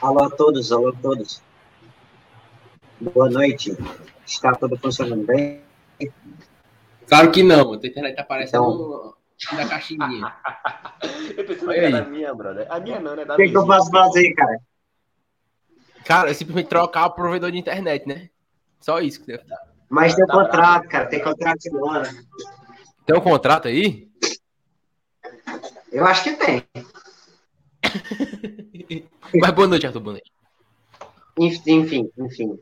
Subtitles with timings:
[0.00, 1.42] Alô a todos, alô a todos.
[2.98, 3.76] Boa noite.
[4.26, 5.62] Está tudo funcionando bem?
[7.06, 7.74] Claro que não.
[7.74, 9.58] A internet tá parecendo então...
[9.58, 10.34] da caixinha.
[11.36, 12.66] eu pensei que era a minha, brother.
[12.70, 13.24] A minha não, né?
[13.24, 14.60] O que, que eu posso fazer, cara?
[16.06, 18.30] Cara, é simplesmente trocar o provedor de internet, né?
[18.80, 19.68] Só isso que deve dar.
[19.90, 21.06] Mas tem um contrato, cara.
[21.08, 22.06] Tem contrato de ano.
[23.04, 24.08] Tem um contrato aí?
[25.92, 26.64] Eu acho que tem.
[29.40, 30.00] Mas boa noite, Arthur.
[30.00, 30.32] Boa noite.
[31.38, 32.58] Enfim, enfim.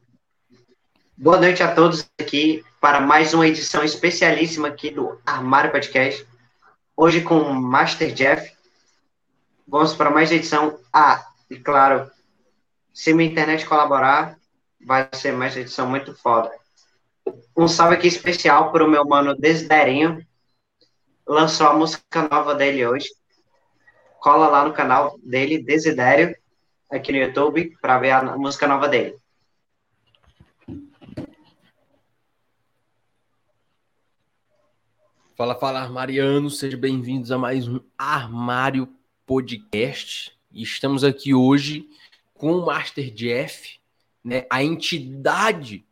[1.16, 6.26] Boa noite a todos aqui para mais uma edição especialíssima aqui do Armário Podcast.
[6.96, 8.52] Hoje com o Master Jeff.
[9.66, 10.78] Vamos para mais edição.
[10.92, 12.10] Ah, e claro,
[12.92, 14.38] se minha internet colaborar,
[14.84, 16.50] vai ser mais edição muito foda.
[17.56, 20.24] Um salve aqui especial para o meu mano Desiderinho.
[21.26, 23.08] Lançou a música nova dele hoje.
[24.18, 26.36] Cola lá no canal dele, Desidério,
[26.90, 29.16] aqui no YouTube, para ver a música nova dele.
[35.36, 38.88] Fala, fala, armarianos, sejam bem-vindos a mais um Armário
[39.24, 40.36] Podcast.
[40.52, 41.88] Estamos aqui hoje
[42.34, 43.78] com o Master Jeff,
[44.24, 45.86] né, a entidade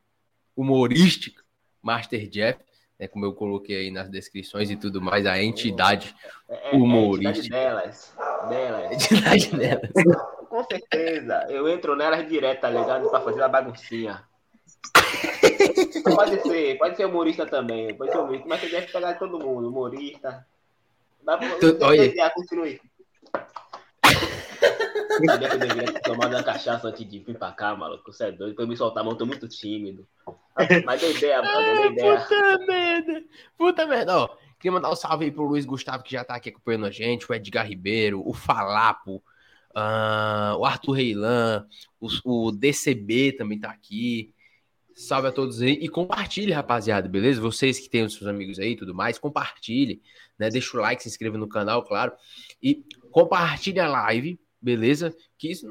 [0.57, 1.45] humorística
[1.81, 2.59] Master Jeff,
[2.99, 6.15] né, como eu coloquei aí nas descrições e tudo mais, a entidade
[6.49, 7.57] é, é, humorística.
[7.57, 8.17] É a entidade delas,
[8.49, 8.93] delas.
[8.93, 9.91] entidade delas.
[10.49, 13.11] Com certeza, eu entro nelas direto, tá ligado?
[13.11, 14.23] Pra fazer a baguncinha.
[16.05, 19.69] pode ser, pode ser humorista também, pode ser humorista, mas você deve pegar todo mundo,
[19.69, 20.47] humorista.
[21.25, 22.31] Mas, tu, olha.
[22.31, 22.81] continue.
[25.25, 28.13] Sabia que eu deveria ter tomado uma cachaça antes de vir pra cá, maluco.
[28.13, 28.55] Você é doido.
[28.55, 30.07] Pra eu me soltar a mão, eu tô muito tímido.
[30.85, 31.59] Mas deu ideia, mano.
[31.59, 32.21] Deu ideia.
[32.21, 33.25] Puta merda.
[33.57, 34.19] Puta merda.
[34.19, 36.91] Ó, queria mandar um salve aí pro Luiz Gustavo, que já tá aqui acompanhando a
[36.91, 39.23] gente, o Edgar Ribeiro, o Falapo,
[39.77, 41.67] uh, o Arthur Reilan,
[42.01, 44.35] o, o DCB também tá aqui.
[44.95, 47.39] Salve a todos aí e compartilhe, rapaziada, beleza?
[47.39, 50.01] Vocês que têm os seus amigos aí e tudo mais, compartilhe,
[50.39, 50.49] né?
[50.49, 52.13] Deixa o like, se inscreva no canal, claro.
[52.63, 55.15] E compartilhe a live, beleza?
[55.39, 55.67] Que isso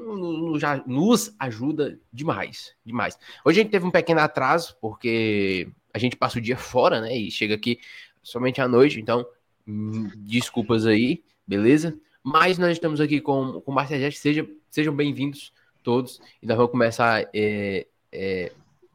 [0.58, 3.18] já nos ajuda demais, demais.
[3.44, 7.16] Hoje a gente teve um pequeno atraso, porque a gente passa o dia fora, né?
[7.16, 7.78] E chega aqui
[8.22, 9.26] somente à noite, então
[9.66, 11.98] hum, desculpas aí, beleza?
[12.22, 15.52] Mas nós estamos aqui com, com o Marcelo seja, sejam bem-vindos
[15.82, 18.52] todos, e nós vamos começar é, é,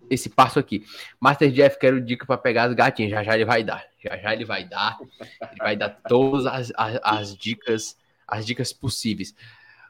[0.10, 0.84] esse passo aqui.
[1.20, 3.12] Master Jeff, quero dica para pegar as gatinhas.
[3.12, 3.86] Já já ele vai dar.
[4.04, 5.00] Já já ele vai dar.
[5.00, 7.98] Ele vai dar todas as, as, as dicas,
[8.28, 9.34] as dicas possíveis.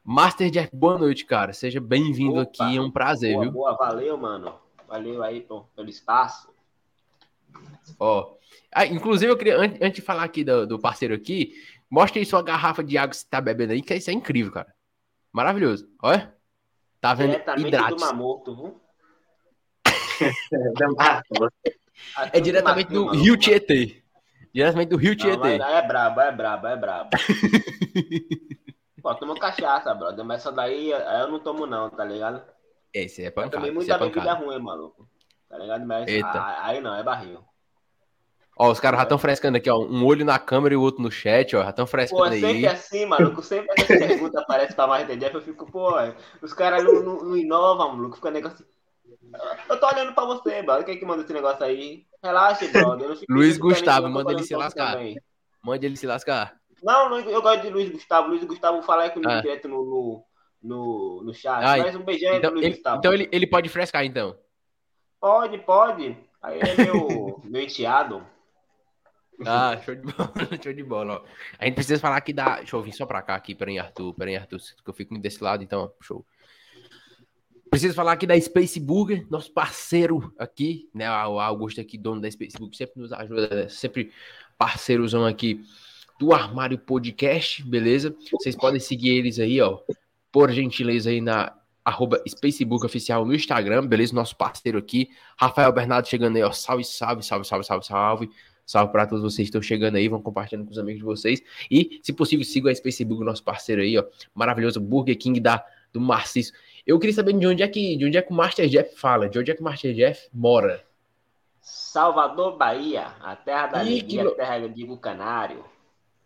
[0.04, 1.54] Master Jeff, boa noite, cara.
[1.54, 2.78] Seja bem-vindo aqui.
[2.78, 3.52] É um prazer, boa, viu?
[3.52, 4.56] Boa, valeu, mano.
[4.88, 6.50] Valeu aí pô, pelo espaço.
[8.00, 8.34] Ó.
[8.74, 11.54] Ah, inclusive, eu queria, antes, de falar aqui do, do, parceiro aqui,
[11.90, 14.52] mostre aí sua garrafa de água que você tá bebendo aí, que isso é incrível,
[14.52, 14.74] cara.
[15.32, 15.88] Maravilhoso.
[16.02, 16.34] Olha.
[17.00, 17.40] Tá vendo?
[17.58, 18.82] Diretamente do Mamoto, viu?
[22.34, 24.02] é diretamente do Rio Tietê.
[24.54, 25.56] Diretamente do Rio Tietê.
[25.56, 27.10] É brabo, é brabo, é brabo.
[29.02, 30.24] Pô, toma cachaça, brother.
[30.26, 32.42] Mas essa daí eu não tomo, não, tá ligado?
[32.94, 33.58] Esse é pancada.
[33.58, 35.08] Também muita é bebida ruim, maluco.
[35.50, 35.86] Tá ligado?
[35.86, 36.08] Mas
[36.62, 37.40] aí não, é barril.
[38.58, 39.80] Ó, os caras já estão frescando aqui, ó.
[39.80, 41.64] Um olho na câmera e o outro no chat, ó.
[41.64, 42.42] Já estão frescando pô, aí.
[42.42, 43.42] sempre assim, maluco.
[43.42, 45.34] Sempre essa pergunta aparece pra mais entender.
[45.34, 45.94] Eu fico, pô,
[46.42, 48.18] os caras não, não, não inovam, maluco.
[48.18, 48.66] Fica negócio
[49.70, 50.86] eu tô olhando pra você, brother.
[50.86, 52.06] Quem é que manda esse negócio aí?
[52.24, 53.18] Relaxa, brother.
[53.30, 54.94] Luiz Gustavo, manda ele se lascar.
[54.94, 55.16] Também.
[55.64, 56.60] Manda ele se lascar.
[56.82, 58.30] Não, eu gosto de Luiz Gustavo.
[58.30, 59.42] Luiz Gustavo fala comigo ah.
[59.42, 60.26] direto no, no,
[60.62, 61.64] no, no chat.
[61.64, 62.98] Ah, Mas um beijão então, pro Luiz ele, Gustavo.
[62.98, 64.36] Então ele, ele pode frescar, então?
[65.20, 66.18] Pode, pode.
[66.42, 68.26] Aí é meu, meu enteado.
[69.46, 70.32] Ah, show de bola,
[70.62, 71.14] show de bola.
[71.16, 71.26] Ó.
[71.60, 72.58] A gente precisa falar aqui da.
[72.58, 74.14] Deixa eu vir só pra cá aqui, peraí, Arthur.
[74.14, 76.26] Peraí, Arthur, que eu fico desse lado, então, show.
[77.70, 81.10] Preciso falar aqui da Space Burger, nosso parceiro aqui, né?
[81.26, 84.12] O Augusto aqui, dono da Space Burger, sempre nos ajuda, sempre
[84.58, 85.64] parceirozão aqui
[86.22, 88.16] do Armário Podcast, beleza?
[88.32, 89.80] Vocês podem seguir eles aí, ó,
[90.32, 91.52] por gentileza aí na
[91.84, 94.14] arroba Spacebook Oficial no Instagram, beleza?
[94.14, 98.30] Nosso parceiro aqui, Rafael Bernardo chegando aí, ó, salve, salve, salve, salve, salve, salve.
[98.64, 101.42] Salve para todos vocês que estão chegando aí, vão compartilhando com os amigos de vocês.
[101.72, 106.00] E, se possível, sigam a Spacebook, nosso parceiro aí, ó, maravilhoso Burger King da, do
[106.00, 106.54] Marcis
[106.86, 109.28] eu queria saber de onde é que, de onde é que o Master Jeff fala,
[109.28, 110.84] de onde é que o Master Jeff mora.
[111.62, 115.64] Salvador, Bahia, a terra da alegria, a terra do Canário.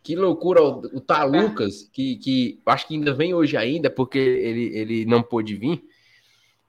[0.05, 4.19] Que loucura, o, o Tá Lucas, que, que acho que ainda vem hoje ainda, porque
[4.19, 5.83] ele, ele não pôde vir,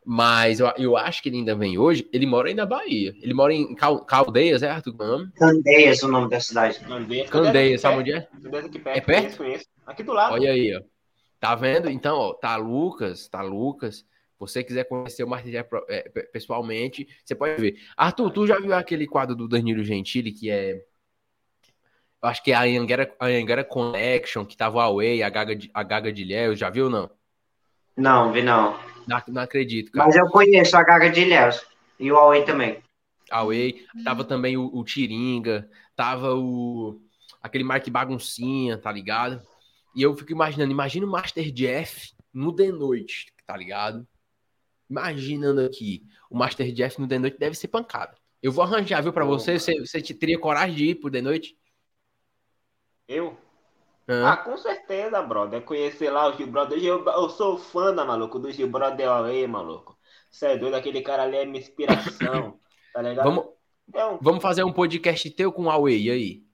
[0.02, 3.14] mas eu, eu acho que ele ainda vem hoje, ele mora aí na Bahia.
[3.20, 4.94] Ele mora em Cal, Caldeias, é, Arthur?
[5.34, 6.80] É Candeias, o nome da cidade.
[6.80, 8.16] Candeias, Candeias sabe onde é?
[8.16, 9.68] é perto, é perto?
[9.86, 10.32] Aqui do lado.
[10.32, 10.80] Olha aí, ó.
[11.38, 11.90] Tá vendo?
[11.90, 14.06] Então, ó, tá Lucas, tá Lucas.
[14.38, 15.50] Você quiser conhecer o Martin
[15.88, 17.76] é, pessoalmente, você pode ver.
[17.96, 20.82] Arthur, tu já viu aquele quadro do Danilo Gentili que é.
[22.22, 25.54] Eu acho que é a Anguera, a Anguera Connection, que tava o Away, a Gaga
[25.54, 27.10] de, a Gaga de Léo, já viu não?
[27.96, 28.78] Não, vi não.
[29.06, 30.06] Não, não acredito, cara.
[30.06, 31.50] Mas eu conheço a Gaga de Léo
[31.98, 32.82] e o Away também.
[33.30, 37.00] Away, tava também o, o Tiringa, tava o
[37.42, 39.40] aquele Mark Baguncinha, tá ligado?
[39.94, 44.06] E eu fico imaginando, imagina o Master Jeff no The Noite, tá ligado?
[44.90, 48.14] Imaginando aqui, o Master Jeff no The Noite deve ser pancada.
[48.42, 49.58] Eu vou arranjar, viu, pra você?
[49.58, 51.56] Você, você teria coragem de ir pro The Noite?
[53.08, 53.36] Eu?
[54.08, 54.30] Hã?
[54.32, 55.62] Ah, com certeza, brother.
[55.62, 56.82] Conhecer lá o Gil Brother.
[56.82, 59.96] Eu, eu sou fã, da, maluco, do Gil Brother aí, maluco.
[60.30, 62.60] Você é doido, aquele cara ali é minha inspiração,
[62.92, 63.24] tá ligado?
[63.24, 63.46] Vamos,
[63.88, 66.46] então, vamos fazer um podcast teu com o Huawei, aí?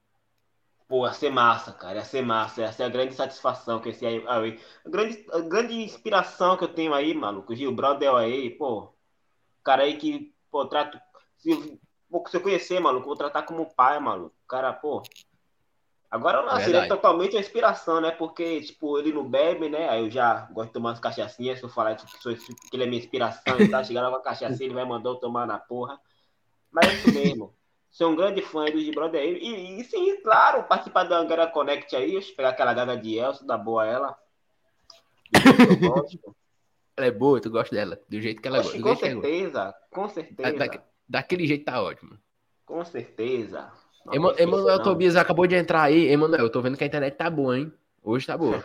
[0.87, 1.97] Pô, ia ser massa, cara.
[1.97, 2.63] Ia ser massa.
[2.63, 4.23] Essa é a grande satisfação que esse aí.
[4.27, 4.41] A
[4.89, 7.55] grande, a grande inspiração que eu tenho aí, maluco.
[7.55, 8.95] Gil Brother aí, pô.
[9.65, 11.01] Cara aí que, pô, trato.
[11.39, 11.51] Se,
[12.29, 14.37] se eu conhecer, maluco, vou tratar como pai, maluco.
[14.47, 15.03] Cara, pô.
[16.13, 18.11] Agora não, seria totalmente a inspiração, né?
[18.11, 19.89] Porque, tipo, ele não bebe, né?
[19.89, 21.59] Aí eu já gosto de tomar umas cachaçinhas.
[21.59, 24.63] Se eu falar que, sou, que ele é minha inspiração e tal, chegar uma cachaça,
[24.63, 25.99] ele vai mandar eu tomar na porra.
[26.71, 27.55] Mas é isso mesmo.
[27.91, 29.39] Sou um grande fã do G-Brother aí.
[29.39, 33.57] E, e, sim, claro, participar da Angara Connect aí, pegar aquela gaga de Elcio, dar
[33.57, 34.19] boa ela.
[36.95, 39.15] ela é boa, tu gosta dela, do jeito que ela Oxe, gosta.
[39.15, 40.59] Com certeza, com certeza.
[40.59, 42.19] Da, daquele jeito tá ótimo.
[42.67, 43.73] Com certeza.
[44.11, 46.09] Ema, Emanuel Tobias acabou de entrar aí.
[46.09, 47.73] Emanuel, tô vendo que a internet tá boa, hein?
[48.03, 48.65] Hoje tá boa.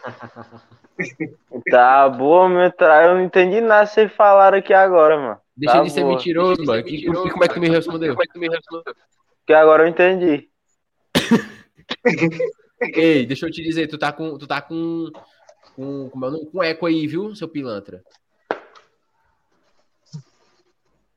[1.69, 3.05] tá boa, meu tra...
[3.05, 5.39] Eu não entendi nada que vocês falaram aqui agora, mano.
[5.55, 6.83] Deixa tá de ser mentiroso, mano.
[6.83, 8.13] Mentiroso, como é que tu me respondeu?
[8.13, 8.95] Como é que tu me respondeu?
[9.45, 10.49] Que agora eu entendi.
[12.93, 14.37] Ei, deixa eu te dizer, tu tá com.
[14.37, 15.11] Tu tá com.
[15.75, 18.03] Com, com, com eco aí, viu, seu pilantra?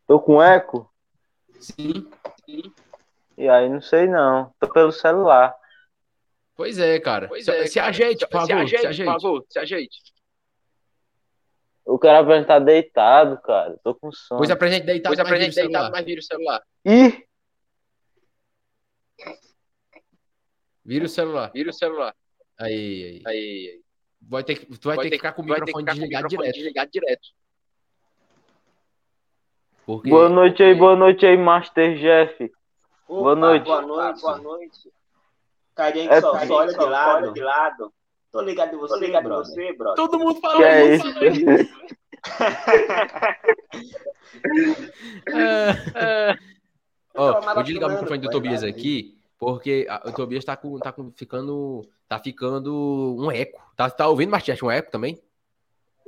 [0.07, 0.91] Tô com eco?
[1.59, 2.07] Sim.
[2.45, 2.73] Sim.
[3.41, 4.53] E aí não sei não.
[4.61, 5.57] Tô pelo celular.
[6.55, 7.27] Pois é, cara.
[7.27, 8.47] Pois se, é, se ajeite, por favor.
[8.47, 9.13] Se ajeite, se ajeite.
[9.13, 9.99] Por favor, se ajeite.
[11.87, 13.79] O cara vai estar deitado, cara.
[13.83, 14.41] Tô com sono.
[14.41, 16.63] Pois apresente deitado, pois apresente deitado, mas vira o celular.
[16.85, 17.25] Ih!
[20.85, 21.51] Vira o celular.
[21.55, 22.15] Vira o celular.
[22.59, 23.35] Aí, aí.
[23.35, 23.83] aí,
[24.21, 26.53] Vai ter, tu vai, vai ter que ficar com o microfone, desligado, direto.
[26.53, 27.29] desligado direto.
[29.87, 30.11] Porque...
[30.11, 32.53] Boa noite aí, boa noite aí, Master Jeff.
[33.11, 33.65] Opa, boa noite.
[33.65, 34.21] Boa noite.
[34.21, 34.93] Boa noite.
[35.75, 37.25] Carinha que é, só, só olha de lado.
[37.25, 37.93] Olha de lado.
[38.31, 39.47] Tô ligado em você, Tô ligado brother.
[39.47, 39.97] você, brother.
[39.97, 41.09] Todo mundo fala é isso.
[45.97, 46.39] é.
[47.17, 50.93] Ó, vou desligar o microfone do Tobias aqui porque a, o Tobias tá, com, tá
[50.93, 51.85] com, ficando.
[52.07, 53.61] Tá ficando um eco.
[53.75, 54.63] Tá, tá ouvindo, Martins?
[54.63, 55.21] Um eco também?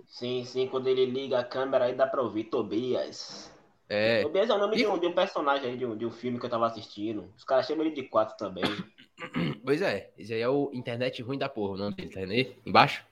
[0.06, 0.68] Sim, sim.
[0.68, 3.51] Quando ele liga a câmera aí dá pra ouvir Tobias.
[3.94, 4.22] É.
[4.22, 4.78] Tobias é o nome e...
[4.78, 7.30] de, um, de um personagem aí, de um, de um filme que eu tava assistindo.
[7.36, 8.64] Os caras chamam ele de quatro também.
[9.64, 12.56] Pois é, esse aí é o Internet Ruim da Porra, o nome dele, tá aí?
[12.66, 13.04] Embaixo?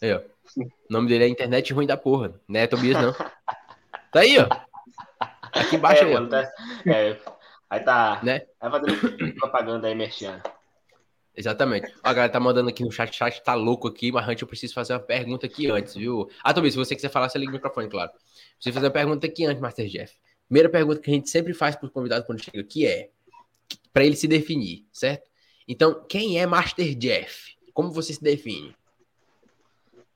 [0.00, 0.18] Aí, ó.
[0.18, 3.12] O nome dele é Internet Ruim da Porra, não é Tobias, não.
[4.12, 4.46] Tá aí, ó.
[5.52, 6.52] Aqui embaixo é, aí, mano, tá...
[6.86, 7.18] é,
[7.68, 8.20] Aí tá.
[8.22, 8.42] Né?
[8.60, 10.40] Vai fazendo propaganda aí, Merchan.
[11.36, 11.92] Exatamente.
[12.02, 14.72] a galera tá mandando aqui no chat, chat tá louco aqui, mas antes eu preciso
[14.72, 16.28] fazer uma pergunta aqui antes, viu?
[16.42, 18.10] Ah, Tobi, se você quiser falar, você liga o microfone, claro.
[18.54, 20.16] Preciso fazer uma pergunta aqui antes, Master Jeff.
[20.48, 23.10] Primeira pergunta que a gente sempre faz pro convidado quando chega aqui é
[23.92, 25.28] para ele se definir, certo?
[25.68, 27.56] Então, quem é Master Jeff?
[27.74, 28.74] Como você se define?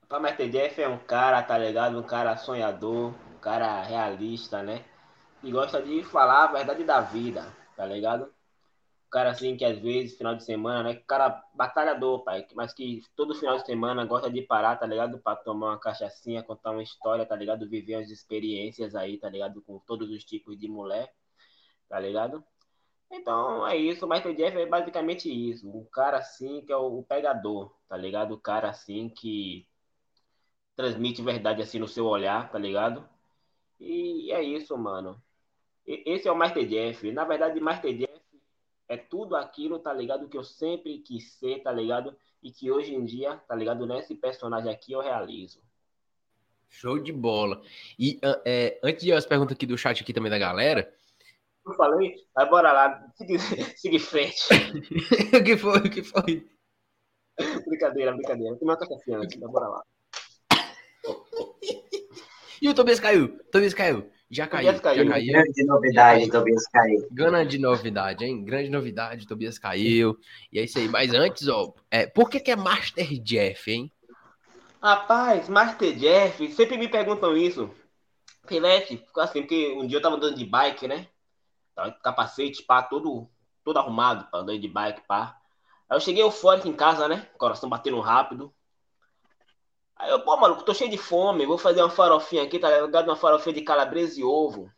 [0.09, 1.99] O Master Jeff é um cara, tá ligado?
[1.99, 4.85] Um cara sonhador, um cara realista, né?
[5.43, 7.47] e gosta de falar a verdade da vida,
[7.77, 8.33] tá ligado?
[9.11, 11.03] Cara assim que às vezes, final de semana, né?
[11.07, 15.19] Cara batalhador, pai, mas que todo final de semana gosta de parar, tá ligado?
[15.19, 17.69] Pra tomar uma cachaçinha, contar uma história, tá ligado?
[17.69, 19.63] Viver as experiências aí, tá ligado?
[19.63, 21.13] Com todos os tipos de mulher,
[21.89, 22.45] tá ligado?
[23.11, 25.69] Então é isso, o Michael Jeff é basicamente isso.
[25.69, 28.35] Um cara assim que é o, pegador, tá ligado?
[28.35, 29.67] O cara assim que
[30.77, 33.09] transmite verdade assim no seu olhar, tá ligado?
[33.81, 35.21] E é isso, mano.
[35.87, 37.11] Esse é o Master Jeff.
[37.13, 38.10] Na verdade, Master Jeff
[38.91, 40.29] é tudo aquilo, tá ligado?
[40.29, 42.15] Que eu sempre quis ser, tá ligado?
[42.43, 43.87] E que hoje em dia, tá ligado?
[43.87, 45.63] Nesse personagem aqui eu realizo.
[46.69, 47.63] Show de bola.
[47.97, 50.93] E ah, é, antes de as perguntas aqui do chat aqui também da galera.
[51.65, 53.39] Eu falei, mas bora lá, siga,
[53.79, 54.43] siga em frente.
[55.39, 55.79] o que foi?
[55.79, 56.49] O que foi?
[57.67, 58.57] brincadeira, brincadeira.
[58.57, 59.85] Tem cachaça antes, mas bora lá.
[62.61, 63.39] e o Tobias caiu.
[63.53, 64.11] Tobias caiu.
[64.31, 65.05] Já caiu, caiu.
[65.05, 65.33] Já caiu.
[65.33, 67.09] Grande novidade, Tobias caiu.
[67.11, 68.45] Grande novidade, hein?
[68.45, 70.17] Grande novidade, Tobias caiu.
[70.53, 70.89] E é isso aí.
[70.89, 73.91] Mas antes, ó, é, por que, que é Master Jeff, hein?
[74.81, 77.71] Rapaz, Master Jeff, sempre me perguntam isso.
[78.47, 81.09] Pelete, ficou assim, porque um dia eu tava andando de bike, né?
[81.75, 83.29] Tava com capacete, pá, todo,
[83.65, 85.37] todo arrumado, andando de bike, pá.
[85.89, 87.27] Aí eu cheguei eufórico em casa, né?
[87.37, 88.55] Coração batendo rápido.
[90.01, 93.09] Aí eu, pô, maluco, tô cheio de fome, vou fazer uma farofinha aqui, tá ligado?
[93.09, 94.73] Uma farofinha de calabresa e ovo.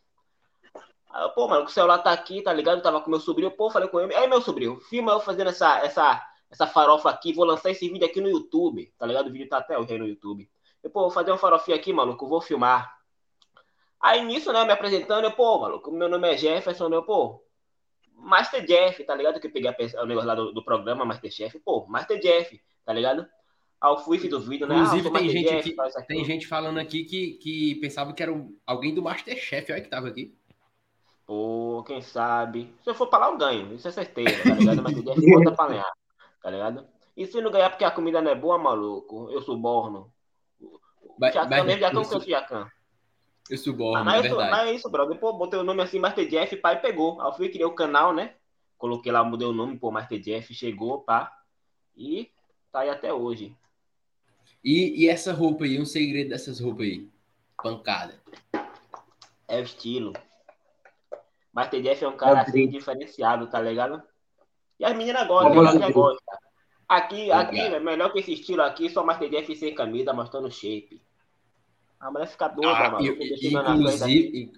[1.09, 2.81] Aí eu, pô, maluco, o celular tá aqui, tá ligado?
[2.81, 4.13] Tava com meu sobrinho, pô, falei com ele.
[4.13, 8.05] Aí, meu sobrinho, filma eu fazendo essa, essa, essa farofa aqui, vou lançar esse vídeo
[8.05, 9.27] aqui no YouTube, tá ligado?
[9.27, 10.49] O vídeo tá até hoje aí no YouTube.
[10.83, 12.93] Eu, pô, vou fazer uma farofinha aqui, maluco, vou filmar.
[14.01, 17.41] Aí nisso, né, me apresentando, eu, pô, maluco, meu nome é Jefferson, eu, pô,
[18.13, 19.39] Master Jeff, tá ligado?
[19.39, 23.25] Que eu peguei o negócio lá do, do programa Masterchef, pô, Master Jeff, tá ligado?
[23.83, 24.75] Ao fui do vídeo, né?
[24.75, 25.75] Inclusive, ah, tem, gente aqui,
[26.07, 28.31] tem gente falando aqui que, que pensava que era
[28.65, 30.33] alguém do Masterchef, olha que tava aqui.
[31.27, 32.73] Pô, quem sabe?
[32.81, 34.81] Se eu for pra lá, eu ganho, isso é certeza, tá ligado?
[34.81, 35.91] Masterchef conta pra ganhar,
[36.41, 36.87] tá ligado?
[37.17, 40.09] E se não ganhar porque a comida não é boa, maluco, eu suborno.
[41.19, 42.67] Mas, Jacan, mas, mesmo Jacan, eu sou Jacan.
[43.49, 44.51] Eu suborno, ah, mas é verdade.
[44.51, 45.19] Mas é isso, brother.
[45.19, 47.19] Pô, botei o nome assim, Master Jeff, pai pegou.
[47.19, 48.35] Aí eu fui, criei o canal, né?
[48.77, 51.29] Coloquei lá, mudei o nome, pô, Master Jeff, chegou, pá.
[51.97, 52.31] E
[52.71, 53.53] tá aí até hoje.
[54.63, 57.09] E, e essa roupa aí, um segredo dessas roupas aí?
[57.61, 58.19] Pancada.
[59.47, 60.13] É o estilo.
[61.51, 64.01] Master Jeff é um cara assim diferenciado, tá ligado?
[64.79, 66.37] E as meninas gostam, as meninas gostam.
[66.87, 71.01] Aqui, aqui, é melhor que esse estilo aqui, só Master Jeff sem camisa, mostrando shape.
[71.99, 73.05] A mulher fica doida, ah, mano.
[73.05, 74.51] Inclusive,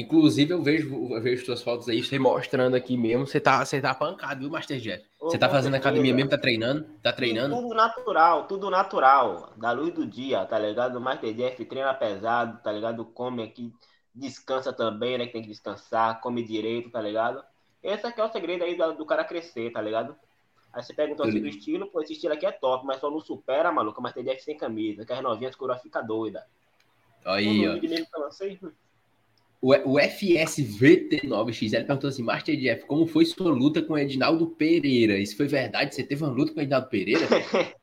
[0.00, 3.80] inclusive, eu vejo, eu vejo suas fotos aí, você mostrando aqui mesmo, você tá, você
[3.80, 5.04] tá pancado, viu, Master Jeff?
[5.20, 6.30] Você tá fazendo academia mesmo?
[6.30, 6.84] Tá treinando?
[7.02, 7.54] Tá treinando?
[7.54, 9.52] Tudo natural, tudo natural.
[9.56, 10.96] Da luz do dia, tá ligado?
[10.96, 13.04] O Master Jeff treina pesado, tá ligado?
[13.04, 13.72] Come aqui,
[14.14, 15.26] descansa também, né?
[15.26, 17.44] Que tem que descansar, come direito, tá ligado?
[17.82, 20.16] Esse aqui é o segredo aí do, do cara crescer, tá ligado?
[20.72, 23.20] Aí você perguntou assim do estilo, pô, esse estilo aqui é top, mas só não
[23.20, 26.46] supera, maluco, Master Jeff sem camisa, que as novinhas coroa fica doida.
[27.24, 27.74] Aí, ó.
[27.74, 28.72] O,
[29.62, 35.18] o FSVT9XL perguntou assim: Master Jeff, como foi sua luta com Edinaldo Pereira?
[35.18, 35.94] Isso foi verdade?
[35.94, 37.26] Você teve uma luta com Edinaldo Pereira?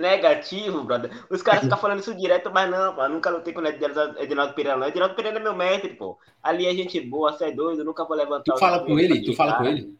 [0.00, 1.12] Negativo, brother.
[1.30, 3.08] Os caras ficam falando isso direto, mas não, pô.
[3.08, 4.88] Nunca lutei com Edinaldo Pereira, não.
[4.88, 6.18] Edinaldo Pereira é meu mestre, pô.
[6.42, 8.54] Ali é gente boa, você é doido, nunca vou levantar.
[8.54, 9.22] Tu fala com ele?
[9.22, 9.96] Tu fala com ele?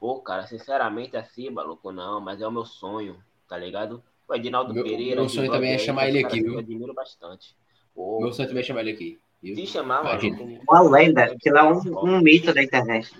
[0.00, 4.02] Pô, cara, sinceramente assim, maluco, não, mas é o meu sonho, tá ligado?
[4.26, 5.20] O Edinaldo meu, Pereira.
[5.20, 6.54] Meu sonho também é chamar ele aqui, viu?
[6.54, 7.54] Eu admiro bastante.
[7.94, 9.18] Pô, meu sonho também é chamar ele aqui.
[9.42, 10.60] Se chamar, mano.
[10.68, 13.14] Uma lenda, que lá é um, um mito da internet.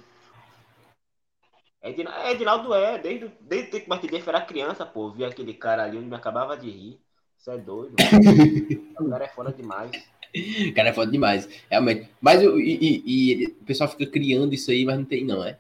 [1.81, 5.99] É, Edinaldo é, desde, desde que o Martin era criança, pô, vi aquele cara ali,
[5.99, 7.01] me acabava de rir.
[7.39, 7.95] Isso é doido.
[8.99, 9.91] o cara é foda demais.
[10.35, 12.11] O cara é foda demais, realmente.
[12.21, 15.59] Mas e, e, e, o pessoal fica criando isso aí, mas não tem, não, é?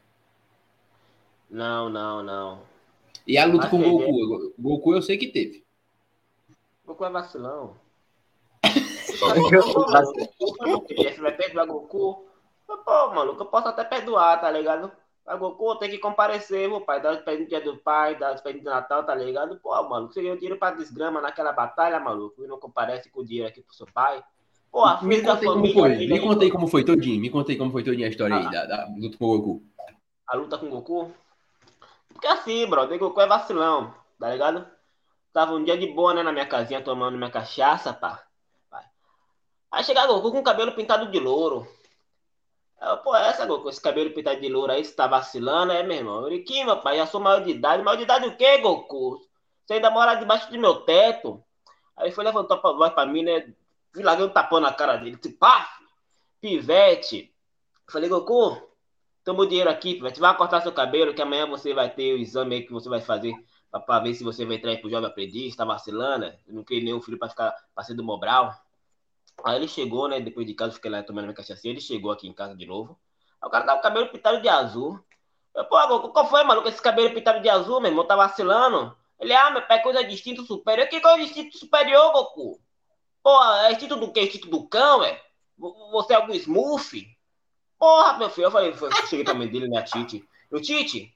[1.48, 2.62] Não, não, não.
[3.26, 4.54] E a luta mas com o Goku?
[4.58, 5.64] Goku eu sei que teve.
[6.84, 7.76] Goku é vacilão.
[11.64, 12.26] Goku?
[12.66, 14.90] Pô, maluco, eu posso até perdoar, tá ligado?
[15.26, 17.02] A Goku tem que comparecer, meu pai.
[17.02, 19.58] Dá os presentes dia do pai, dá os presentes do Natal, tá ligado?
[19.62, 23.24] Pô, maluco, você ganhou dinheiro pra desgrama naquela batalha, maluco, e não comparece com o
[23.24, 24.22] dinheiro aqui pro seu pai.
[24.72, 25.96] Pô, a me contei como foi.
[26.06, 27.20] Me contei como foi todinho.
[27.20, 28.38] Me contei como foi a história ah.
[28.38, 29.62] aí da, da, luta com o Goku.
[30.26, 31.12] A luta com o Goku?
[32.12, 34.66] Porque assim, brother, Goku é vacilão, tá ligado?
[35.32, 38.27] Tava um dia de boa, né, na minha casinha, tomando minha cachaça, pá.
[39.70, 41.68] Aí chega Goku com o cabelo pintado de louro.
[42.80, 45.82] Eu, Pô, é essa, Goku, esse cabelo pintado de louro aí, você tá vacilando, é,
[45.82, 46.28] meu irmão?
[46.28, 47.82] Eu que, meu pai, já sou maior de idade.
[47.82, 49.20] Maior de idade o quê, Goku?
[49.66, 51.42] Você ainda mora debaixo do meu teto.
[51.96, 53.52] Aí foi levantar a voz pra mim, né?
[53.92, 55.16] Fui lá, um tapão na cara dele.
[55.16, 55.68] Tipo, pá,
[56.40, 57.34] pivete.
[57.86, 58.56] Falei, Goku,
[59.24, 60.20] toma o dinheiro aqui, pivete.
[60.20, 63.00] Vai cortar seu cabelo, que amanhã você vai ter o exame aí que você vai
[63.00, 63.34] fazer
[63.70, 65.54] pra, pra ver se você vai entrar aí pro jovem aprendiz.
[65.54, 66.38] Tá vacilando, né?
[66.46, 68.54] Eu não queria nenhum filho pra ficar passando Mobral.
[69.44, 70.20] Aí ele chegou, né?
[70.20, 71.66] Depois de casa, fiquei lá tomando minha cachaça.
[71.66, 72.98] Ele chegou aqui em casa de novo.
[73.40, 74.98] Aí o cara tava com o cabelo pintado de azul.
[75.54, 76.62] Eu, pô, qual foi, mano?
[76.62, 78.06] Com esse cabelo pintado de azul, meu irmão?
[78.06, 78.96] Tá vacilando?
[79.18, 80.88] Ele, ah, meu pai, coisa de instinto superior.
[80.88, 82.60] Que coisa de instinto superior, Goku?
[83.22, 84.22] Pô, é instinto do quê?
[84.22, 85.20] Instinto do cão, é?
[85.92, 87.06] Você é algum smooth?
[87.78, 88.46] Porra, meu filho.
[88.46, 90.28] Eu falei, eu cheguei pra mãe dele, né, Tite.
[90.50, 91.14] O Tite,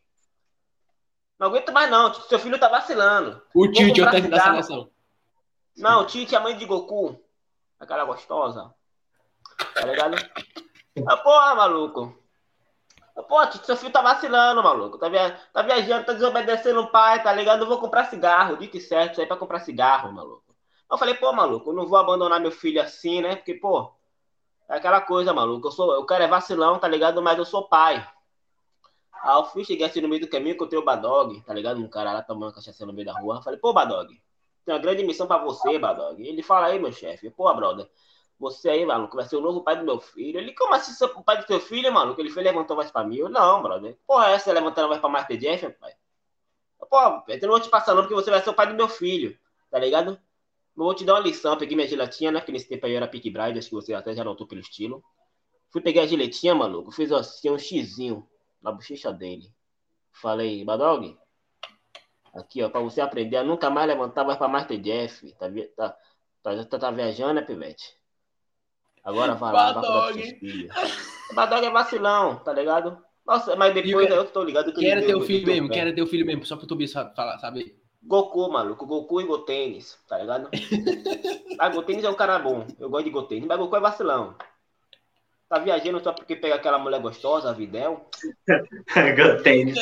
[1.38, 2.12] não aguento mais não.
[2.14, 3.40] Seu filho tá vacilando.
[3.54, 4.90] O Tite é o técnico da seleção.
[5.76, 7.21] Não, o Tite é a mãe de Goku
[7.82, 8.72] aquela gostosa.
[9.74, 10.16] Tá ligado?
[11.06, 12.16] Ah, porra, maluco.
[13.16, 14.98] Ah, pô, seu filho tá vacilando, maluco.
[14.98, 15.38] Tá, via...
[15.52, 17.62] tá viajando, tá desobedecendo o pai, tá ligado?
[17.62, 20.54] Eu vou comprar cigarro, e certo, isso aí pra comprar cigarro, maluco.
[20.90, 23.36] Eu falei, pô, maluco, eu não vou abandonar meu filho assim, né?
[23.36, 23.92] Porque, pô,
[24.68, 25.66] é aquela coisa, maluco.
[25.66, 27.20] Eu sou, o cara é vacilão, tá ligado?
[27.22, 28.06] Mas eu sou pai.
[29.22, 31.80] Aí eu fui, cheguei assim no meio do caminho, encontrei o Badog, tá ligado?
[31.80, 33.36] Um cara lá tomando cachaça no meio da rua.
[33.36, 34.20] Eu falei, pô, Badog,
[34.64, 36.26] tem uma grande missão pra você, Badog.
[36.26, 37.30] Ele fala aí, meu chefe.
[37.30, 37.88] Pô, brother,
[38.38, 40.38] você aí, maluco, vai ser o novo pai do meu filho.
[40.38, 42.20] Ele, como assim, ser o pai do teu filho, maluco?
[42.20, 43.16] Ele foi levantou mais pra mim.
[43.16, 43.96] Eu, não, brother.
[44.06, 45.94] Porra, essa é levantando mais pra Master Jeff, pai?
[46.90, 46.98] Pô,
[47.28, 49.38] eu não vou te passar não, porque você vai ser o pai do meu filho,
[49.70, 50.12] tá ligado?
[50.76, 52.40] Eu vou te dar uma lição, peguei minha gelatinha, né?
[52.40, 55.02] Que nesse tempo aí era Pick Bride, acho que você até já notou pelo estilo.
[55.70, 58.28] Fui pegar a giletinha, maluco, fiz assim um xizinho
[58.60, 59.50] na bochecha dele.
[60.12, 61.16] Falei, Badog,
[62.32, 65.32] aqui, ó, pra você aprender a nunca mais levantar mais pra Master Jeff.
[65.34, 65.96] Tá, tá,
[66.42, 67.96] tá, tá, tá viajando, né, Pivete?
[69.04, 70.74] Agora vai lá, vai filhos.
[71.34, 73.02] Badog é vacilão, tá ligado?
[73.26, 74.80] Nossa, mas depois eu, eu tô ligado que.
[74.80, 75.68] Quem era teu filho mesmo?
[75.68, 76.44] Quem era teu filho mesmo?
[76.44, 77.76] Só pro Tobias falar, saber.
[78.02, 78.84] Goku, maluco.
[78.84, 80.50] Goku e Gotênis, tá ligado?
[81.58, 82.66] ah, Gotênis é um cara bom.
[82.78, 84.36] Eu gosto de Gotênis, mas Goku é vacilão.
[85.48, 88.08] Tá viajando só porque pega aquela mulher gostosa, a Videl?
[89.16, 89.78] Gotênis.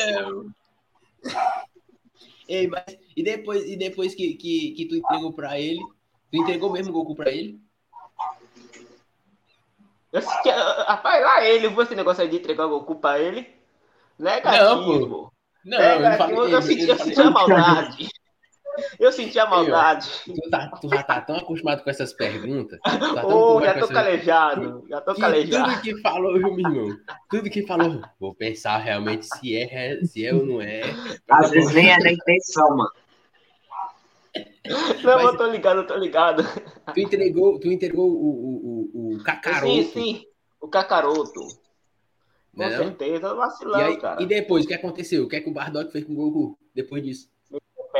[2.51, 2.85] Ei, mas
[3.17, 5.79] e depois, e depois que, que, que tu entregou pra ele?
[6.33, 7.61] Tu entregou mesmo o Goku pra ele?
[10.13, 13.49] Eu rapaz, lá ele, vou esse negócio aí de entregar o Goku pra ele.
[14.19, 14.99] Negativo.
[14.99, 15.33] Não, pô.
[15.65, 16.41] Não, Negativo.
[16.41, 18.09] eu, eu, senti, eu senti a maldade.
[18.99, 20.09] Eu senti a maldade.
[20.25, 22.79] Tu, tá, tu já tá tão acostumado com essas perguntas.
[22.81, 23.90] Tá oh, já tô essas...
[23.90, 24.85] calejado.
[24.88, 25.71] Já tô que calejado.
[25.71, 26.97] Tudo que falou, meu irmão.
[27.29, 28.01] Tudo que falou.
[28.19, 30.83] Vou pensar realmente se é, se é ou não é.
[31.29, 32.90] Às vezes nem é na intenção, mano.
[35.03, 36.45] Não, Mas, eu tô ligado, eu tô ligado.
[36.95, 39.66] Tu entregou, tu entregou o, o, o, o cacaroto.
[39.66, 40.27] Sim, sim,
[40.61, 41.40] o cacaroto.
[42.55, 42.71] Com não?
[42.71, 44.23] certeza, vacilão, e aí, cara.
[44.23, 45.25] E depois, o que aconteceu?
[45.25, 47.31] O que é que o Bardock fez com o Goku depois disso?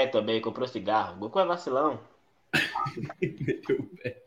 [0.01, 1.19] Pé também, comprou cigarro.
[1.19, 2.01] Goku é vacilão.
[3.21, 4.25] Meteu o pé.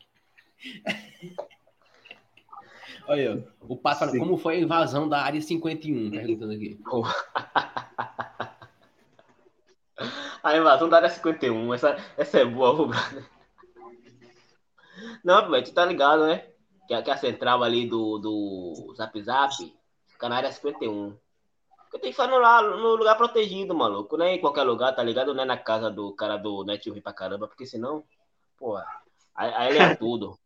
[3.07, 6.11] Olha, o Pato como foi a invasão da área 51?
[6.11, 6.79] Perguntando aqui.
[10.43, 12.91] A invasão da área 51, essa, essa é boa.
[15.23, 16.45] Não, velho, tu tá ligado, né?
[16.85, 19.53] Que, que a central ali do, do Zap Zap
[20.07, 21.17] fica na área 51.
[21.93, 24.17] Eu tenho que fazer lá no lugar protegido, maluco.
[24.17, 25.33] Não é em qualquer lugar, tá ligado?
[25.33, 28.03] Não é na casa do cara do Net ruim pra caramba, porque senão,
[28.57, 28.85] porra,
[29.35, 30.37] aí, aí ele é tudo.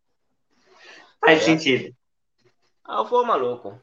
[1.20, 1.42] Faz é.
[1.42, 1.96] sentido.
[2.84, 3.80] Ah, eu vou maluco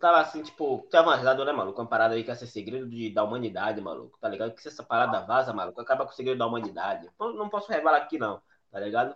[0.00, 1.80] tava assim, tipo, tinha vazado, né, maluco?
[1.80, 4.52] Uma parada aí que ia ser segredo de, da humanidade, maluco, tá ligado?
[4.52, 7.08] Que se essa parada vaza, maluco, acaba com o segredo da humanidade.
[7.20, 8.40] Não, não posso revelar aqui, não,
[8.72, 9.14] tá ligado?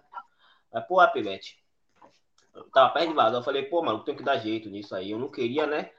[0.70, 1.58] Mas, pô, Pivete,
[2.72, 5.10] tava perto de vazar, eu falei, pô, maluco, tem que dar jeito nisso aí.
[5.10, 5.90] Eu não queria, né,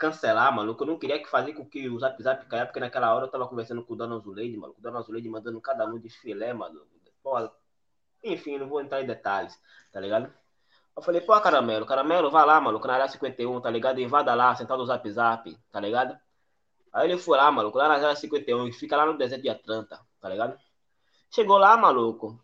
[0.00, 3.14] cancelar, maluco, eu não queria que fazer com que o Zap Zap caia, porque naquela
[3.14, 5.98] hora eu tava conversando com o Dona Azuleide, maluco, o Dona Azuleide mandando cada um
[5.98, 6.88] de filé, maluco.
[7.22, 7.50] Pô,
[8.24, 9.60] enfim, não vou entrar em detalhes,
[9.92, 10.32] tá ligado?
[10.96, 14.00] Eu falei, pô, Caramelo, Caramelo, vai lá, maluco, na área 51, tá ligado?
[14.00, 16.18] Invada lá, sentado no zap zap, tá ligado?
[16.92, 19.50] Aí ele foi lá, maluco, lá na área 51, e fica lá no deserto de
[19.50, 20.58] Atlanta, tá ligado?
[21.30, 22.42] Chegou lá, maluco.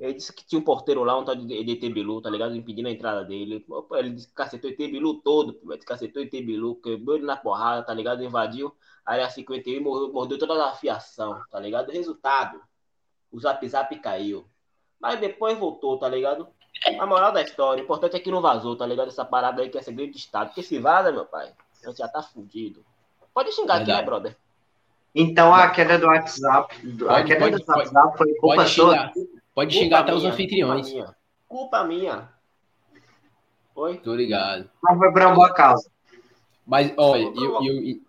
[0.00, 2.54] Ele disse que tinha um porteiro lá, um tal de ET Bilu, tá ligado?
[2.54, 3.64] Impedindo a entrada dele.
[3.92, 7.94] Ele disse que cacetou ET Bilu todo, cacetou ET Bilu, quebrou ele na porrada, tá
[7.94, 8.22] ligado?
[8.22, 8.74] Invadiu
[9.06, 11.92] a área 51 e mordeu, mordeu toda a fiação, tá ligado?
[11.92, 12.60] Resultado,
[13.30, 14.44] o zap zap caiu.
[15.00, 16.48] Mas depois voltou, tá ligado?
[16.98, 19.08] A moral da história, o importante é que não vazou, tá ligado?
[19.08, 20.48] Essa parada aí que é segredo de Estado.
[20.48, 22.84] Porque se vaza, meu pai, a gente já tá fudido.
[23.32, 24.36] Pode xingar aqui, né, brother?
[25.14, 29.12] Então a queda do WhatsApp, pode, a queda pode, do WhatsApp foi culpa pode xingar,
[29.56, 30.86] Pode culpa xingar minha, até os anfitriões.
[30.90, 31.16] Culpa minha.
[31.48, 32.28] Culpa minha.
[33.74, 33.96] Oi?
[33.96, 34.70] Tô ligado.
[34.82, 35.90] Mas foi por uma boa causa.
[36.66, 38.00] Mas, olha, eu, eu,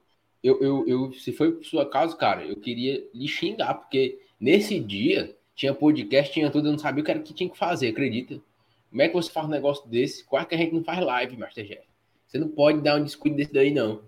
[0.44, 4.78] eu, eu, eu, se foi por sua causa, cara, eu queria lhe xingar, porque nesse
[4.78, 7.88] dia tinha podcast, tinha tudo, eu não sabia o que era que tinha que fazer,
[7.88, 8.42] acredita?
[8.90, 10.26] Como é que você faz um negócio desse?
[10.26, 11.88] Quase que a gente não faz live, Masterchef.
[12.28, 14.02] Você não pode dar um descuido desse daí, não.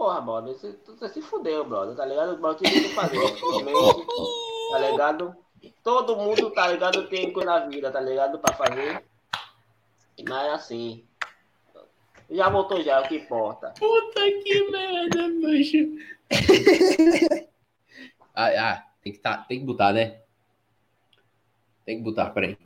[0.00, 2.42] Porra, brother, você, você se fudeu, brother, tá ligado?
[2.42, 3.20] O que você fazer,
[4.70, 5.36] tá ligado?
[5.84, 8.38] Todo mundo, tá ligado, tem coisa na vida, tá ligado?
[8.38, 9.04] Pra fazer.
[10.26, 11.06] Mas assim.
[12.30, 13.74] Já voltou já, é o que importa.
[13.78, 15.76] Puta que merda, bicho.
[18.34, 20.22] ah, ah, tem que, tá, tem que botar, né?
[21.84, 22.56] Tem que botar, peraí.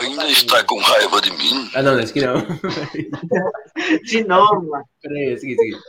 [0.00, 1.70] Ainda está com raiva de mim?
[1.74, 2.36] Ah, não, esse aqui não.
[4.04, 4.84] de novo, mano.
[5.02, 5.84] Peraí, esse aqui, esse aqui.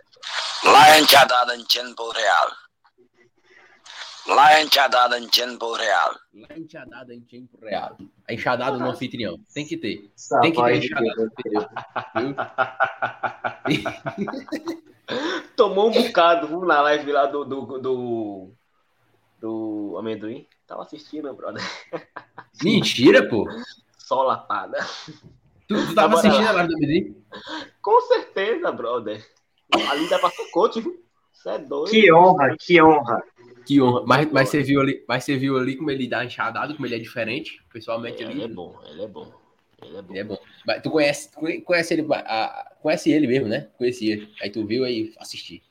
[0.65, 2.51] La enxadada em tempo real.
[4.27, 6.15] La enxadada em tempo real.
[6.33, 7.97] La enxadada em tempo real.
[8.27, 9.37] A enxadada no anfitrião.
[9.53, 10.11] Tem que ter.
[10.41, 11.31] Tem que ter enxadada.
[15.55, 18.53] Tomou um bocado na live lá do, do, do,
[19.39, 20.47] do amendoim.
[20.65, 21.61] Tava assistindo, brother.
[22.63, 23.45] Mentira, pô.
[24.03, 24.77] Só lapada.
[25.65, 27.23] Tu, tu tava assistindo a live do?
[27.81, 29.25] Com certeza, brother.
[29.89, 31.01] Ali dá pra ser coach, viu?
[31.31, 31.89] Você é doido.
[31.89, 33.23] Que honra, que honra.
[33.65, 34.03] Que honra.
[34.05, 36.95] Mas, mas, você viu ali, mas você viu ali como ele dá enxadado, como ele
[36.95, 38.33] é diferente, pessoalmente ali.
[38.33, 39.33] Ele é bom, ele é bom.
[39.81, 40.13] Ele é bom.
[40.13, 40.37] Ele é bom.
[40.67, 41.29] Mas tu conhece,
[41.63, 43.69] conhece ele, a, conhece ele mesmo, né?
[43.77, 44.27] Conhecia.
[44.41, 45.63] Aí tu viu aí assistir.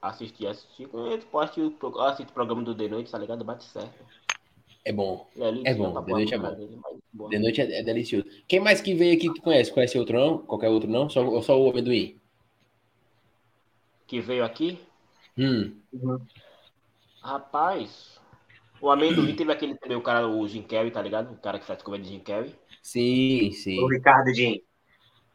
[0.00, 0.86] Assistir, assistir.
[0.86, 3.44] Quando tu pode assistir o programa do The Noite, tá ligado?
[3.44, 4.04] Bate certo.
[4.90, 5.26] É bom.
[5.64, 6.54] É bom, tá The Noite é bom.
[6.56, 7.30] dele, mas boa.
[7.30, 8.24] De noite é, é delicioso.
[8.48, 9.72] Quem mais que veio aqui que tu conhece?
[9.72, 10.38] Conhece outro não?
[10.38, 11.08] Qualquer outro não?
[11.10, 12.16] Só, ou só o amendoim?
[14.06, 14.78] Que veio aqui,
[15.36, 15.82] Hum.
[17.22, 18.18] rapaz.
[18.80, 21.32] O amendoim teve aquele também, o cara, o Jim Carrey, tá ligado?
[21.34, 22.54] O cara que faz comédia de Jim Carrey.
[22.82, 23.78] Sim, sim.
[23.82, 24.62] O Ricardo Jim.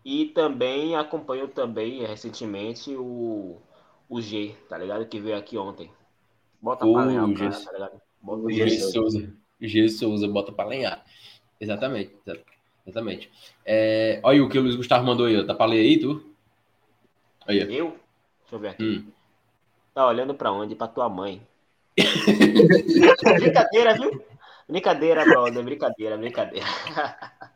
[0.04, 3.58] E também acompanhou também recentemente o,
[4.10, 5.08] o G, tá ligado?
[5.08, 5.92] Que veio aqui ontem.
[6.62, 7.50] Bota O pra lenhar o G.
[7.50, 8.02] cara, tá ligado?
[8.22, 8.68] Bota O o G.
[8.68, 8.80] G.
[8.80, 9.34] Souza.
[9.62, 9.88] G.
[9.90, 11.04] Souza, bota pra lenhar.
[11.60, 12.12] Exatamente.
[12.26, 12.40] exa-
[12.86, 13.30] Exatamente.
[13.66, 15.44] É, olha o que o Luiz Gustavo mandou aí, ó.
[15.46, 16.24] Tá pra ler aí, tu?
[17.48, 17.66] Aí, ó.
[17.68, 17.88] Eu?
[18.42, 18.84] Deixa eu ver aqui.
[18.84, 19.12] Hum.
[19.94, 20.76] Tá olhando pra onde?
[20.76, 21.42] Pra tua mãe.
[23.40, 24.24] brincadeira, viu?
[24.68, 25.64] Brincadeira, brother.
[25.64, 26.66] Brincadeira, brincadeira.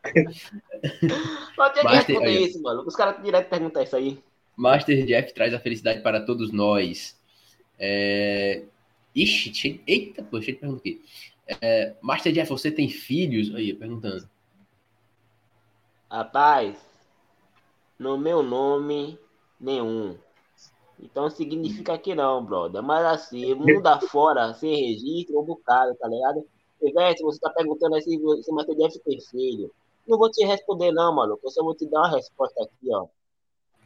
[1.56, 2.82] Não tem que Mas tem- responder aí, isso, mano.
[2.86, 4.18] Os caras direto perguntam isso aí.
[4.56, 7.18] Master Jeff traz a felicidade para todos nós.
[7.78, 8.62] É...
[9.14, 9.80] Ixi, cheio...
[9.86, 11.02] eita, pô, cheio de pergunta aqui.
[11.60, 13.54] É, Master Jeff, você tem filhos?
[13.54, 14.28] Aí, perguntando.
[16.10, 16.78] Rapaz,
[17.98, 19.18] no meu nome,
[19.58, 20.16] nenhum.
[20.98, 22.82] Então significa que não, brother.
[22.82, 26.46] Mas assim, mundo afora, sem registro, um bocado, tá ligado?
[26.82, 29.72] Ivete, você tá perguntando assim, se você deve filho.
[30.06, 31.46] Não vou te responder, não, maluco.
[31.46, 33.06] Eu só vou te dar uma resposta aqui, ó.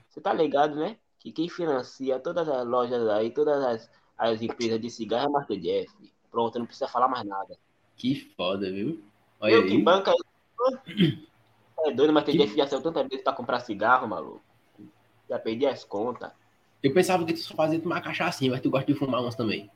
[0.09, 0.99] Você tá ligado, né?
[1.18, 5.61] Que quem financia todas as lojas aí, todas as, as empresas de cigarro é Master
[5.61, 6.12] Jeff.
[6.31, 7.57] Pronto, não precisa falar mais nada.
[7.97, 9.03] Que foda, viu?
[9.40, 9.83] Olha Eu que aí.
[9.83, 10.12] banca.
[11.83, 14.43] É doido, mas tem Que- Jeff já saiu tanta vez pra comprar cigarro, maluco.
[15.31, 16.31] Já perdi as contas.
[16.83, 19.71] Eu pensava que tu só fazia tomar cachaçinha, mas tu gosta de fumar umas também.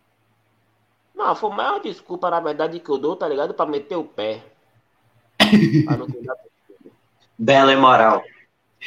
[1.14, 3.54] Não, foi a maior desculpa, na verdade, que eu dou, tá ligado?
[3.54, 4.44] Pra meter o pé.
[5.86, 6.36] Pra não cuidar
[7.38, 8.22] Bela e moral.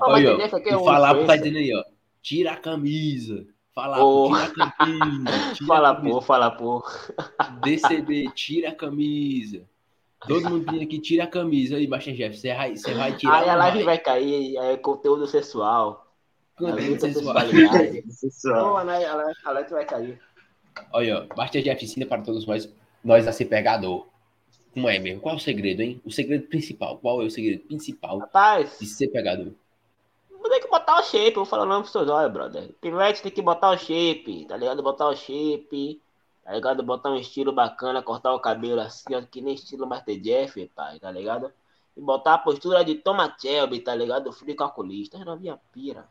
[0.00, 1.84] Não, mas Olha, ó, é o Falapo tá dizendo aí, ó.
[2.20, 3.46] Tira a camisa.
[3.74, 4.28] Fala, Ô.
[4.28, 5.24] tira a camisa.
[5.54, 6.14] Tira Fala, a camisa.
[6.14, 6.84] pô, fala, pô.
[7.62, 9.62] DCB, tira a camisa.
[10.26, 11.76] Todo mundo pedindo aqui, tira a camisa.
[11.76, 13.84] Aí, Master Jeff, você vai, você vai tirar Aí a live vai?
[13.84, 16.06] vai cair, é conteúdo sexual.
[16.56, 18.04] Conteúdo sexualidade.
[18.12, 18.70] Sensual.
[18.70, 20.20] Pô, a live vai cair.
[20.92, 24.06] Olha, ó, Master Jeff ensina para todos nós, nós a ser pegador.
[24.72, 25.20] Como é mesmo?
[25.20, 26.00] Qual é o segredo, hein?
[26.04, 26.98] O segredo principal.
[26.98, 29.52] Qual é o segredo principal Rapaz, de ser pegador?
[30.44, 32.70] Vou ter que botar o shape, eu vou falar o nome pros seus olhos, brother.
[32.80, 34.82] Pivete tem que botar o shape, tá ligado?
[34.82, 36.02] Botar o shape,
[36.44, 36.82] tá ligado?
[36.82, 40.98] Botar um estilo bacana, cortar o cabelo assim, ó, que nem estilo Master Jeff, pai,
[40.98, 41.50] tá ligado?
[41.96, 44.32] E botar a postura de Thomas Shelby, tá ligado?
[44.32, 46.06] Frio calculista, eu não via pira.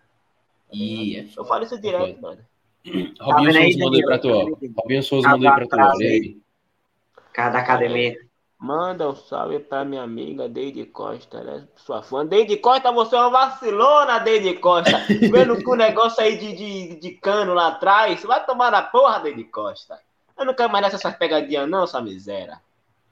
[0.72, 2.46] E é Eu falo isso direto, brother.
[3.22, 4.43] Robinho Souza mandou aí pra tu, ó.
[4.82, 6.38] Robinho Souza Tá mandou aí pra tu, Olha aí.
[7.32, 8.17] Cara da academia.
[8.63, 12.26] Manda um salve pra minha amiga Deide Costa, ela é sua fã.
[12.26, 14.99] Deide Costa, você é uma vacilona, Deide Costa.
[15.30, 19.19] Vendo que o negócio aí de, de, de cano lá atrás, vai tomar na porra,
[19.19, 19.99] Deide Costa.
[20.38, 22.62] Eu não quero mais nessas pegadinhas, não, sua miséria.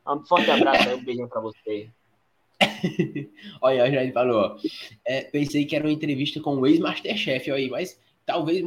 [0.07, 1.89] Um forte abraço aí, um beijinho pra você.
[3.61, 4.57] Olha, já ele falou, ó.
[5.03, 8.63] É, pensei que era uma entrevista com o ex-Masterchef, aí, mas talvez,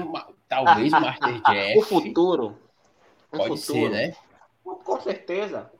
[0.46, 2.58] talvez o Masterchef O futuro.
[3.32, 4.14] O pode ser, né?
[4.62, 5.72] Com certeza.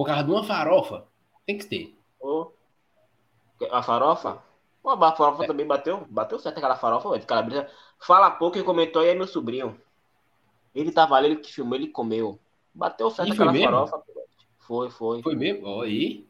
[0.00, 1.04] Por causa de uma farofa,
[1.44, 1.94] tem que ter.
[2.18, 2.52] Ô,
[3.70, 4.42] A farofa?
[4.82, 6.06] Pô, a farofa também bateu.
[6.08, 7.22] Bateu certo aquela farofa, velho.
[7.22, 7.68] Aquela brisa.
[7.98, 9.78] Fala pouco e comentou aí, é meu sobrinho.
[10.74, 12.40] Ele tava ali, ele que filmou, ele comeu.
[12.72, 13.98] Bateu certo E aquela farofa.
[13.98, 14.24] pô.
[14.60, 15.22] Foi, foi.
[15.22, 15.66] Foi mesmo?
[15.66, 16.26] Olha aí.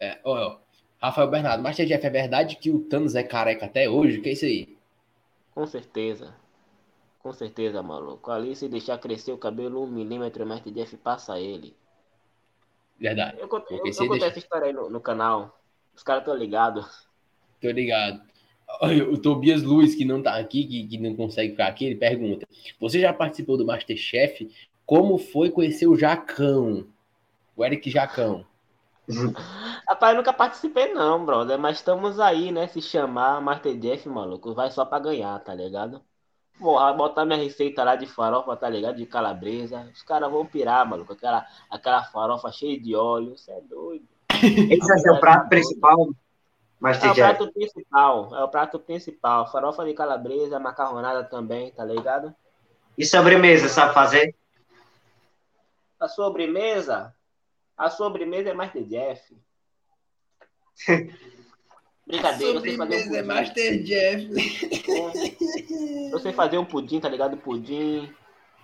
[0.00, 0.58] É, ó, ó.
[0.98, 4.22] Rafael Bernardo, Masterchef, é verdade que o Thanos é careca até hoje?
[4.22, 4.74] Que é isso aí?
[5.54, 6.34] Com certeza.
[7.18, 8.30] Com certeza, maluco.
[8.30, 11.76] Ali, se deixar crescer o cabelo um milímetro mais Jeff, passa ele.
[12.98, 13.38] Verdade.
[13.38, 15.60] Eu contei, eu, eu contei essa história aí no, no canal.
[15.94, 17.06] Os caras estão ligados.
[17.60, 18.20] Tô ligado.
[19.10, 22.46] O Tobias Luiz, que não tá aqui, que, que não consegue ficar aqui, ele pergunta:
[22.80, 24.50] Você já participou do Masterchef?
[24.84, 26.86] Como foi conhecer o Jacão?
[27.56, 28.44] O Eric Jacão.
[29.88, 31.58] Rapaz, eu nunca participei não, brother.
[31.58, 32.66] Mas estamos aí, né?
[32.66, 36.02] Se chamar Master Jeff, maluco, vai só pra ganhar, tá ligado?
[36.58, 38.96] Porra, botar minha receita lá de farofa, tá ligado?
[38.96, 39.90] De calabresa.
[39.92, 41.12] Os caras vão pirar, maluco.
[41.12, 43.36] Aquela, aquela farofa cheia de óleo.
[43.36, 44.06] Você é doido.
[44.42, 46.14] Esse é seu prato principal, É
[46.80, 48.34] Master o prato principal.
[48.34, 49.50] É o prato principal.
[49.50, 52.34] Farofa de calabresa, macarronada também, tá ligado?
[52.96, 54.34] E sobremesa, sabe fazer?
[56.00, 57.14] A sobremesa.
[57.76, 59.36] A sobremesa é Master Jeff.
[62.06, 63.22] Brincadeira, eu sei fazer um é pudim.
[63.26, 64.30] Master Jeff.
[64.90, 66.12] É.
[66.12, 67.36] Eu sei fazer um pudim, tá ligado?
[67.36, 68.08] Pudim,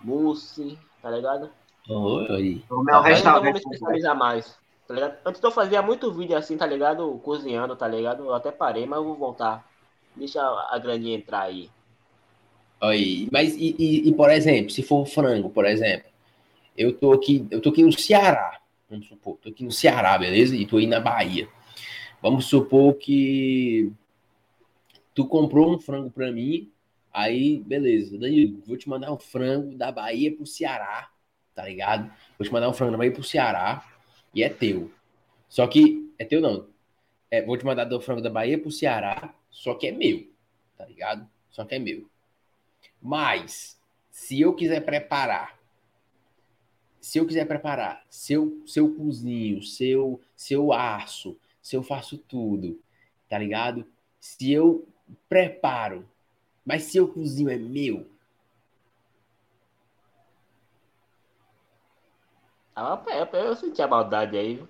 [0.02, 1.50] mousse, tá ligado?
[1.88, 2.62] Oi.
[2.70, 3.56] O meu Mas eu não vou me restaurante.
[3.64, 5.16] especializar mais, tá ligado?
[5.26, 7.20] Antes eu fazia muito vídeo assim, tá ligado?
[7.24, 8.24] Cozinhando, tá ligado?
[8.24, 9.68] Eu até parei, mas eu vou voltar.
[10.14, 11.68] Deixa a graninha entrar aí.
[12.80, 16.08] Aí, mas e, e- e, por exemplo, se for frango, por exemplo,
[16.76, 18.58] eu tô aqui, eu tô aqui no Ceará,
[18.90, 20.54] vamos supor, tô aqui no Ceará, beleza?
[20.56, 21.48] E tô aí na Bahia.
[22.22, 23.92] Vamos supor que
[25.12, 26.70] tu comprou um frango pra mim,
[27.12, 31.10] aí, beleza, Danilo, vou te mandar um frango da Bahia pro Ceará,
[31.52, 32.08] tá ligado?
[32.38, 33.84] Vou te mandar um frango da Bahia pro Ceará
[34.32, 34.88] e é teu.
[35.48, 36.68] Só que é teu não.
[37.28, 40.30] É, vou te mandar do frango da Bahia pro Ceará, só que é meu,
[40.78, 41.28] tá ligado?
[41.50, 42.08] Só que é meu.
[43.00, 43.80] Mas,
[44.12, 45.58] se eu quiser preparar,
[47.00, 51.76] se eu quiser preparar, se eu, se eu cozinho, se eu, se eu aço, se
[51.76, 52.78] eu faço tudo,
[53.28, 53.86] tá ligado?
[54.20, 54.86] Se eu
[55.28, 56.08] preparo,
[56.64, 58.10] mas se eu cozinho é meu,
[62.74, 63.02] Ah,
[63.34, 64.66] eu, senti a maldade aí,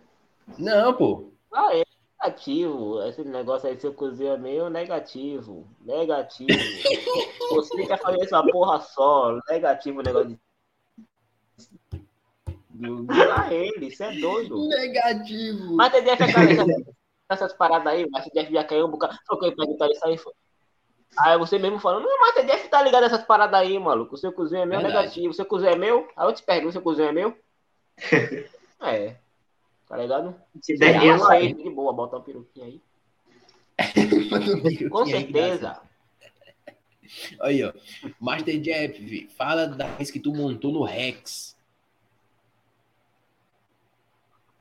[0.58, 1.32] não, pô.
[1.52, 1.84] Ah, é
[2.22, 3.02] negativo.
[3.04, 5.68] Esse negócio aí, seu cozinho é meio negativo.
[5.80, 6.48] Negativo.
[7.52, 9.38] Você quer fazer essa porra só.
[9.48, 10.40] Negativo o negócio de.
[12.82, 14.68] Diga ele, isso é doido.
[14.68, 15.74] Negativo.
[15.76, 16.48] Mas TDF é cara,
[17.30, 19.16] essas, paradas aí, mas TDF já caiu um bocado.
[19.26, 20.18] Só que eu ia perguntar isso aí.
[20.18, 20.32] foi-
[21.18, 24.14] Aí você mesmo falando, não, mas TDF tá ligado nessas paradas aí, maluco.
[24.14, 25.04] O seu cozinho é meu Verdade.
[25.04, 25.28] negativo.
[25.30, 26.08] O seu cozinho é meu?
[26.16, 27.36] Aí eu te pergunto, o seu cozinho é meu?
[28.82, 29.16] é.
[29.88, 30.34] Tá ligado?
[30.62, 31.36] Se Eu der vai.
[31.38, 32.80] aceito, de boa, botar um peruquinho aí.
[34.88, 35.80] Com certeza.
[37.42, 37.72] Aí, ó.
[38.18, 41.54] Master Jeff, fala da vez que tu montou no Rex.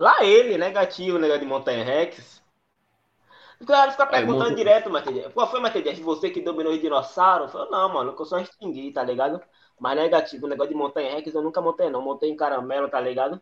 [0.02, 2.42] Lá ele, negativo, negócio de Montanha Rex.
[3.60, 5.32] O cara fica É, perguntando montou- direto, Matheus.
[5.32, 6.00] Qual foi, Matheus?
[6.00, 7.46] Você que dominou os dinossauros?
[7.46, 9.40] Eu falei, não, mano, que eu só extingui, tá ligado?
[9.80, 12.02] Mas negativo, o negócio de Montanha Rex eu nunca montei, não.
[12.02, 13.40] Montei em caramelo, tá ligado?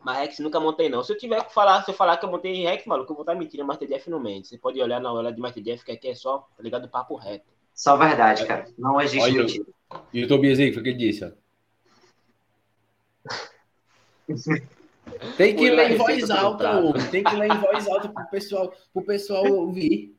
[0.00, 1.04] Mas Rex nunca montei, não.
[1.04, 3.14] Se eu tiver que falar, se eu falar que eu montei em Rex, maluco, eu
[3.14, 4.48] vou estar mentindo, Master Jeff não mente.
[4.48, 6.88] Você pode olhar na hora de Master Jeff, que aqui é só, tá ligado?
[6.88, 7.46] Papo reto.
[7.72, 8.66] Só verdade, cara.
[8.76, 9.66] Não existe Olha, mentira.
[10.12, 11.30] E o Tobias aí, foi o que ele disse, ó.
[15.36, 16.70] Tem que ler em voz do alta.
[17.10, 20.16] Tem que ler em voz alta pro pessoal, pro pessoal ouvir.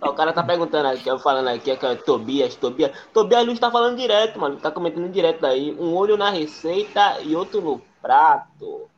[0.00, 2.92] Ó, O cara tá perguntando aqui, eu falando aqui, que é Tobias, Tobias.
[3.12, 4.56] Tobias Luz tá falando direto, mano.
[4.56, 5.72] Tá comentando direto aí.
[5.72, 8.88] Um olho na receita e outro no prato.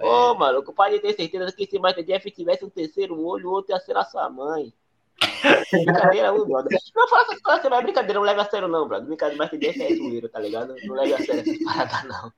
[0.00, 3.74] Ô, mano, pode ter certeza que se Michael Jeff tivesse um terceiro olho, o outro
[3.74, 4.72] ia ser a sua mãe.
[5.72, 6.78] brincadeira, ô, brother.
[6.94, 9.06] Não fala essas coisas, não é brincadeira, não leve a sério, não, brother.
[9.08, 10.74] Brincadeira, Michael Jeff é zoeiro, tá ligado?
[10.84, 12.32] Não leve a sério essas paradas, não.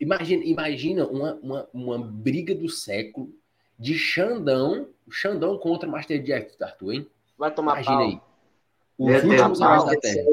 [0.00, 3.30] Imagina, imagina uma, uma, uma briga do século
[3.78, 7.06] de Xandão, Xandão contra Master Jeff, Arthur, hein?
[7.38, 8.04] Vai tomar Imagina pau.
[8.06, 8.20] aí.
[8.98, 10.26] Os Meu Deus, últimos heróis da Terra.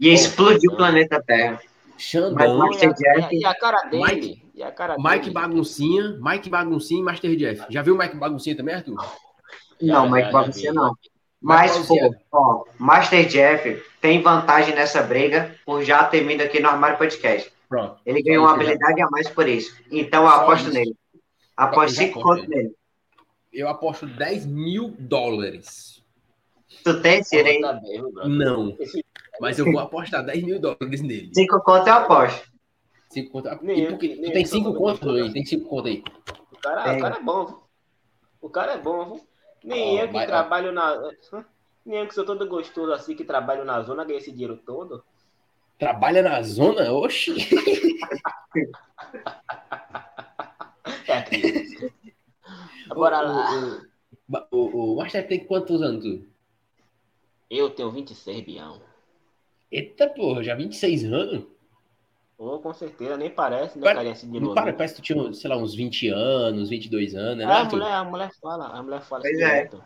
[0.00, 1.60] Ia explodir o planeta Terra.
[1.98, 4.04] Xandão, E Master Jeff- e a cara dele.
[4.04, 5.30] Mike- e a cara Mike dele.
[5.32, 7.64] Baguncinha, Mike Baguncinha e Master Jeff.
[7.68, 8.94] Já viu o Mike Baguncinha também, Arthur?
[9.82, 10.94] Não, Já, Mike já, Baguncinha não.
[11.42, 11.96] Mas, pô,
[12.32, 17.50] ó, Master Jeff tem vantagem nessa briga por já ter vindo aqui no Armário Podcast.
[17.70, 18.00] Pronto.
[18.04, 18.54] Ele ganhou uma já.
[18.56, 19.80] habilidade a mais por isso.
[19.92, 20.74] Então eu Só aposto isso.
[20.74, 20.96] nele.
[21.56, 22.74] Aposto Eu já 5 aposto conto nele.
[23.52, 26.04] Eu aposto 10 mil dólares.
[26.84, 27.60] Tu tem esse aí?
[28.26, 28.76] Não,
[29.40, 31.30] mas eu vou apostar 10 mil dólares nele.
[31.32, 32.50] 5 conto eu aposto.
[33.12, 33.58] Cinco conto.
[33.62, 34.08] Nem E eu por quê?
[34.08, 35.32] que- Tu nem tem eu que 5 sou contos todo aí?
[35.32, 36.04] Tem 5 contos aí.
[36.52, 36.96] O cara, Tem.
[36.98, 37.62] o cara é bom?
[38.40, 39.20] O cara é bom, viu?
[39.64, 40.96] Nem Ó, eu que trabalho na.
[41.84, 45.02] Nem eu que sou todo gostoso assim, que trabalho na zona, ganhei esse dinheiro todo.
[45.80, 46.92] Trabalha na zona?
[46.92, 47.32] Oxi.
[51.08, 51.92] Aqui.
[52.90, 53.80] Agora lá.
[54.50, 56.04] O, o, o Master tem quantos anos?
[56.04, 56.22] Tu?
[57.50, 58.80] Eu tenho 26, Bião.
[59.72, 61.44] Eita porra, já 26 anos?
[62.38, 64.54] Ô, com certeza, nem parece, né, carinha assim de Não novo.
[64.54, 67.44] para, parece que tu tinha, sei lá, uns 20 anos, 22 anos, né?
[67.44, 69.48] Ah, a mulher, a mulher fala, a mulher fala Pois assim é.
[69.56, 69.84] direto.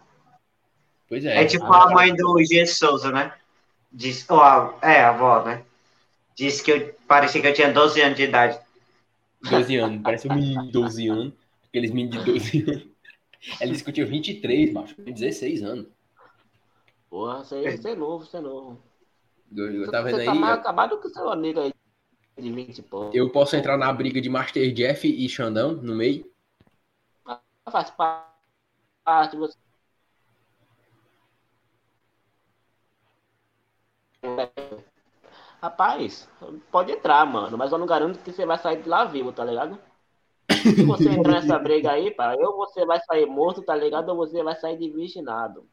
[1.09, 1.43] Pois é.
[1.43, 2.67] É tipo Ah, a mãe do G.
[2.67, 3.33] Souza, né?
[3.93, 5.65] Diz, ou a, é, a avó, né?
[6.35, 8.59] Disse que eu parecia que eu tinha 12 anos de idade.
[9.43, 11.33] 12 anos, parece um menino de 12 anos.
[11.69, 12.89] Aqueles meninos de 12 anos.
[13.61, 14.95] Ela disse que eu tinha 23, macho.
[14.99, 15.87] Eu tinha 16 anos.
[17.11, 18.83] Porra, você, você é novo, você é novo.
[19.55, 20.39] Eu, eu Você tá vendo você tá aí?
[20.39, 21.73] mais eu- acabado que o seu amigo aí
[22.39, 23.17] de 20 e pouco.
[23.17, 26.29] Eu posso entrar na briga de Master Jeff e Xandão no meio?
[27.71, 29.57] Faz parte, você.
[35.65, 36.29] Rapaz,
[36.71, 39.43] pode entrar, mano, mas eu não garanto que você vai sair de lá vivo, tá
[39.43, 39.79] ligado?
[40.53, 44.11] Se você entrar nessa briga aí, pá, ou você vai sair morto, tá ligado?
[44.11, 45.67] Ou você vai sair de virginado.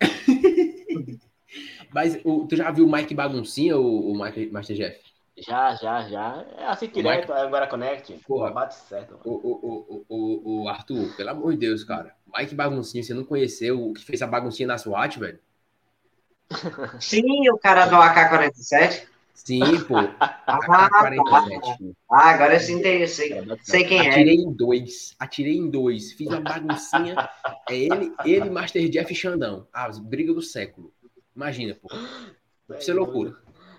[1.94, 5.00] Mas o, tu já viu o Mike Baguncinha, o, o Mike, Master Jeff?
[5.38, 6.44] Já, já, já.
[6.58, 8.18] É assim direto, agora Connect.
[8.26, 8.50] Porra.
[8.50, 12.16] Bate certo, o, o, o, o Arthur, pelo amor de Deus, cara.
[12.36, 15.38] Mike Baguncinha, você não conheceu o que fez a baguncinha na SWAT, velho?
[17.00, 19.06] Sim, o cara do AK-47.
[19.34, 19.96] Sim, pô.
[20.20, 21.94] Ah, AK-47.
[22.10, 24.10] Ah, agora eu entendi, sei, sei quem é.
[24.10, 25.16] Atirei em dois.
[25.18, 26.12] Atirei em dois.
[26.12, 27.28] Fiz uma baguncinha.
[27.68, 29.66] É ele, ele, Master Jeff e Xandão.
[29.72, 30.92] Ah, briga do século.
[31.34, 31.88] Imagina, pô.
[32.68, 33.34] Deve ser loucura.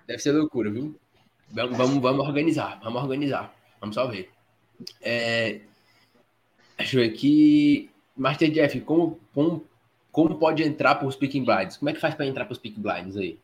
[0.06, 0.98] Deve ser loucura, viu?
[1.50, 2.80] Vamos, vamos, vamos organizar.
[2.82, 3.54] Vamos organizar.
[3.80, 4.30] Vamos só ver.
[5.00, 5.60] É...
[6.76, 7.90] Deixa eu ver aqui.
[8.16, 9.64] Master Jeff, como, como,
[10.14, 11.76] como pode entrar para os Speaking Blinds?
[11.76, 13.36] Como é que faz para entrar para os Speaking Blinds aí?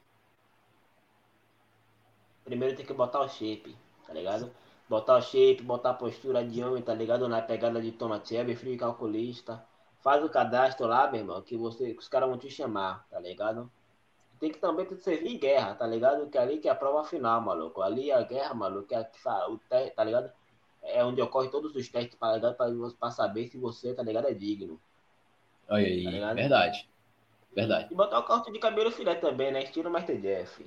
[2.44, 4.52] Primeiro tem que botar o shape, tá ligado?
[4.88, 7.28] Botar o shape, botar a postura de homem, tá ligado?
[7.28, 9.66] Na pegada de Thomas Shelby, frio calculista.
[10.00, 13.18] Faz o cadastro lá, meu irmão, que, você, que os caras vão te chamar, tá
[13.18, 13.68] ligado?
[14.38, 16.30] Tem que também te servir em guerra, tá ligado?
[16.30, 17.82] Que ali que é a prova final, maluco.
[17.82, 19.00] Ali é a guerra, maluco, é
[19.48, 19.58] o
[19.90, 20.30] tá ligado?
[20.84, 22.56] É onde ocorre todos os testes, tá ligado?
[22.56, 22.66] Pra,
[22.98, 24.80] pra saber se você, tá ligado, é digno.
[25.70, 26.88] Olha aí, Tá verdade.
[27.54, 29.64] Verdade, E botar o corte de cabelo filé também, né?
[29.64, 30.62] Estilo Master Jeff.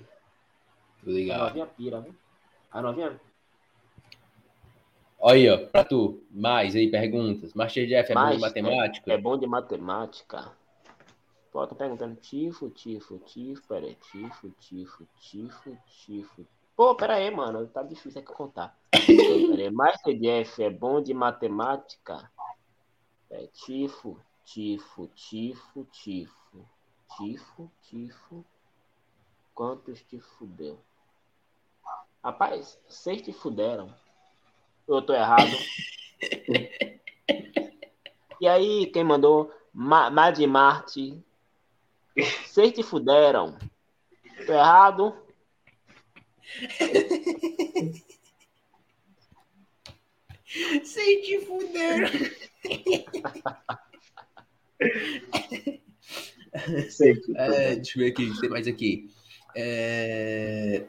[1.04, 1.40] tô A ligado.
[1.46, 2.14] novinha pira, viu?
[2.72, 3.20] A novinha
[5.20, 6.22] Olha aí, ó, pra tu.
[6.30, 7.54] Mais aí, perguntas.
[7.54, 9.14] Master Jeff é bom Mais, em matemática?
[9.14, 10.52] é bom de matemática.
[11.52, 16.46] Pô, tô perguntando tifo, tifo, tifo, pera aí, tifo, tifo, tifo, tifo.
[16.76, 18.78] Pô, pera aí, mano, tá difícil aqui contar.
[18.92, 22.30] Pera aí, Master Jeff é bom de matemática?
[23.30, 26.68] É tifo, tifo, tifo, tifo,
[27.18, 28.46] tifo, tifo.
[29.54, 30.80] Quantos te fudeu?
[32.24, 33.94] Rapaz, vocês te fuderam.
[34.88, 35.52] Eu tô errado.
[38.42, 39.54] E aí, quem mandou?
[39.74, 41.24] Ma Mad Marte.
[42.16, 43.58] Vocês te fuderam.
[44.46, 45.16] Tô errado?
[50.84, 52.12] Sem te fuder.
[56.90, 59.10] Sei É, deixa eu ver aqui, tem mais aqui.
[59.56, 60.84] É...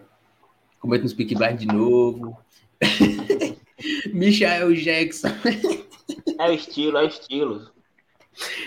[0.81, 2.39] Comenta no Speak Blind de novo.
[4.13, 5.29] Michael Jackson.
[6.39, 7.71] É o estilo, é o estilo.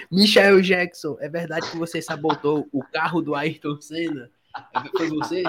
[0.10, 4.32] Michael Jackson, é verdade que você sabotou o carro do Ayrton Senna?
[4.96, 5.44] Foi você?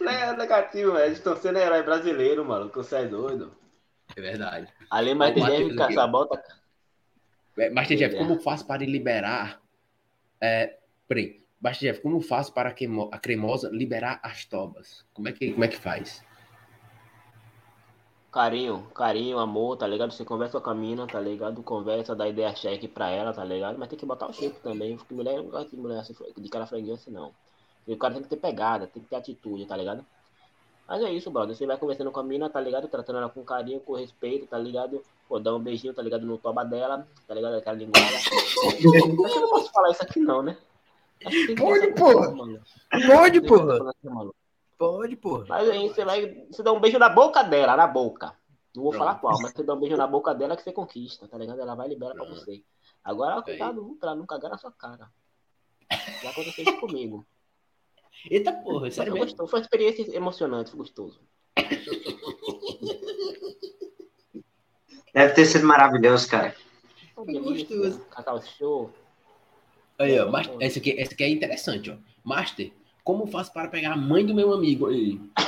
[0.00, 1.12] Não é negativo, velho.
[1.12, 2.70] Estão sendo herói brasileiro, mano.
[2.70, 3.52] Que você é doido.
[4.16, 4.68] É verdade.
[4.90, 5.94] Ali, mas Ó, tem Matheus gente que aqui.
[5.94, 6.42] sabota.
[7.58, 8.18] É, Master Jeff, É.
[8.18, 9.60] como faço para liberar.
[10.40, 11.40] É, peraí.
[11.60, 15.04] Master Jeff, como faço para a cremo- a cremosa liberar as tobas?
[15.12, 16.24] Como é que, como é que faz?
[18.32, 20.12] Carinho, carinho, amor, tá ligado?
[20.12, 21.62] Você conversa com a mina, tá ligado?
[21.64, 23.76] Conversa, dá ideia cheque pra ela, tá ligado?
[23.76, 26.48] Mas tem que botar o shape também, porque mulher não gosta de mulher assim, de
[26.48, 27.34] cara franguinho assim, não.
[27.88, 30.06] E o cara tem que ter pegada, tem que ter atitude, tá ligado?
[30.90, 31.54] Mas é isso, brother.
[31.54, 32.88] Você vai conversando com a mina, tá ligado?
[32.88, 35.00] Tratando ela com carinho, com respeito, tá ligado?
[35.28, 36.26] Pô, dá um beijinho, tá ligado?
[36.26, 37.54] No toba dela, tá ligado?
[37.54, 38.08] Aquela linguada.
[38.10, 40.58] Acho que eu não posso falar isso aqui, não, né?
[41.56, 42.26] Pode, porra.
[42.26, 43.06] assim.
[43.06, 44.30] Pode, ser assim.
[44.76, 45.44] Pode, porra.
[45.48, 46.46] Mas aí você vai.
[46.50, 48.34] Você dá um beijo na boca dela, na boca.
[48.74, 51.28] Não vou falar qual, mas você dá um beijo na boca dela que você conquista,
[51.28, 51.60] tá ligado?
[51.60, 52.64] Ela vai e libera pra você.
[53.04, 55.08] Agora, cuidado viu, pra não cagar na sua cara.
[56.20, 57.24] Já aconteceu isso comigo.
[58.28, 59.26] Eita porra, sério mesmo?
[59.26, 61.20] gostoso, foi uma experiência emocionante, foi gostoso.
[65.14, 66.54] Deve ter sido maravilhoso, cara.
[67.14, 68.00] Foi gostoso.
[68.10, 68.90] Cacau show.
[69.98, 71.96] Aí, ó, Master, essa, aqui, essa aqui é interessante, ó.
[72.24, 72.72] Master,
[73.04, 74.86] como faço para pegar a mãe do meu amigo?
[74.88, 75.20] Aí.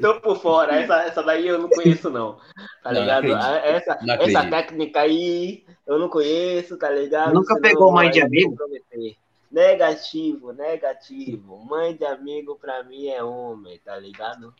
[0.00, 2.38] Tô por fora, essa, essa daí eu não conheço, não.
[2.82, 3.26] Tá Não, ligado?
[3.28, 3.66] não acredito.
[3.66, 7.34] essa, Não essa técnica aí eu não conheço, tá ligado?
[7.34, 8.50] Nunca Senão pegou mãe de amigo?
[8.50, 9.16] comprometer.
[9.54, 11.64] Negativo, negativo.
[11.64, 14.52] Mãe de amigo pra mim é homem, tá ligado?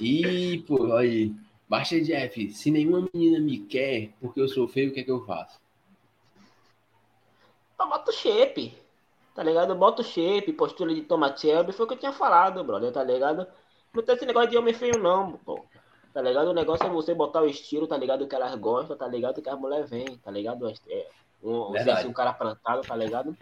[0.00, 1.32] Ih, pô, aí.
[1.68, 5.10] Master Jeff, se nenhuma menina me quer porque eu sou feio, o que é que
[5.10, 5.60] eu faço?
[7.74, 8.76] Então bota o shape,
[9.36, 9.72] tá ligado?
[9.76, 13.04] Bota o shape, postura de Thomas Shelby, foi o que eu tinha falado, brother, tá
[13.04, 13.46] ligado?
[13.94, 15.64] Não tem esse negócio de homem feio, não, pô.
[16.12, 16.48] Tá ligado?
[16.48, 18.26] O negócio é você botar o estilo, tá ligado?
[18.26, 19.40] Que elas gostam, tá ligado?
[19.40, 20.72] Que as mulheres vêm, tá ligado?
[20.88, 21.08] É,
[21.40, 22.00] um, Verdade.
[22.00, 23.36] assim, um cara plantado, tá ligado?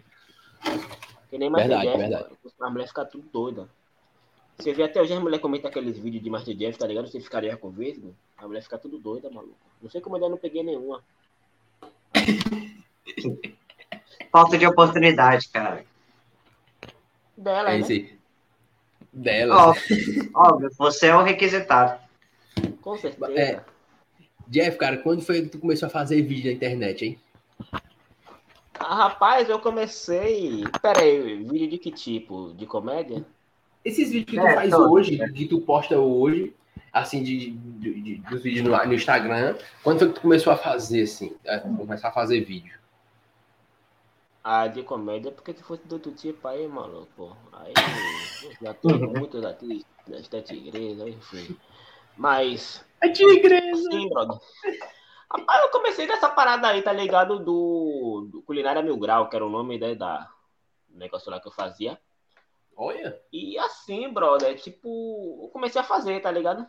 [1.29, 2.23] Que nem Master Verdade, Jeff, verdade.
[2.23, 2.37] mano.
[2.61, 3.67] As mulheres ficam tudo doidas.
[4.57, 7.07] Você vê até hoje as mulheres comentam aqueles vídeos de Master Jeff, tá ligado?
[7.09, 9.55] Você ficaria com vesgo, a mulher fica tudo doida, maluco.
[9.81, 11.03] Não sei como eu ainda não peguei nenhuma.
[14.31, 15.85] Falta de oportunidade, cara.
[17.37, 17.85] Dela, É né?
[17.89, 18.15] aí.
[19.11, 19.69] Dela.
[19.69, 21.99] Óbvio, óbvio, você é o requisitado.
[22.81, 23.31] Com certeza.
[23.39, 23.63] É.
[24.47, 27.19] Jeff, cara, quando foi que tu começou a fazer vídeo na internet, hein?
[28.87, 30.63] Ah, rapaz, eu comecei.
[30.81, 32.53] Pera aí, vídeo de que tipo?
[32.53, 33.25] De comédia?
[33.85, 35.29] Esses vídeos que tu É, faz hoje, né?
[35.29, 36.53] que tu posta hoje,
[36.91, 40.57] assim, de, de, de- dos vídeos no, no Instagram, quando foi que tu começou a
[40.57, 42.73] fazer, assim, a começar a fazer vídeo?
[44.43, 47.35] Ah, de comédia, porque se fosse do outro tipo aí, maluco.
[47.51, 47.73] Aí
[48.61, 51.51] já tem muitos aqui das sete igrejas, enfim.
[52.17, 53.89] Mas, É tigresa!
[53.89, 54.39] sim, brother.
[55.37, 57.39] Rapaz, eu comecei nessa parada aí, tá ligado?
[57.39, 60.31] Do, do Culinária Mil Grau, que era o nome né, da
[60.87, 61.99] do negócio lá que eu fazia.
[62.77, 66.65] Olha, E assim, brother, tipo, eu comecei a fazer, tá ligado?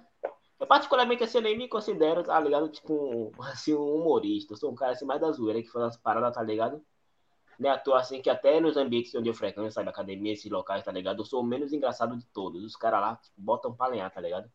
[0.58, 2.68] Eu particularmente assim, eu nem me considero, tá ligado?
[2.68, 4.52] Tipo, um, assim, um humorista.
[4.52, 6.84] Eu sou um cara assim mais da zoeira que faz umas paradas, tá ligado?
[7.58, 10.50] Não é à toa assim que até nos ambientes onde eu frequento, sabe, academia, esses
[10.50, 11.20] locais, tá ligado?
[11.20, 12.64] Eu sou o menos engraçado de todos.
[12.64, 14.50] Os caras lá tipo, botam pra lenhar, tá ligado?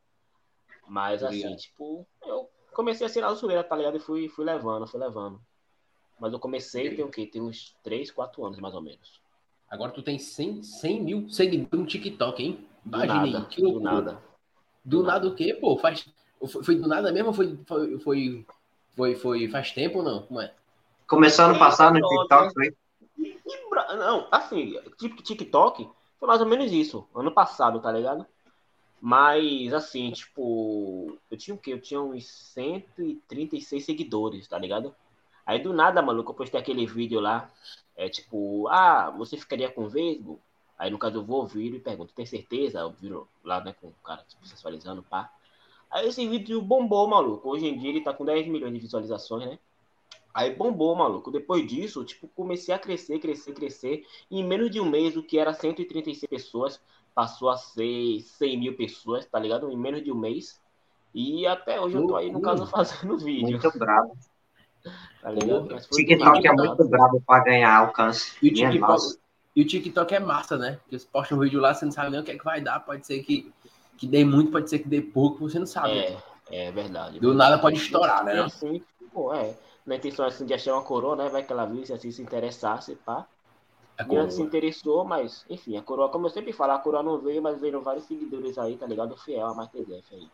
[0.88, 1.60] Mas assim, Obrigado.
[1.60, 3.98] tipo, eu comecei assim na zoeira, tá ligado?
[3.98, 5.40] E fui, fui levando, fui levando.
[6.20, 7.26] Mas eu comecei tem o quê?
[7.26, 9.20] Tem uns 3, 4 anos, mais ou menos.
[9.70, 12.68] agora tu tem 100, 100 mil seguidores no TikTok, hein?
[12.86, 13.92] Do Imagina nada, aí, que do loucura.
[13.92, 14.24] nada.
[14.84, 15.78] Do nada o quê, pô?
[15.78, 16.06] Faz,
[16.48, 18.46] foi, foi do nada mesmo ou foi, foi, foi,
[18.96, 20.24] foi, foi faz tempo ou não?
[20.24, 20.54] Como é?
[21.08, 22.08] Começou ano passado no.
[22.08, 22.74] TikTok, foi?
[23.70, 28.26] Bra- não, assim, tipo TikTok foi mais ou menos isso, ano passado, tá ligado?
[29.02, 31.74] Mas, assim, tipo, eu tinha o quê?
[31.74, 34.94] Eu tinha uns 136 seguidores, tá ligado?
[35.44, 37.52] Aí do nada, maluco, eu postei aquele vídeo lá,
[37.98, 40.40] é tipo, ah, você ficaria com o Vesgo?
[40.78, 42.80] Aí no caso eu vou ouvir e pergunto, tem certeza?
[42.80, 45.32] Eu viro lá, né, com o cara tipo, sensualizando, pá.
[45.90, 47.50] Aí esse vídeo bombou, maluco.
[47.50, 49.60] Hoje em dia ele tá com 10 milhões de visualizações, né?
[50.34, 51.30] Aí bombou, maluco.
[51.30, 54.06] Depois disso, tipo, comecei a crescer, crescer, crescer.
[54.30, 56.82] E em menos de um mês, o que era 136 pessoas
[57.14, 59.70] passou a ser 100 mil pessoas, tá ligado?
[59.70, 60.60] Em menos de um mês.
[61.14, 64.18] E até hoje eu tô aí, no caso, fazendo vídeo, Muito brabo.
[65.22, 65.68] tá ligado?
[65.68, 68.38] Do TikTok é muito brabo pra ganhar alcance.
[68.42, 69.22] E o TikTok,
[69.56, 70.80] e o TikTok é massa, né?
[70.82, 72.62] Porque você posta um vídeo lá, você não sabe nem o que é que vai
[72.62, 72.80] dar.
[72.80, 73.52] Pode ser que,
[73.98, 75.92] que dê muito, pode ser que dê pouco, você não sabe.
[75.92, 76.18] É,
[76.50, 77.20] é verdade.
[77.20, 78.42] Do nada pode estourar, né?
[78.42, 78.82] Assim,
[79.14, 79.54] pô, é.
[79.86, 81.28] Na intenção assim de achar uma coroa, né?
[81.28, 83.28] Vai que ela visse assim se interessasse, pá.
[84.06, 87.20] Como- ela se interessou, mas, enfim, a coroa, como eu sempre falo, a coroa não
[87.20, 89.16] veio, mas veio vários seguidores aí, tá ligado?
[89.18, 90.28] Fiel a MasterDef aí.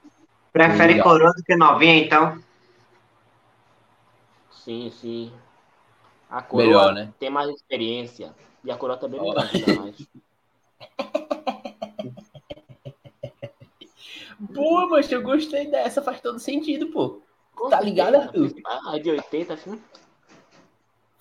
[0.52, 1.08] Prefere Legal.
[1.08, 2.42] coroa do que novinha, então?
[4.52, 5.32] Sim, sim.
[6.30, 7.14] A coroa Melhor, né?
[7.20, 8.34] tem mais experiência.
[8.64, 9.96] E a coroa também não engravida mais.
[14.54, 17.22] Pô, mas eu gostei dessa, faz todo sentido, pô.
[17.56, 18.16] Com Tá ligado.
[18.16, 18.54] Arthur?
[18.66, 19.82] Ah, de 80, assim.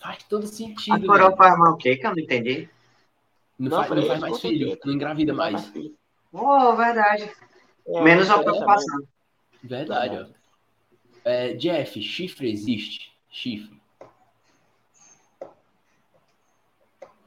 [0.06, 1.06] Faz todo A sentido.
[1.06, 1.36] coroa velho.
[1.36, 1.96] faz mal o quê?
[1.96, 2.68] Que eu não entendi.
[3.58, 4.80] Não, Não, faz, não faz mais filho, certeza.
[4.86, 5.66] não engravida mais.
[5.68, 5.96] filho.
[6.32, 7.32] Oh, verdade.
[7.88, 9.00] É, Menos uma é, preocupação.
[9.62, 10.26] Verdade, ó.
[11.24, 13.12] É, Jeff, chifre existe?
[13.28, 13.80] Chifre.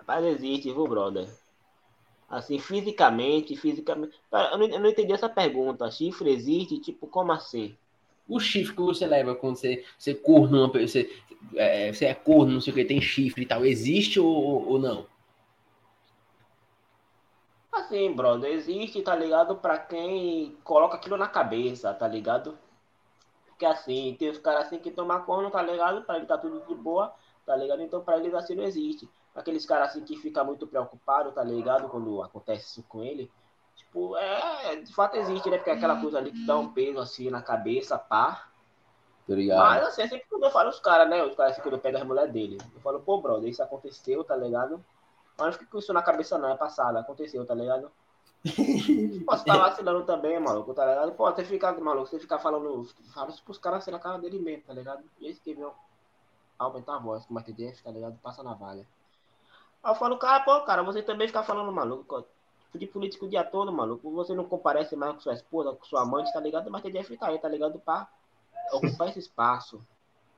[0.08, 1.28] Mas existe, viu, brother?
[2.30, 4.16] Assim, fisicamente, fisicamente.
[4.32, 5.90] Cara, eu não, eu não entendi essa pergunta.
[5.92, 6.80] Chifre existe?
[6.80, 7.76] Tipo, como assim?
[8.30, 11.24] O chifre que você leva quando você, você corno uma pessoa, você,
[11.56, 14.80] é, você é corno, não sei o que, tem chifre e tal, existe ou, ou
[14.80, 15.08] não?
[17.72, 19.56] Assim, brother, existe, tá ligado?
[19.56, 22.58] Pra quem coloca aquilo na cabeça, tá ligado?
[23.48, 26.04] Porque assim, tem os caras assim que tomam corno, tá ligado?
[26.04, 27.14] Pra ele tá tudo de boa,
[27.46, 27.82] tá ligado?
[27.82, 29.10] Então pra eles assim não existe.
[29.36, 31.90] Aqueles caras assim que ficam muito preocupados, tá ligado?
[31.90, 33.30] Quando acontece isso com ele.
[33.90, 35.58] Tipo, é, de fato existe, né?
[35.58, 38.48] Porque é aquela coisa ali que dá um peso assim na cabeça, pá.
[39.28, 39.60] Tá ligado?
[39.60, 41.24] Mas assim, é sempre quando eu falo os caras, né?
[41.24, 42.58] Os caras assim, quando eu pego as mulheres dele.
[42.74, 44.84] Eu falo, pô, brother, isso aconteceu, tá ligado?
[45.38, 47.92] Mas não fica com isso na cabeça, não, é passado, aconteceu, tá ligado?
[49.26, 51.12] Posso estar vacilando também, maluco, tá ligado?
[51.14, 54.40] Pô, você fica, maluco, você ficar falando, fala isso pros caras assim na cara dele
[54.40, 55.04] mesmo, tá ligado?
[55.20, 55.74] E esse que veio
[56.60, 58.20] aumentar a voz, com uma TDF, tá ligado?
[58.22, 58.86] Passa na valha.
[59.84, 62.26] Aí eu falo, cara, pô, cara, você também fica falando, maluco,
[62.78, 64.12] de político o dia todo, maluco.
[64.12, 66.70] Você não comparece mais com sua esposa, com sua amante, tá ligado?
[66.70, 67.80] Mas TDF tá aí, tá ligado?
[67.80, 68.08] Pra
[68.74, 69.82] ocupar esse espaço,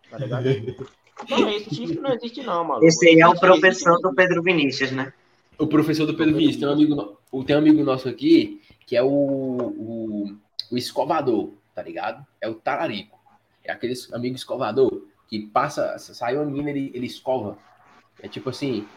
[0.10, 0.48] tá ligado?
[0.48, 2.86] Então é isso, chifre não existe não, maluco.
[2.86, 5.14] Esse aí é o professor do Pedro Vinícius, né?
[5.58, 9.04] O professor do Pedro Vinícius, tem um amigo, tem um amigo nosso aqui, que é
[9.04, 10.38] o, o,
[10.72, 12.26] o escovador, tá ligado?
[12.40, 13.20] É o talarico.
[13.64, 17.58] É aquele amigo escovador que passa, sai uma menina, ele, ele escova.
[18.22, 18.88] É tipo assim,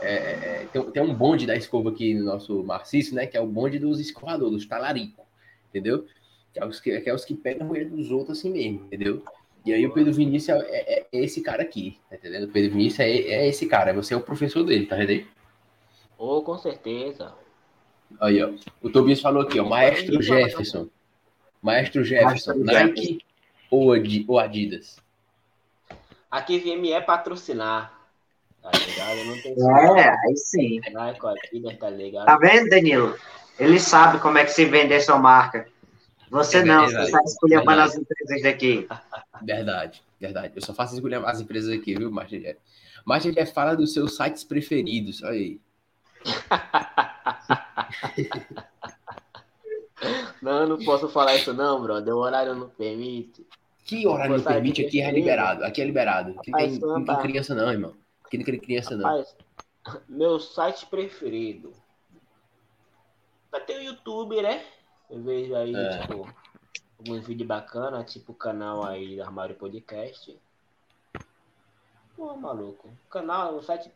[0.00, 3.26] é, é, tem, tem um bonde da escova aqui no nosso Marcício, né?
[3.26, 5.24] Que é o bonde dos escovadores, dos talarico,
[5.70, 6.06] entendeu?
[6.52, 8.84] Que é os que, que, é os que pegam a mulher dos outros assim mesmo,
[8.86, 9.22] entendeu?
[9.64, 12.44] E aí o Pedro Vinícius é, é- é esse cara aqui, tá entendendo?
[12.44, 15.26] O Pedro Vinícius é, é esse cara, você é o professor dele, tá entendendo?
[16.18, 17.34] Oh, com certeza.
[18.20, 18.50] Aí, ó.
[18.82, 19.64] O Tobias falou aqui, ó.
[19.68, 20.88] Maestro Jefferson.
[21.62, 22.54] Maestro Jefferson.
[22.58, 23.18] Maestro Nike
[23.70, 24.98] ou, Adi- ou Adidas?
[26.30, 27.98] Aqui VME patrocinar.
[28.62, 29.18] Tá ligado?
[29.18, 30.80] Eu não tenho É, aí sim.
[30.86, 32.26] Adidas, tá ligado?
[32.26, 33.16] Tá vendo, Danilo?
[33.58, 35.66] Ele sabe como é que se vender sua marca.
[36.30, 37.90] Você É não, verdade, você está escolhendo verdade.
[37.90, 38.88] as empresas daqui.
[39.42, 40.52] Verdade, verdade.
[40.56, 42.10] Eu só faço escolher as empresas aqui, viu?
[42.10, 45.22] Master Jeff fala dos seus sites preferidos.
[45.22, 45.60] Olha aí.
[50.40, 52.12] Não, eu não posso falar isso não, brother.
[52.12, 53.46] O horário não permite.
[53.84, 55.64] Que horário não permite, aqui é liberado.
[55.64, 56.34] Aqui é liberado.
[56.38, 57.94] Aqui não tem, não tem criança não, irmão.
[58.38, 59.04] Não tem criança não.
[59.04, 59.36] Rapaz,
[60.08, 61.72] meu site preferido.
[63.50, 64.64] Vai ter o YouTube, né?
[65.10, 65.98] Eu vejo aí, É.
[65.98, 66.26] tipo,
[66.98, 70.38] alguns vídeos bacanas, tipo o canal aí do Armário Podcast.
[72.16, 72.88] Pô, maluco.
[72.88, 73.90] O canal, o site.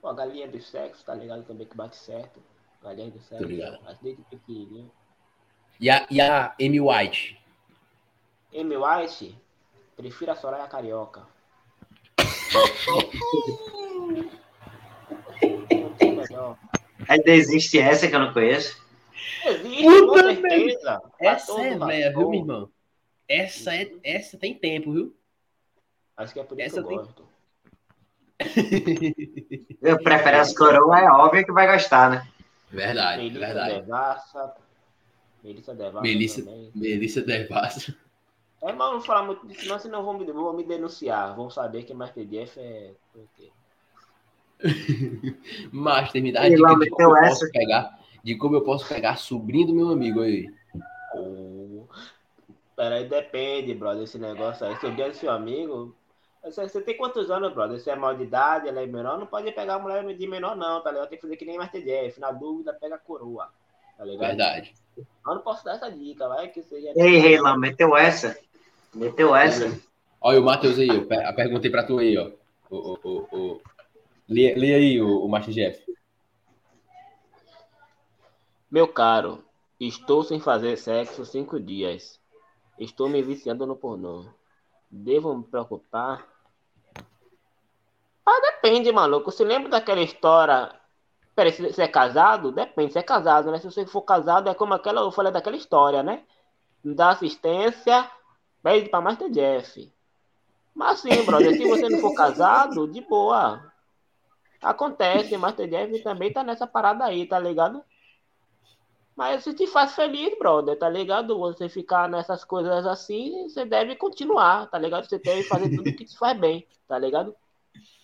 [0.00, 1.44] Pô, a galinha do sexo, tá ligado?
[1.44, 2.40] Também que bate certo.
[2.82, 3.46] Galinha do sexo.
[3.84, 4.90] Mas desde pequenininho.
[5.78, 7.38] E a, e a Amy White?
[8.54, 9.38] Amy White,
[9.96, 11.26] prefiro a Soraya Carioca.
[17.08, 18.76] Ainda existe essa que eu não conheço.
[19.44, 21.02] Existe, Puta com certeza.
[21.20, 22.68] Essa é velha, viu, meu irmão?
[23.28, 25.16] Essa, é, essa tem tempo, viu?
[26.16, 27.26] Acho que é por isso Essa que eu tem- gosto.
[29.80, 32.28] Eu prefiro as coroas, é óbvio que vai gostar, né?
[32.70, 33.74] Verdade, Melissa verdade.
[33.80, 34.54] Devassa.
[35.42, 36.70] Melissa Devassa Melissa- também.
[36.74, 37.96] Melissa Devassa.
[38.62, 41.34] É, mas não falar muito disso, não, senão vão me, vão me denunciar.
[41.36, 42.94] Vão saber que Master Jeff é.
[45.70, 47.98] Master, me dá a dica de como eu posso pegar.
[48.24, 50.50] De como eu posso pegar sobrinho do meu amigo aí.
[51.14, 51.84] Oh.
[52.74, 54.76] Peraí, depende, brother, esse negócio aí.
[54.76, 55.94] Se eu der seu amigo.
[56.42, 57.78] Você, você tem quantos anos, brother?
[57.78, 60.80] Você é maior de idade, ela é menor, não pode pegar mulher de menor, não,
[60.80, 61.08] tá ligado?
[61.08, 62.20] Tem que fazer que nem Master Jeff.
[62.20, 63.50] Na dúvida, pega a coroa.
[63.96, 64.28] Tá ligado?
[64.28, 64.74] Verdade.
[64.96, 66.92] Eu não posso dar essa dica, vai que seja.
[66.94, 68.38] Ei, Reilan, meteu essa.
[68.96, 69.78] Meteu essa.
[70.20, 72.30] Olha o Matheus aí, eu pe- eu perguntei pra tu aí, ó.
[72.70, 73.60] O, o, o, o...
[74.28, 75.84] Lê, lê aí o, o Master Jeff.
[78.70, 79.44] Meu caro,
[79.78, 82.18] estou sem fazer sexo cinco dias.
[82.78, 84.24] Estou me viciando no pornô.
[84.90, 86.26] Devo me preocupar?
[88.24, 89.30] Ah, depende, maluco.
[89.30, 90.74] Você lembra daquela história?
[91.34, 92.50] Peraí, se você é casado?
[92.50, 93.58] Depende, se é casado, né?
[93.58, 96.24] Se você for casado, é como aquela, eu falei daquela história, né?
[96.82, 98.10] Dá assistência,
[98.66, 99.92] pede pra Master Jeff.
[100.74, 103.72] Mas sim, brother, se você não for casado, de boa.
[104.60, 107.80] Acontece, Master Jeff também tá nessa parada aí, tá ligado?
[109.14, 111.38] Mas se te faz feliz, brother, tá ligado?
[111.38, 115.08] Você ficar nessas coisas assim, você deve continuar, tá ligado?
[115.08, 117.36] Você deve fazer tudo que te faz bem, tá ligado?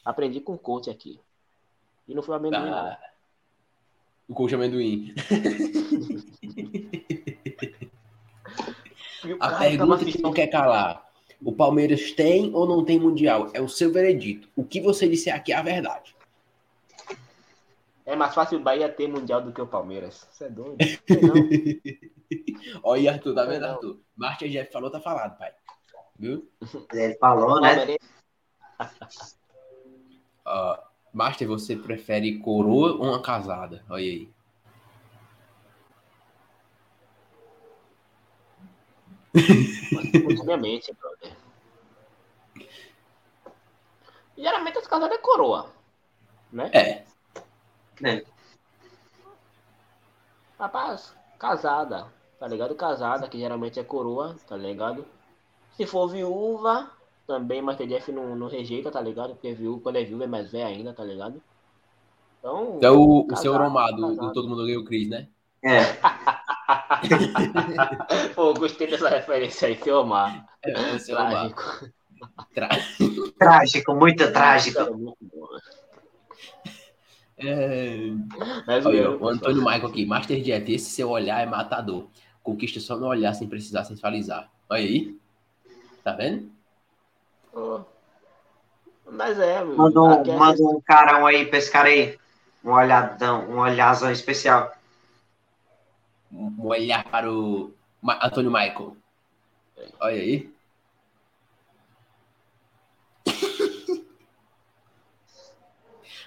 [0.04, 1.18] Aprendi com o coach aqui.
[2.06, 2.86] E não foi amendoim, não.
[2.86, 3.00] Ah,
[4.28, 5.12] o coach amendoim.
[9.40, 11.10] A pergunta que não quer calar.
[11.44, 13.50] O Palmeiras tem ou não tem Mundial?
[13.52, 14.48] É o seu veredito.
[14.54, 16.14] O que você disser aqui é a verdade.
[18.04, 20.26] É mais fácil o Bahia ter mundial do que o Palmeiras.
[20.30, 20.76] Você é doido?
[22.82, 23.64] Olha aí, Arthur, tá vendo.
[23.64, 23.98] Arthur?
[24.16, 25.52] Master Jeff falou, tá falado, pai.
[26.18, 26.48] Viu?
[26.92, 27.96] Ele falou, né?
[30.44, 30.78] Ó,
[31.12, 33.84] Master, você prefere coroa ou uma casada?
[33.88, 34.28] Olha aí.
[39.34, 41.36] Obviamente, brother.
[44.36, 45.70] Geralmente as casadas é coroa.
[46.52, 46.70] Né?
[46.72, 47.04] É.
[48.02, 48.24] É.
[50.58, 52.06] Rapaz, casada.
[52.38, 52.74] Tá ligado?
[52.74, 55.06] Casada, que geralmente é coroa, tá ligado?
[55.76, 56.90] Se for viúva,
[57.26, 59.34] também Master Jeff não, não rejeita, tá ligado?
[59.34, 61.40] Porque viúva, quando é viúva é mais velha ainda, tá ligado?
[62.38, 62.78] Então.
[62.82, 64.32] É o, o Casado, seu Romado, do.
[64.32, 65.28] Todo Mundo Ganha o Cris, né?
[65.62, 65.82] É.
[68.34, 70.46] Pô, gostei dessa referência aí, seu Omar.
[70.62, 71.54] É, seu Romado.
[71.54, 71.92] Trágico.
[72.54, 72.68] Tra-
[73.38, 74.94] Trágico, muito trágico.
[74.96, 75.46] Muito bom.
[77.38, 77.96] É...
[78.66, 80.06] Mas Olha, eu- o Antônio Michael aqui.
[80.06, 82.06] Master Jeff, esse seu olhar é matador.
[82.42, 84.48] Conquista só no olhar sem precisar sensualizar.
[84.68, 85.16] Olha aí.
[86.04, 86.50] Tá vendo?
[87.52, 87.80] Pô.
[89.10, 92.18] Mas é, um, é- manda um carão aí pra esse cara aí.
[92.64, 94.72] Um olhadão, um olhazão especial.
[96.32, 98.96] Um olhar para o Ma- Antônio Michael.
[100.00, 100.50] Olha aí.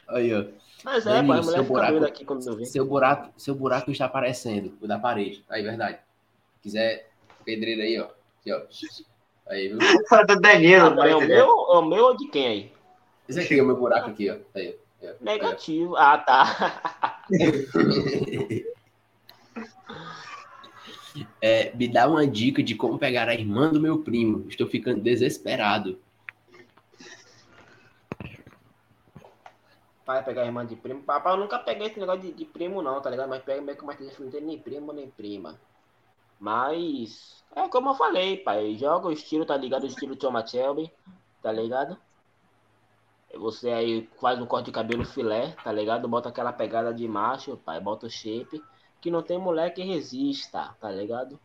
[0.07, 0.45] Aí, ó.
[0.83, 2.65] Mas é, mulher seu buraco- aqui quando eu vi.
[2.65, 5.43] Seu buraco, seu buraco está aparecendo, o da parede.
[5.49, 5.97] Aí, verdade.
[6.57, 7.09] Se quiser,
[7.43, 8.05] pedreiro aí, ó.
[8.39, 8.61] Aqui, ó.
[9.47, 9.77] Aí, viu?
[10.27, 12.73] do Danilo, Ah, é o meu, é o meu ou de quem aí?
[13.27, 14.37] Esse aqui é o meu buraco aqui, ó.
[14.53, 15.07] Aí, ó.
[15.21, 15.95] Negativo.
[15.95, 17.23] Ah, tá.
[21.41, 24.45] É, me dá uma dica de como pegar a irmã do meu primo.
[24.49, 25.99] Estou ficando desesperado.
[30.05, 31.01] Pai pegar a irmã de primo.
[31.01, 33.27] Papai, eu nunca peguei esse negócio de, de primo, não, tá ligado?
[33.27, 35.59] Mas pega meio que Martin não tem nem primo nem prima.
[36.39, 37.43] Mas.
[37.55, 38.75] É como eu falei, pai.
[38.75, 39.83] Joga o estilo, tá ligado?
[39.83, 40.91] O estilo Thomas Shelby,
[41.41, 41.97] tá ligado?
[43.33, 46.07] Você aí faz um corte de cabelo filé, tá ligado?
[46.07, 47.79] Bota aquela pegada de macho, pai.
[47.79, 48.61] Bota o shape.
[49.01, 51.39] Que não tem mulher que resista, tá ligado?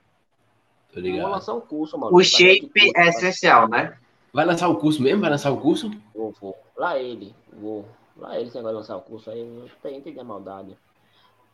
[0.93, 1.31] Tô Vou ligado.
[1.31, 2.15] lançar um curso, mano.
[2.17, 3.09] O Tá shape Curso, é pai.
[3.09, 3.99] essencial, né?
[4.33, 5.21] Vai lançar o curso mesmo?
[5.21, 5.91] Vai lançar o curso?
[6.15, 6.57] Vou, vou.
[6.77, 7.85] Lá ele, vou.
[8.17, 10.77] Lá ele, você vai lançar o curso aí, eu tenho entendi a maldade.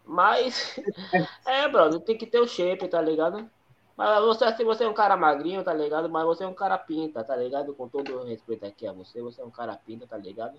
[0.05, 0.78] Mas,
[1.47, 3.49] é, brother, tem que ter o shape, tá ligado?
[3.97, 6.09] Mas você, se você é um cara magrinho, tá ligado?
[6.09, 7.74] Mas você é um cara pinta, tá ligado?
[7.74, 10.59] Com todo o respeito aqui a você, você é um cara pinta, tá ligado?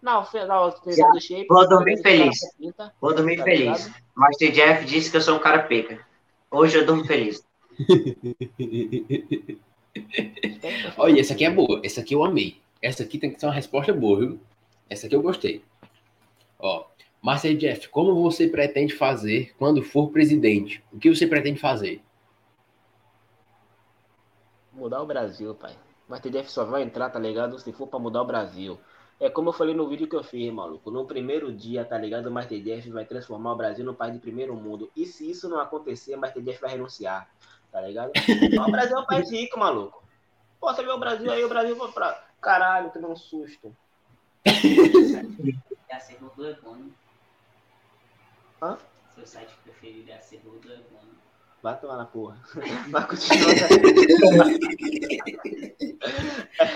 [0.00, 1.46] Não, não, questão do shape.
[2.02, 2.38] Feliz.
[3.00, 3.86] Vou dormir tá feliz.
[3.86, 3.94] ligado?
[4.14, 6.06] Master Jeff disse que eu sou um cara pica.
[6.50, 7.44] Hoje eu durmo feliz.
[10.96, 11.80] Olha, essa aqui é boa.
[11.84, 12.60] Essa aqui eu amei.
[12.80, 14.40] Essa aqui tem que ser uma resposta boa, viu?
[14.88, 15.64] Essa aqui eu gostei.
[16.58, 16.86] Ó,
[17.20, 20.82] Master Jeff, como você pretende fazer quando for presidente?
[20.92, 22.00] O que você pretende fazer?
[24.72, 25.76] Mudar o Brasil, pai.
[26.08, 27.58] Mas TDF só vai entrar, tá ligado?
[27.58, 28.78] Se for pra mudar o Brasil.
[29.20, 30.90] É como eu falei no vídeo que eu fiz, maluco.
[30.92, 32.26] No primeiro dia, tá ligado?
[32.26, 34.88] O Master Jeff vai transformar o Brasil no país de primeiro mundo.
[34.94, 37.28] E se isso não acontecer, o Master Jeff vai renunciar.
[37.72, 38.12] Tá ligado?
[38.66, 40.02] o Brasil é um país rico, maluco.
[40.60, 42.24] Pô, você vê o Brasil aí, o Brasil vai pra.
[42.40, 43.74] Caralho, que dá um susto.
[44.44, 46.92] É a Cerro do Ebony.
[48.62, 48.78] Hã?
[49.14, 51.08] Seu site preferido é a Cerro do Ebony.
[51.60, 52.38] Vai tomar na porra.
[52.88, 53.48] Vai continuar.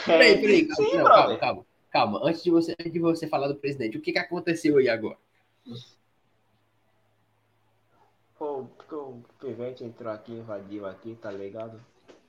[0.04, 1.24] Peraí, peraí, calma, Sim, não, brother.
[1.24, 2.20] calma, calma, calma.
[2.24, 5.18] Antes de você, antes de você falar do presidente, o que, que aconteceu aí agora?
[8.38, 11.80] Pô, porque o Pivete entrou aqui, invadiu aqui, tá ligado?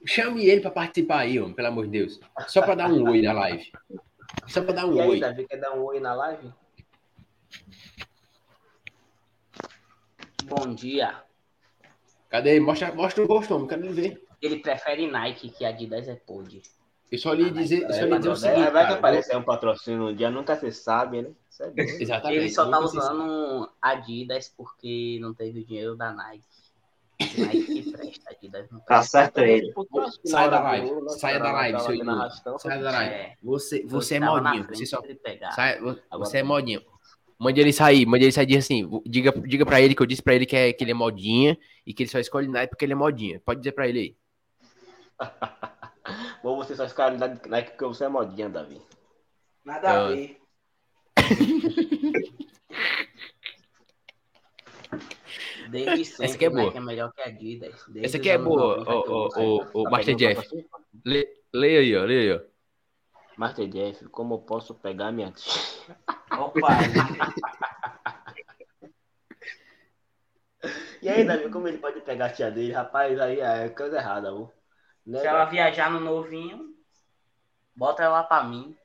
[0.05, 2.20] Chame ele pra participar aí, homem, pelo amor de Deus.
[2.47, 3.72] Só pra dar um oi na live.
[4.47, 5.20] Só pra dar um E aí, oi.
[5.20, 6.51] Davi, quer dar um oi na live?
[10.43, 11.24] Bom dia.
[12.30, 12.59] Cadê?
[12.59, 14.22] Mostra, mostra o rosto, homem, quero ver.
[14.41, 16.61] Ele prefere Nike, que Adidas é pod.
[17.14, 19.43] Eu só lhe dizer, eu só É, lhe dizer o seguinte, vai que aparecer um
[19.43, 21.30] patrocínio um dia, nunca se sabe, né?
[21.47, 21.72] Isso é.
[21.78, 22.39] Exatamente.
[22.39, 22.97] Ele só tá sabe.
[22.97, 26.43] usando Adidas porque não teve o dinheiro da Nike.
[27.38, 29.72] Nike que presta, Adidas não Tá certo ele.
[29.74, 32.11] Porque eu acho que Sai da live, saia cara, da live, tava seu aqui na
[32.11, 32.22] imundo.
[32.24, 33.14] arrastão, Sai da live.
[33.14, 33.36] É.
[33.43, 34.68] Você, você é modinho.
[34.70, 35.03] Você só.
[35.55, 35.80] Sai,
[36.18, 36.82] você é modinho.
[37.38, 38.89] Mande ele sair, mande ele sair diz assim.
[39.05, 41.55] Diga, diga pra ele que eu disse pra ele que, é, que ele é modinha
[41.86, 43.39] e que ele só escolhe Nike porque ele é modinha.
[43.45, 44.16] Pode dizer pra ele aí.
[46.43, 48.82] Ou você só ficar na Nike porque você é modinha, Davi.
[49.64, 50.38] Nada a ver.
[55.70, 56.64] Desde sempre, Essa aqui é boa.
[56.66, 57.84] Nike é melhor que Adidas.
[57.88, 59.39] Desde Essa aqui é boa, 90 ô, que eu ô, uso.
[59.39, 60.47] ô, ô, Tá Master Jeff.
[61.06, 62.41] leia aí, ó, leia aí, ó.
[63.38, 65.97] Master Jeff, como eu posso pegar minha tia?
[66.38, 66.68] Opa,
[71.01, 72.72] E aí, Davi, como ele pode pegar a tia dele?
[72.72, 74.49] Rapaz, aí é coisa errada, viu?
[75.06, 76.74] Né, Se ela viajar no novinho,
[77.76, 78.76] bota ela pra mim.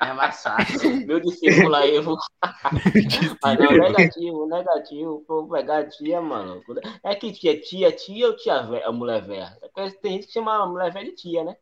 [0.00, 0.80] É mais fácil.
[1.06, 2.16] Meu discípulo aí, eu vou.
[3.42, 5.24] Mas não, negativo, negativo.
[5.26, 6.62] Vou pegar a tia, mano.
[7.02, 9.58] É que tia, tia, tia ou tia velha, a mulher velha?
[10.00, 11.56] Tem gente que chama a mulher velha de tia, né?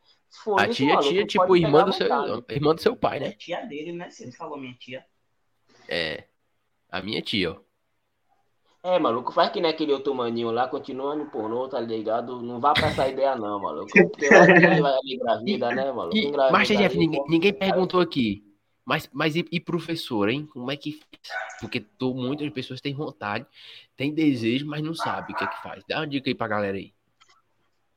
[0.58, 2.06] A tia, maluco, tia, tipo, irmã do, seu,
[2.48, 3.32] irmã do seu pai, É né?
[3.32, 4.10] tia dele, né?
[4.10, 5.04] Se ele falou minha tia.
[5.88, 6.24] É.
[6.88, 7.69] A minha tia, ó.
[8.82, 12.40] É, maluco, faz que nem aquele outro maninho lá, continua no pornô, tá ligado?
[12.40, 13.90] Não vá pra essa ideia, não, maluco.
[13.94, 16.16] Vai que vai ali engravida, né, maluco?
[16.16, 18.42] Engravida Master Jeff, ninguém, ninguém perguntou aqui.
[18.82, 20.46] Mas, mas e, e professor, hein?
[20.46, 21.60] Como é que faz?
[21.60, 23.46] Porque tô, muitas pessoas têm vontade,
[23.96, 25.84] têm desejo, mas não sabem o que é que faz.
[25.86, 26.94] Dá uma dica aí pra galera aí.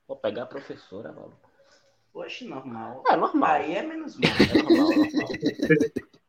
[0.06, 1.50] Vou pegar a professora, maluco.
[2.14, 3.04] Oxe, normal.
[3.08, 3.52] É normal.
[3.52, 4.30] Aí é menos mal.
[4.30, 5.28] É normal, normal.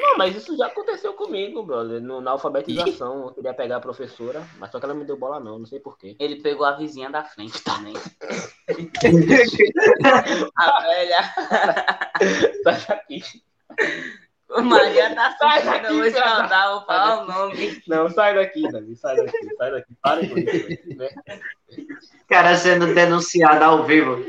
[0.00, 2.00] Não, mas isso já aconteceu comigo, brother.
[2.00, 5.40] No, na alfabetização, eu queria pegar a professora, mas só que ela me deu bola
[5.40, 6.14] não, não sei porquê.
[6.20, 7.94] Ele pegou a vizinha da frente também.
[10.56, 11.34] A velha.
[12.62, 13.22] Sai daqui.
[14.50, 17.82] O Maria tá Sai assistindo, daqui, eu vou escaldar, vou falar o nome.
[17.88, 19.94] Não, sai daqui, Davi, sai daqui, sai daqui.
[20.00, 20.96] Para com isso.
[20.96, 21.08] né?
[22.28, 24.22] Cara sendo denunciado ao vivo.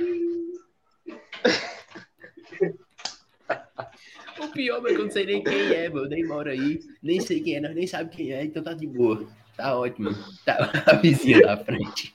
[4.40, 6.06] O pior que eu não sei nem quem é, meu.
[6.08, 8.86] Nem mora aí, nem sei quem é, nós nem sabe quem é, então tá de
[8.88, 9.26] boa.
[9.56, 10.10] Tá ótimo.
[10.46, 12.14] Tá a vizinha da frente.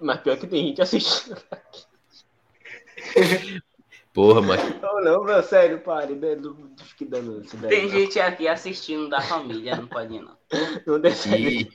[0.00, 1.36] Mas pior que tem gente assistindo.
[4.14, 4.80] Porra, mas.
[4.80, 6.14] Não, não, meu, sério, pare.
[6.14, 7.70] né, Não, não fique dando isso daí.
[7.70, 10.36] Tem gente aqui assistindo da família, não pode ir, não.
[10.86, 11.68] Não deixa E...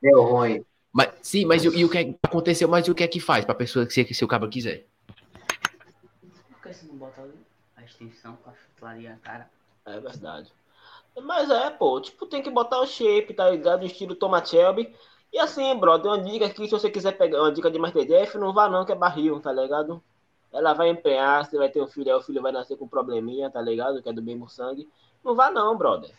[0.00, 0.64] Deu ruim.
[0.92, 2.68] mas sim, mas e, o- e o que é que aconteceu?
[2.68, 4.86] Mas e o que é que faz pra pessoa que se, se o cabo quiser?
[6.52, 7.24] Por que você não bota a
[8.00, 8.38] extensão
[8.78, 9.50] pra cara?
[9.84, 10.52] É verdade.
[11.22, 13.80] Mas é, pô, tipo, tem que botar o shape, tá ligado?
[13.80, 14.94] No estilo Thomas Shelby.
[15.32, 18.36] E assim, brother, uma dica aqui, se você quiser pegar uma dica de Master Jeff,
[18.38, 20.02] não vá não, que é barril, tá ligado?
[20.52, 23.50] Ela vai empenhar, você vai ter um filho, aí o filho vai nascer com probleminha,
[23.50, 24.02] tá ligado?
[24.02, 24.88] Que é do mesmo sangue.
[25.22, 26.10] Não vá não, brother.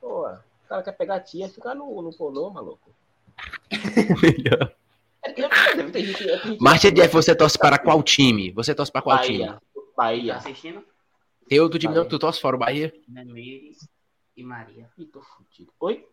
[0.00, 2.90] Pô, o cara quer pegar a tia, fica no, no pornô, maluco.
[4.22, 4.72] Melhor.
[5.24, 8.52] É Master Jeff, você torce para qual time?
[8.52, 9.38] Você torce para qual time?
[9.38, 9.52] Bahia.
[9.54, 10.36] Tá Bahia.
[10.36, 10.84] assistindo?
[11.50, 12.02] Não Bahia.
[12.04, 12.92] que tu torce fora o Bahia?
[13.08, 13.76] Nemiri
[14.36, 14.90] e Maria.
[14.98, 15.72] Ih, tô fudido.
[15.80, 16.06] Oi?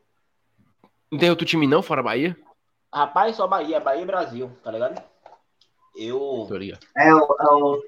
[1.12, 2.38] Não tem outro time não fora Bahia?
[2.94, 5.02] Rapaz, só Bahia, Bahia e Brasil, tá ligado?
[5.96, 6.46] Eu.
[6.48, 6.86] Tô ligado.
[6.96, 7.84] É o, é o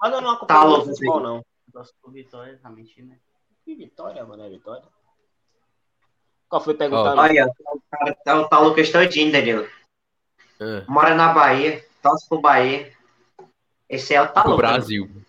[0.00, 1.44] Mas eu não Tá acompanho louco, muito futebol, não.
[1.72, 3.18] Nosso por Vitória, tá mentindo, né?
[3.64, 4.84] Que vitória, mano, é vitória.
[6.48, 7.20] Qual foi perguntando?
[7.20, 9.66] Olha, o cara tá o tal Lucas todinho, Danilo.
[10.60, 12.92] Ah, Mora na Bahia, torce pro Bahia.
[13.88, 14.56] Esse é o pro Taluca.
[14.56, 15.23] Brasil.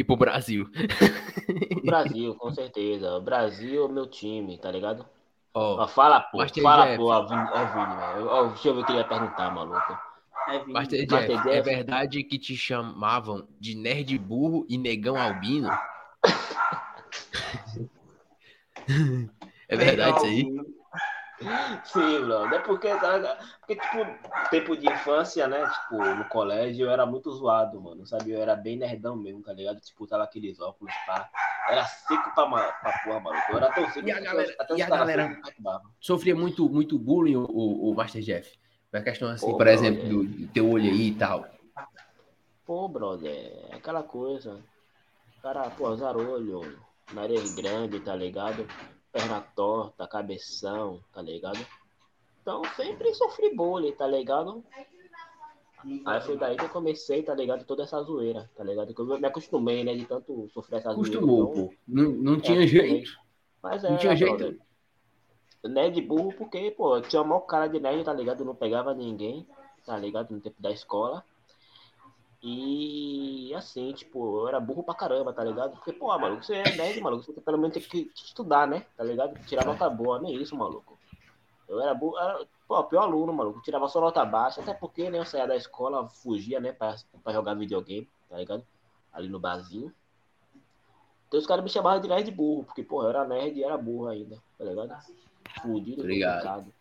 [0.00, 0.66] E pro Brasil.
[1.84, 3.16] Brasil, com certeza.
[3.18, 5.04] O Brasil é o meu time, tá ligado?
[5.52, 6.38] Ó, Ó, fala, pô.
[6.38, 6.96] Master fala, Jeff.
[6.96, 7.10] pô.
[7.12, 8.26] Ó, Vini, ó, Vini, velho.
[8.28, 9.98] Ó, Deixa eu ver o que ele ia perguntar, maluco.
[10.48, 10.72] É Vini.
[10.72, 11.48] Master Master Jeff, Jeff.
[11.50, 15.68] é verdade que te chamavam de nerd burro e negão albino?
[19.68, 20.79] É verdade isso aí?
[21.84, 22.60] Sim, brother.
[22.60, 22.88] É porque,
[23.60, 25.66] porque, tipo, tempo de infância, né?
[25.70, 28.06] Tipo, no colégio eu era muito zoado, mano.
[28.06, 28.32] Sabe?
[28.32, 29.80] Eu era bem nerdão mesmo, tá ligado?
[29.80, 31.30] Tipo, tava aqueles óculos, pá.
[31.68, 33.52] Era seco pra, pra porra, maluco.
[33.52, 35.40] Eu era tão seco E a galera- os e a galera-.
[36.00, 38.58] Sofria muito, muito bullying o, o, o Master Jeff.
[38.92, 39.74] Uma questão assim, Pô, por brother.
[39.74, 41.46] exemplo, do, do teu olho aí e tal.
[42.66, 43.30] Pô, brother,
[43.70, 44.60] é aquela coisa.
[45.38, 46.60] O cara, pô, zarolho,
[47.12, 48.66] nariz grande, tá ligado?
[49.12, 51.58] Perna torta, cabeção, tá ligado?
[52.42, 54.64] Então sempre sofri bullying, tá ligado?
[56.06, 57.64] Aí foi daí que eu comecei, tá ligado?
[57.64, 58.94] Toda essa zoeira, tá ligado?
[58.94, 59.94] Que eu me acostumei, né?
[59.94, 61.10] De tanto sofrer essa zoeira.
[61.10, 61.74] Acostumou, então- pô.
[61.88, 62.88] Não, não É, tinha acostumei.
[62.90, 63.10] jeito.
[63.62, 64.36] Mas Não é, tinha jeito.
[64.36, 64.58] brother.
[65.64, 68.40] Nerd burro porque, pô, eu tinha maior cara de nerd, tá ligado?
[68.40, 69.46] Eu não pegava ninguém,
[69.84, 70.30] tá ligado?
[70.30, 71.24] No tempo da escola.
[72.42, 75.72] E assim, tipo, eu era burro pra caramba, tá ligado?
[75.72, 78.86] Porque, pô, maluco, você é nerd, maluco, você pelo menos tem que estudar, né?
[78.96, 79.38] Tá ligado?
[79.44, 80.98] Tirar nota boa, nem isso, maluco.
[81.68, 83.60] Eu era burro, era, pô, pior aluno, maluco.
[83.60, 87.32] Tirava só nota baixa, até porque, né, eu saía da escola, fugia, né, pra, pra
[87.32, 88.64] jogar videogame, tá ligado?
[89.12, 89.92] Ali no barzinho.
[91.28, 93.76] Então os caras me chamavam de nerd burro, porque, pô, eu era nerd e era
[93.76, 94.96] burro ainda, tá ligado?
[95.62, 96.42] Fudido, Obrigado.
[96.42, 96.79] complicado.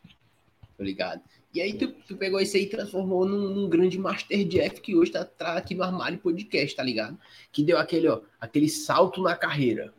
[0.79, 1.21] Tô ligado.
[1.53, 4.95] E aí tu, tu pegou isso aí e transformou num, num grande Master Jeff que
[4.95, 7.19] hoje tá, tá aqui no Armário Podcast, tá ligado?
[7.51, 9.93] Que deu aquele, ó, aquele salto na carreira.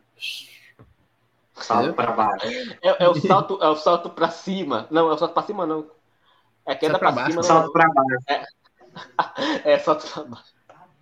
[1.53, 2.47] Salto pra baixo.
[2.81, 4.87] É, é o salto, é o salto pra cima.
[4.89, 5.85] Não, é o salto pra cima, não.
[6.65, 7.71] É queda Salto pra pra, baixo, cima, Salto não.
[7.73, 8.45] pra baixo.
[9.63, 10.53] É salto pra baixo.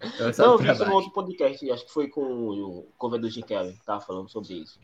[0.02, 0.92] É o Não, eu vi isso no baixo.
[0.94, 4.56] outro podcast, acho que foi com o cover do Jim Kelly, que tava falando sobre
[4.56, 4.78] isso.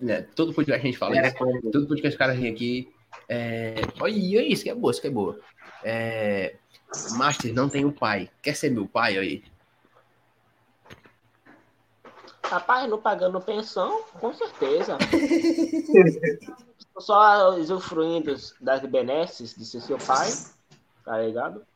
[0.00, 0.22] Né?
[0.34, 1.70] Todo podcast a gente fala Era isso.
[1.70, 2.92] Todo podcast que o cara vem aqui.
[3.28, 3.76] É...
[4.00, 4.12] Olha
[4.42, 5.38] isso, que é boa, isso que é boa.
[5.82, 6.56] É...
[7.16, 8.30] Master não tem o pai.
[8.42, 9.44] Quer ser meu pai aí?
[12.44, 14.98] Rapaz, não pagando pensão, com certeza.
[16.98, 20.30] Só usufruindo das benesses de ser seu pai,
[21.04, 21.66] tá ligado?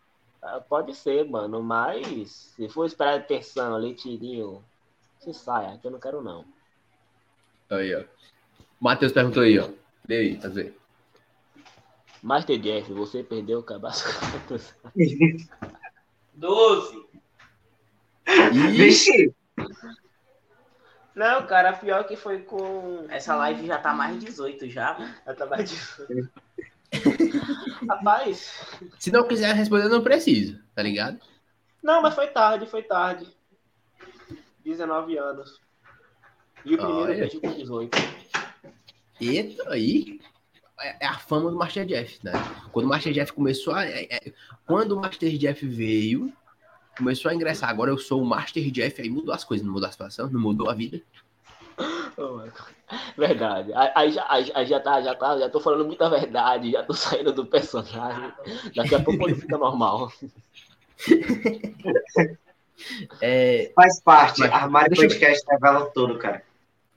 [0.41, 4.62] Ah, Pode ser, mano, mas se for esperar pensão, leitinho,
[5.18, 6.45] se saia, que eu não quero não.
[7.70, 8.05] Aí, ó.
[8.78, 9.68] Matheus perguntou aí, ó.
[10.07, 10.74] Vê aí, tá vendo?
[12.22, 14.04] Master Jeff, você perdeu o cabaço.
[16.34, 17.08] 12.
[18.28, 19.34] Ih, Vixe,
[21.14, 23.06] Não, cara, pior que foi com.
[23.08, 25.16] Essa live já tá mais 18 já.
[25.26, 25.74] Eu tava de...
[27.88, 31.18] Rapaz, se não quiser responder, eu não preciso, tá ligado?
[31.82, 33.26] não, mas foi tarde, foi tarde.
[34.64, 35.60] 19 anos.
[36.64, 37.18] E o primeiro Olha.
[37.18, 37.98] beijo com 18.
[39.20, 40.20] Eita, aí
[40.81, 42.33] é é a fama do Master Jeff, né?
[42.72, 43.85] Quando o Master Jeff começou a.
[43.87, 44.33] é- é-
[44.66, 46.33] quando o Master Jeff veio,
[46.97, 47.70] começou a ingressar.
[47.70, 50.41] Agora eu sou o Master Jeff, aí mudou as coisas, não mudou a situação, não
[50.41, 51.01] mudou a vida.
[52.20, 52.41] Oh.
[53.16, 53.72] Verdade.
[53.72, 56.83] Aí, aí já, aí, aí já tá, já tá, já tô falando muita verdade, já
[56.83, 58.33] tô saindo do personagem.
[58.74, 60.11] Daqui a pouco ele fica normal.
[63.20, 64.41] É, faz parte.
[64.41, 66.43] Mas- Armário deixa eu- Podcast revela tudo, cara.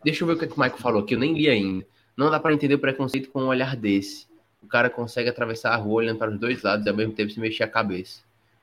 [0.03, 1.85] deixa eu ver o que, que o Michael falou, que eu nem li ainda.
[2.15, 4.27] Não dá pra entender o preconceito com um olhar desse.
[4.61, 7.31] O cara consegue atravessar a rua olhando para os dois lados e ao mesmo tempo
[7.31, 8.21] se mexer a cabeça.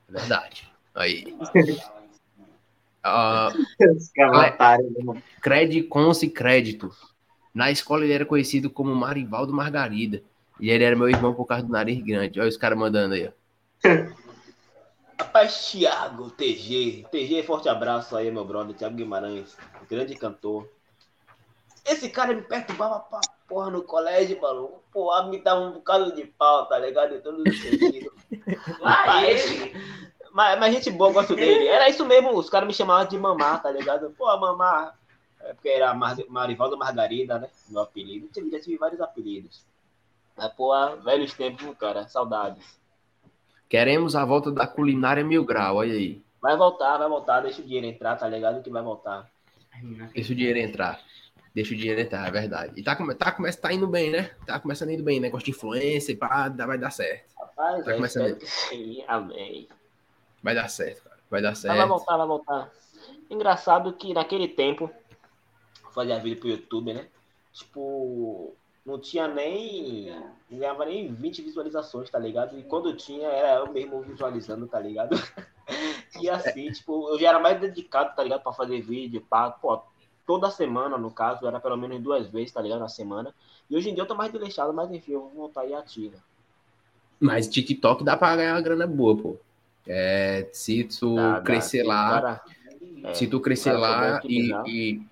[0.08, 0.70] É verdade.
[0.94, 1.36] Aí.
[4.96, 5.22] Irmão.
[5.40, 6.94] Cred Conce Crédito.
[7.54, 10.22] Na escola ele era conhecido como Marivaldo Margarida.
[10.60, 12.40] E ele era meu irmão por causa do nariz grande.
[12.40, 13.32] Olha os caras mandando aí, ó.
[15.20, 17.06] Rapaz, Thiago TG.
[17.10, 18.76] TG, forte abraço aí, meu brother.
[18.76, 19.56] Thiago Guimarães,
[19.90, 20.68] grande cantor.
[21.84, 24.70] Esse cara me perturbava pra porra no colégio, mano.
[24.92, 27.14] Porra, me dava um bocado de pau, tá ligado?
[27.16, 28.12] Em todos os sentidos.
[28.78, 29.74] Lá Mas- ele.
[30.30, 31.66] Mas, mas gente boa, eu gosto dele.
[31.66, 34.10] Era isso mesmo, os caras me chamavam de mamá, tá ligado?
[34.16, 34.94] Pô, mamá.
[35.40, 37.48] É porque era Mar Marivaldo Margarida, né?
[37.70, 38.28] Meu apelido.
[38.28, 39.64] Tive- Já tive vários apelidos.
[40.36, 40.72] Mas, pô,
[41.02, 42.06] velhos tempos, cara.
[42.06, 42.78] Saudades.
[43.68, 46.22] Queremos a volta da culinária mil grau, olha aí.
[46.40, 47.40] Vai voltar, vai voltar.
[47.40, 48.62] Deixa o dinheiro entrar, tá ligado?
[48.62, 49.28] Que vai voltar.
[50.14, 51.00] Deixa o dinheiro entrar.
[51.54, 52.72] Deixa o dinheiro entrar, é verdade.
[52.76, 54.30] E tá, tá, começa, tá indo bem, né?
[54.46, 55.18] Tá começando indo bem.
[55.20, 57.24] Negócio de influência, pá, dá- vai dar certo.
[57.38, 59.02] Rapaz, Tá começando que sim.
[59.08, 59.68] Amém.
[60.42, 61.16] Vai dar certo, cara.
[61.30, 61.88] Vai dar Mas vai certo.
[61.88, 62.70] voltar, vai voltar.
[63.30, 64.90] Engraçado que naquele tempo,
[65.92, 67.06] fazia vídeo pro YouTube, né?
[67.52, 68.54] Tipo,
[68.86, 70.10] não tinha nem.
[70.48, 72.58] Não ganhava nem 20 visualizações, tá ligado?
[72.58, 75.10] E quando tinha, era eu mesmo visualizando, tá ligado?
[76.18, 78.42] E assim, tipo, eu já era mais dedicado, tá ligado?
[78.42, 79.82] Pra fazer vídeo, pá, pô,
[80.28, 82.80] toda semana, no caso, era pelo menos duas vezes, tá ligado?
[82.80, 83.34] Na semana.
[83.70, 86.18] E hoje em dia eu tô mais desleixado, mas enfim, eu vou voltar aí ativa.
[87.18, 89.36] Mas TikTok dá pra ganhar uma grana boa, pô.
[89.86, 91.40] É, se tu Dá, dá.
[91.40, 92.42] crescer Se lá, cara-
[93.04, 95.02] é, se tu crescer lá e, e,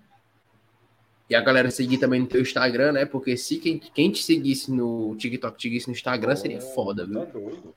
[1.30, 3.06] e a galera seguir também no teu Instagram, né?
[3.06, 7.22] Porque se quem, quem te seguisse no TikTok te seguisse no Instagram, seria foda, viu?
[7.22, 7.74] é doido.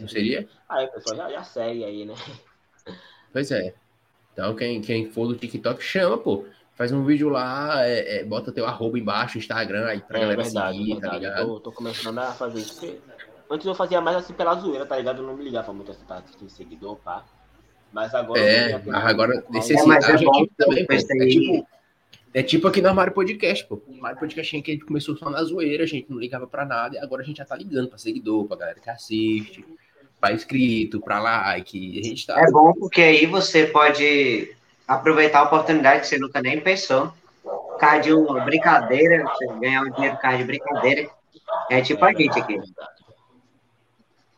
[0.00, 0.48] Não seria?
[0.68, 2.14] Aí, pessoal, já, já segue aí, né?
[3.32, 3.74] Pois é.
[4.32, 6.44] Então, quem, quem for do TikTok, chama, pô.
[6.80, 10.42] Faz um vídeo lá, é, é, bota teu arroba embaixo, Instagram, aí pra É galera
[10.42, 11.18] verdade, seguir, tá verdade.
[11.18, 11.46] ligado?
[11.46, 12.80] tô, tô começando a fazer isso.
[12.80, 12.98] porque
[13.50, 15.18] Antes eu fazia mais assim pela zoeira, tá ligado?
[15.20, 17.22] Eu não me ligava muito assim pra ter seguidor, pá.
[17.92, 18.40] Mas agora.
[18.40, 21.68] É, eu agora esse, É, é bom também, pô, é tipo,
[22.32, 23.82] é tipo aqui no Armário Podcast, pô.
[23.86, 26.64] O Armário Podcast que a gente começou só na zoeira, a gente não ligava pra
[26.64, 29.62] nada, e agora a gente já tá ligando pra seguidor, pra galera que assiste,
[30.18, 32.40] pra inscrito, pra like, a gente tá...
[32.40, 34.56] É bom porque aí você pode
[34.90, 37.12] aproveitar a oportunidade que você nunca nem pensou.
[37.78, 41.08] Card de uma brincadeira, você ganhar um dinheiro por causa de brincadeira.
[41.70, 42.60] É tipo a gente aqui.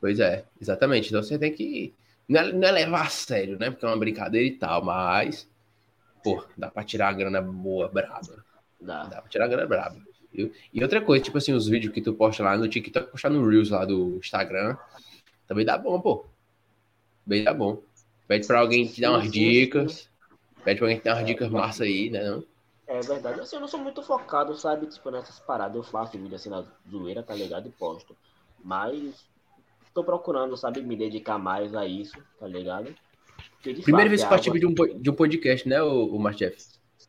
[0.01, 1.09] Pois é, exatamente.
[1.09, 1.95] Então você tem que.
[2.29, 3.71] Não é, não é levar a sério, né?
[3.71, 5.49] Porque é uma brincadeira e tal, mas.
[6.23, 8.45] Pô, dá pra tirar a grana boa, braba.
[8.81, 9.05] Dá.
[9.05, 9.97] Dá pra tirar a grana braba.
[10.33, 10.53] Viu?
[10.73, 13.47] E outra coisa, tipo assim, os vídeos que tu posta lá no TikTok, postar no
[13.47, 14.77] Reels lá do Instagram,
[15.47, 16.27] também dá bom, pô.
[17.25, 17.83] Também dá bom.
[18.29, 20.12] Pede pra alguém te dar umas dicas.
[20.65, 22.23] Pede pra alguém te dar umas dicas massa aí, né?
[22.25, 22.45] Não?
[22.87, 23.41] É verdade.
[23.41, 24.87] Assim, eu não sou muito focado, sabe?
[24.87, 25.77] Tipo, nessas paradas.
[25.77, 27.69] Eu faço vídeo assim na zoeira, tá ligado?
[27.69, 28.17] E posto.
[28.63, 29.25] Mas
[29.95, 32.95] tô procurando, sabe, me dedicar mais a isso, tá ligado?
[33.55, 36.19] Porque, Primeira fato, vez é que participa de um, de um podcast, né, o, o
[36.19, 36.57] Marchef?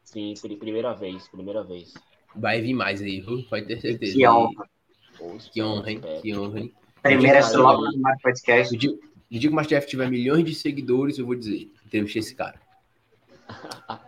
[0.03, 1.93] Sim, pri- primeira vez, primeira vez.
[2.35, 3.43] Vai vir mais aí, viu?
[3.49, 4.13] Pode ter certeza.
[4.13, 4.69] Que honra.
[5.17, 6.01] Poxa, Que honra, hein?
[6.21, 6.73] Que honra, hein?
[7.01, 8.73] Primeira Gente, no Armário Podcast.
[8.73, 8.99] No dia, no
[9.39, 12.59] dia que o Masterchef tiver milhões de seguidores, eu vou dizer, entrevistei esse cara.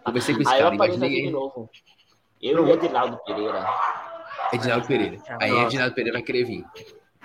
[0.03, 1.69] Conversei com esse Aí eu cara, apareço aqui imaginei de novo.
[2.41, 3.65] Eu e Edinaldo Pereira.
[4.53, 5.17] Edinaldo Pereira.
[5.41, 5.65] Aí Nossa.
[5.65, 6.65] Edinaldo Pereira vai querer vir.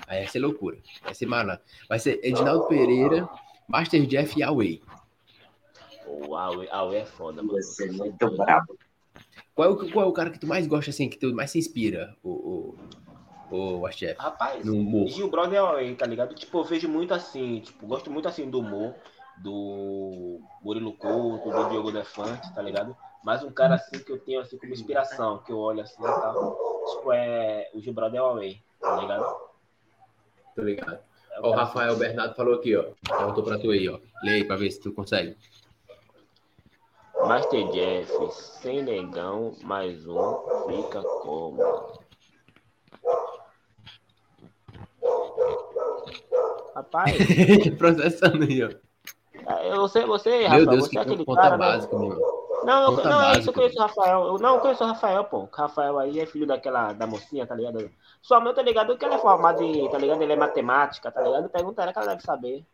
[0.06, 0.78] Aí vai ser loucura.
[1.02, 1.58] Vai ser mano.
[1.88, 3.28] Vai ser Edinaldo Pereira,
[3.68, 4.82] Master Jeff e Away.
[6.06, 7.62] O Aue, Aue é foda, mano.
[7.62, 8.76] Você é muito brabo.
[9.54, 11.50] Qual é, o, qual é o cara que tu mais gosta, assim, que tu mais
[11.50, 12.30] se inspira, o,
[13.50, 14.20] o, o Masterchef?
[14.20, 15.06] Rapaz, No humor.
[15.08, 16.34] Gil Brother é Aue, tá ligado?
[16.34, 18.94] Tipo, eu vejo muito assim, tipo, gosto muito assim do humor,
[19.41, 22.97] do Murilo Couto, do Diogo Defante, tá ligado?
[23.24, 26.07] Mas um cara assim que eu tenho assim como inspiração, que eu olho assim e
[26.07, 26.57] tal,
[26.97, 29.36] tipo, é o Gil Brother é Aue, tá ligado?
[30.55, 30.99] Tô ligado.
[31.32, 32.84] É Ó, o cara Rafael Bernardo falou aqui, ó.
[33.07, 33.99] Perguntou pra tu aí, ó.
[34.22, 35.36] Lê aí pra ver se tu consegue.
[37.26, 41.61] Master Jeff, sem negão, mais um, fica como?
[46.74, 47.16] Rapaz,
[47.76, 48.89] Processando aí, ó.
[49.64, 51.66] Eu sei, você, Meu Rafael, Deus, você é aquele conta cara, né?
[51.66, 51.97] básica.
[51.97, 53.51] Não, eu, não, é isso, básica.
[53.51, 54.26] eu conheço o Rafael.
[54.26, 55.38] Eu, não, eu conheço o Rafael, pô.
[55.38, 57.91] O Rafael aí é filho daquela, da mocinha, tá ligado?
[58.20, 58.97] Sua mãe, tá ligado?
[58.97, 60.22] Que ela é formada em, tá ligado?
[60.22, 61.49] Ele é matemática, tá ligado?
[61.49, 62.64] Pergunta ela que ela deve saber.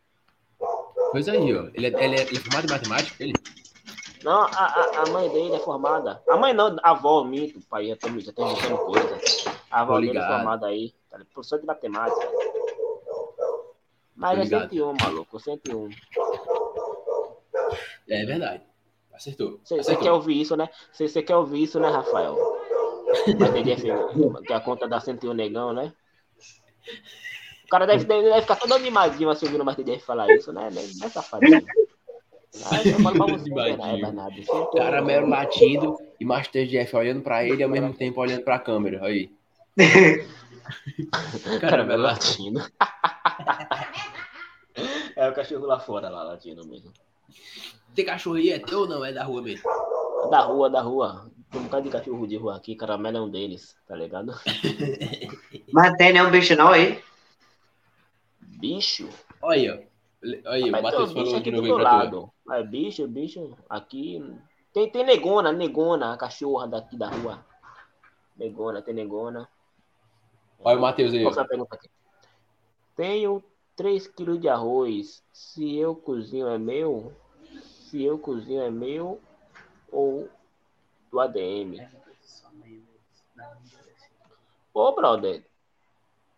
[1.11, 1.67] Pois aí, ó.
[1.73, 3.23] Ele é, ele é, ele é formado em matemática?
[3.23, 3.33] Ele?
[4.23, 6.21] Não, a, a, a mãe dele é formada.
[6.27, 9.17] A mãe não, a avó, minto, pai, já tô, já tô inventando coisa.
[9.69, 11.33] A avó dele é formada aí, tá ligado?
[11.33, 12.27] professor de matemática.
[14.15, 14.69] Mas Tô é ligado.
[14.69, 15.89] 101, maluco, 101.
[18.09, 18.63] É verdade.
[19.13, 19.59] Acertou.
[19.63, 20.69] Você quer ouvir isso, né?
[20.91, 22.37] Você quer ouvir isso, né, Rafael?
[23.09, 25.93] É feio, que a conta da 101 negão, né?
[27.65, 30.69] O cara deve, deve, deve ficar todo animadinho assim ouvindo o Def falar isso, né?
[30.71, 31.65] Não é safadinho.
[32.65, 34.35] Ah, né, danado.
[34.35, 38.21] Se eu tô- Caramelo latindo e Master Jeff olhando pra ele e ao mesmo tempo
[38.21, 39.05] olhando pra câmera.
[39.05, 39.31] Aí.
[41.59, 42.61] Caramelo latino.
[45.15, 46.91] é o cachorro lá fora, lá, latino mesmo.
[47.95, 48.51] Tem cachorro aí?
[48.51, 49.03] É teu ou não?
[49.03, 49.69] É da rua mesmo?
[50.29, 51.31] Da rua, da rua.
[51.49, 54.33] Tem um bocado de cachorro de rua aqui, caramelo é um deles, tá ligado?
[55.71, 57.01] Mas tem nenhum bicho não aí?
[58.39, 59.07] Bicho.
[59.41, 59.87] Olha aí, ó.
[60.23, 62.31] Olha aí, o Matheus um falou bicho aqui do meu lado.
[62.45, 64.21] Mas bicho, bicho, aqui.
[64.73, 67.45] Tem, tem negona, negona, a cachorra daqui da rua.
[68.35, 69.47] Negona, tem negona.
[70.59, 71.25] Olha o Matheus aí.
[71.25, 71.89] A pergunta aqui?
[72.95, 73.43] Tenho
[73.77, 75.23] 3 quilos de arroz.
[75.31, 77.13] Se eu cozinho é meu?
[77.61, 79.21] Se eu cozinho é meu
[79.91, 80.27] ou
[81.11, 81.87] do ADM?
[84.73, 85.45] Ô, brother,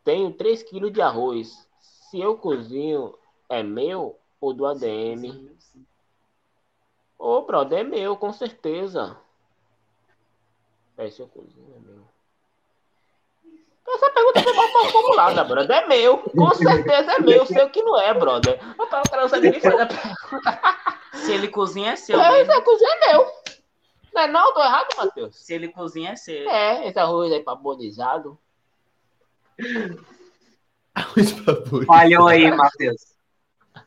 [0.03, 1.67] tenho 3 quilos de arroz.
[1.79, 3.17] Se eu cozinho
[3.47, 5.49] é meu ou do ADM?
[7.17, 9.17] Ô, brother, é meu, com certeza.
[10.97, 12.18] É, se eu cozinho é meu.
[13.95, 15.83] Essa pergunta foi mal formulada, brother.
[15.83, 16.17] É meu.
[16.17, 17.45] Com certeza é meu.
[17.45, 18.59] Sei o que não é, brother.
[18.77, 20.59] Rapaz, o cara não sabe nem fazer a pergunta.
[21.13, 22.19] Se ele cozinha, é seu.
[22.19, 22.53] É, mesmo.
[22.53, 23.27] esse cozinha é meu.
[24.13, 24.53] Não é não?
[24.53, 25.35] Tô errado, Matheus?
[25.35, 26.49] Se ele cozinha, é seu.
[26.49, 28.37] É, esse arroz aí paponizado.
[30.93, 31.87] Arroz favorito.
[31.87, 33.09] Falhou aí, Matheus.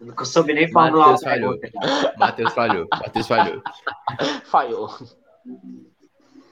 [0.00, 1.58] Não soube nem formular Matheus falhou.
[2.16, 2.88] Matheus falhou.
[2.90, 3.62] Matheus falhou.
[4.44, 4.98] Falhou.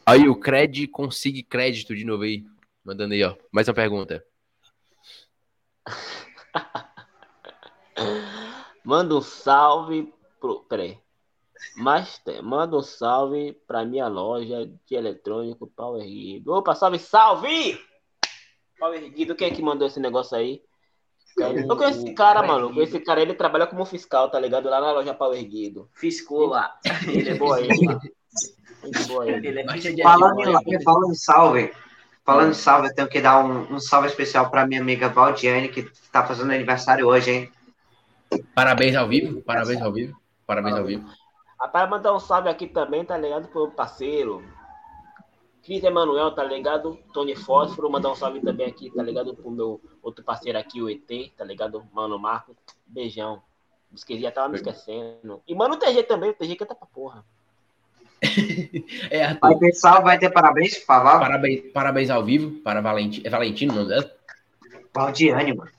[0.06, 2.44] Aí o Cred consiga crédito de novo aí.
[2.84, 3.36] Mandando aí, ó.
[3.52, 4.24] Mais uma pergunta.
[8.82, 10.60] Manda um salve pro.
[10.64, 10.98] Peraí.
[11.76, 16.54] Master, manda um salve pra minha loja de eletrônico Power Guido.
[16.54, 17.78] Opa, salve, salve!
[18.78, 20.62] Power Guido, quem é que mandou esse negócio aí?
[21.38, 22.80] Eu conheço esse cara, maluco.
[22.80, 24.68] Esse cara, ele trabalha como fiscal, tá ligado?
[24.68, 25.88] Lá na loja Power Guido.
[25.94, 26.78] Fiscou lá.
[27.06, 27.62] Ele é boa.
[27.62, 29.48] Gente boa ele.
[29.48, 29.92] Ele é fiscal.
[29.92, 31.72] Jeff, Falando, falando em salve,
[32.30, 35.68] falando em salve, eu tenho que dar um, um salve especial pra minha amiga Valdiane,
[35.68, 37.52] que tá fazendo aniversário hoje, hein?
[38.54, 39.42] Parabéns ao vivo.
[39.42, 40.16] Parabéns ao vivo.
[40.46, 41.10] Parabéns ao vivo.
[41.60, 43.48] Rapaz, mandar um salve aqui também, tá ligado?
[43.48, 44.44] Pro meu parceiro.
[45.64, 46.96] Cris Emanuel, tá ligado?
[47.12, 49.34] Tony Fósforo, mandar um salve também aqui, tá ligado?
[49.34, 51.84] Pro meu outro parceiro aqui, o ET, tá ligado?
[51.92, 52.56] Mano Marco.
[52.86, 53.42] Beijão.
[53.92, 55.42] Esqueci, já tava me esquecendo.
[55.48, 57.24] E mano, o TG também, o TG canta pra porra.
[59.10, 59.58] É, Vai Arthur.
[59.58, 61.18] ter salve, vai ter parabéns, por favor.
[61.20, 63.26] Parabéns, parabéns ao vivo para Valentino.
[63.26, 64.10] É Valentino o nome dela?
[64.94, 65.70] Valdiane, mano.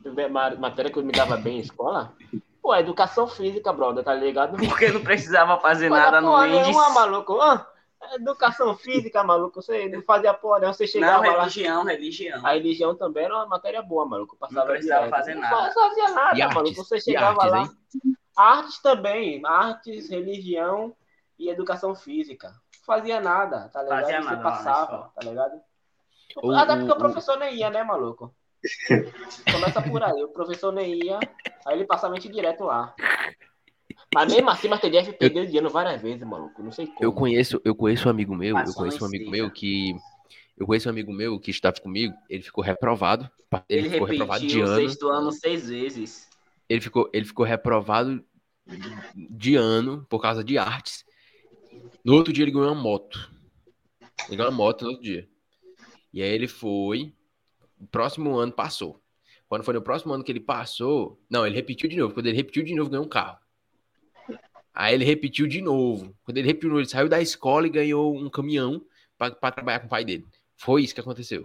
[0.59, 2.13] Matéria que eu me dava bem em escola.
[2.61, 4.57] Pô, educação física, brother, tá ligado?
[4.69, 6.61] Porque não precisava fazer Fazia nada no porra índice.
[6.65, 7.41] nenhuma, maluco.
[7.41, 7.67] Ah,
[8.13, 9.59] educação física, maluco.
[9.61, 10.73] Você não fazia porra, não.
[10.73, 11.39] Você Não, chegava lá.
[11.39, 12.45] religião, religião.
[12.45, 14.37] A religião também era uma matéria boa, maluco.
[14.37, 15.17] Passava Não precisava direto.
[15.17, 15.73] fazer Não nada.
[15.73, 16.55] fazia nada, E artes?
[16.55, 16.75] maluco.
[16.75, 17.59] Você E chegava artes, lá.
[17.63, 18.16] hein?
[18.37, 19.41] Artes também.
[19.45, 20.95] Artes, religião
[21.39, 22.53] e educação física.
[22.85, 24.01] Fazia nada, tá ligado?
[24.01, 25.11] Fazia Você nada passava, escola.
[25.15, 25.61] tá ligado?
[26.43, 28.33] O- Até porque o o- professor nem ia, né, maluco?
[29.51, 30.23] Começa por aí.
[30.23, 31.19] O professor nem ia,
[31.65, 32.93] aí ele passava a mente direto lá.
[34.13, 36.63] Mas mesmo assim, Master Jeff perdeu de ano várias vezes, maluco.
[36.63, 36.97] Não sei como.
[37.01, 39.45] Eu conheço, eu conheço um amigo meu, eu Passou conheço um amigo esteira.
[39.45, 39.95] meu que.
[40.57, 43.29] Eu conheço um amigo meu que estava comigo, ele ficou reprovado.
[43.69, 44.75] Ele, Ele, ficou reprovado de repetiu o ano.
[44.89, 46.26] sexto ano seis vezes.
[46.69, 48.23] Ele ficou, ele ficou reprovado
[49.15, 51.05] de ano por causa de artes.
[52.03, 53.31] No outro dia ele ganhou uma moto.
[54.27, 55.27] Ele ganhou uma moto no outro dia.
[56.13, 57.13] E aí ele foi.
[57.79, 59.01] O próximo ano passou.
[59.47, 61.19] Quando foi no próximo ano que ele passou.
[61.29, 62.13] Não, ele repetiu de novo.
[62.13, 63.37] Quando ele repetiu de novo, ganhou um carro.
[64.73, 66.15] Aí ele repetiu de novo.
[66.23, 68.85] Quando ele repetiu, ele saiu da escola e ganhou um caminhão
[69.17, 70.25] pra trabalhar com o pai dele.
[70.55, 71.43] Foi isso que aconteceu.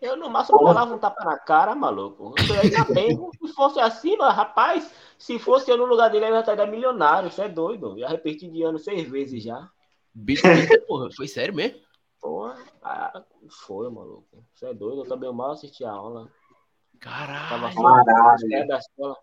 [0.00, 2.34] Eu no máximo falava um tapa na cara, maluco.
[2.38, 3.18] Eu ainda bem.
[3.46, 7.30] Se fosse assim, mas, rapaz, se fosse eu no lugar dele, eu já estaria milionário.
[7.30, 7.98] Você é doido.
[7.98, 9.68] Já repeti de ano seis vezes já.
[10.14, 10.42] Bicho,
[10.88, 11.78] porra, foi sério mesmo?
[12.20, 13.22] Porra, ah,
[13.66, 14.44] foi, maluco.
[14.54, 15.02] Você é doido.
[15.02, 16.30] Eu também mal assisti a aula.
[17.00, 17.74] Tava Caralho.
[17.74, 19.16] fora da escola.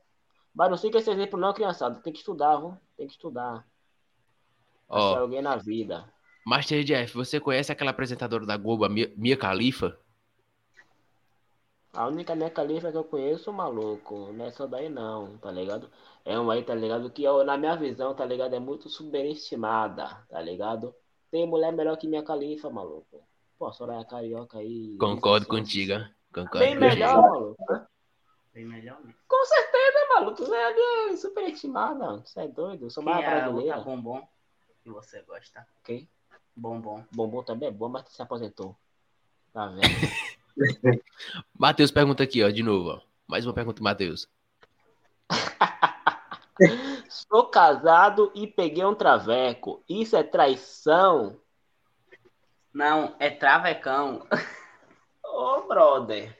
[0.53, 1.99] Mas não fica esse exemplo, não, criançada.
[2.01, 2.77] Tem que estudar, viu?
[2.95, 3.65] Tem que estudar.
[4.89, 6.11] Ó, alguém na vida.
[6.45, 9.99] Master Jeff, você conhece aquela apresentadora da Globo, Mia Khalifa?
[11.93, 15.89] A única minha califa que eu conheço, maluco, não é essa daí não, tá ligado?
[16.23, 17.09] É uma aí, tá ligado?
[17.09, 18.53] Que eu, na minha visão, tá ligado?
[18.53, 20.93] É muito superestimada, tá ligado?
[21.31, 23.23] Tem mulher melhor que minha califa, maluco.
[23.57, 24.95] Pô, a Soraya Carioca aí.
[24.99, 25.93] Concordo isso, contigo.
[25.93, 25.99] ó.
[26.33, 26.89] Concordo Bem contigo.
[26.91, 27.87] melhor, maluco.
[28.53, 29.15] Bem melhor mesmo.
[29.27, 30.45] Com certeza, maluco.
[30.45, 32.17] Você é superestimada.
[32.19, 32.85] Você é doido.
[32.85, 33.81] Eu sou Quem mais é a outra brasileira.
[33.81, 34.27] bombom
[34.83, 35.67] que você gosta?
[35.79, 36.07] Ok?
[36.55, 37.03] Bombom.
[37.11, 38.75] Bombom também é bom, mas se aposentou.
[39.53, 39.81] Tá vendo?
[41.57, 43.01] Matheus pergunta aqui, ó, de novo, ó.
[43.27, 44.27] Mais uma pergunta, Matheus.
[47.09, 49.83] Sou casado e peguei um traveco.
[49.87, 51.39] Isso é traição?
[52.73, 54.25] Não, é travecão.
[55.23, 56.35] Ô, brother.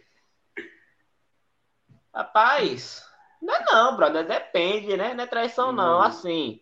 [2.14, 3.04] Rapaz,
[3.42, 4.26] não é não, brother.
[4.26, 5.14] Depende, né?
[5.14, 6.00] Não é traição, não.
[6.00, 6.02] Hum.
[6.02, 6.62] Assim,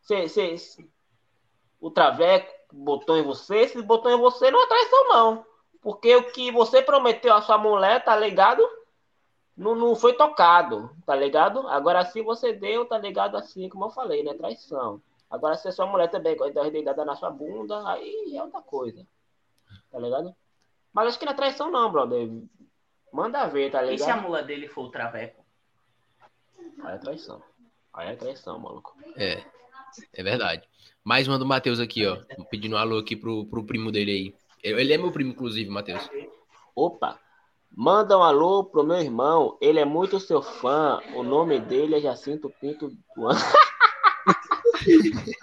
[0.00, 0.88] cê, cê- cê-
[1.80, 5.46] o traveco botou em você, se botou em você, não é traição, não.
[5.86, 8.60] Porque o que você prometeu à sua mulher, tá ligado?
[9.56, 11.60] Não, não foi tocado, tá ligado?
[11.68, 13.36] Agora, se você deu, tá ligado?
[13.36, 14.34] Assim, como eu falei, né?
[14.34, 15.00] Traição.
[15.30, 18.60] Agora, se a sua mulher também gosta de dedada na sua bunda, aí é outra
[18.62, 19.06] coisa.
[19.92, 20.34] Tá ligado?
[20.92, 22.30] Mas acho que não é traição, não, brother.
[23.12, 24.22] Manda ver, tá E se a ligado?
[24.24, 25.46] mula dele for o traveco?
[26.82, 27.40] Aí é traição.
[27.94, 28.96] Aí é traição, maluco.
[29.14, 29.40] É,
[30.12, 30.68] é verdade.
[31.04, 32.18] Mais uma do Matheus aqui, ó.
[32.50, 34.45] Pedindo um alô aqui pro, pro primo dele aí.
[34.66, 36.10] Ele é meu primo, inclusive, Matheus.
[36.74, 37.18] Opa!
[37.74, 39.56] Manda um alô pro meu irmão.
[39.60, 41.00] Ele é muito seu fã.
[41.14, 43.36] O nome dele é Jacinto Pinto do An-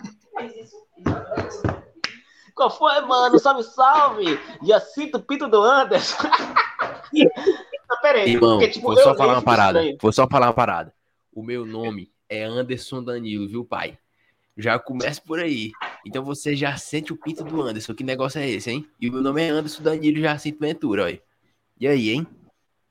[2.56, 3.40] Qual foi, mano?
[3.40, 4.40] Salve, salve!
[4.62, 6.24] Jacinto Pinto do Anderson.
[7.14, 9.80] Não, pera aí, Irmão, porque, tipo, vou só falar uma parada.
[9.80, 9.98] estranho.
[10.02, 10.94] Vou só falar uma parada.
[11.34, 13.98] O meu nome é Anderson Danilo, viu, pai?
[14.56, 15.72] Já começa por aí.
[16.06, 17.94] Então você já sente o pinto do Anderson.
[17.94, 18.88] Que negócio é esse, hein?
[19.00, 21.22] E o meu nome é Anderson Danilo Jacinto Ventura, olha.
[21.80, 22.28] E aí, hein?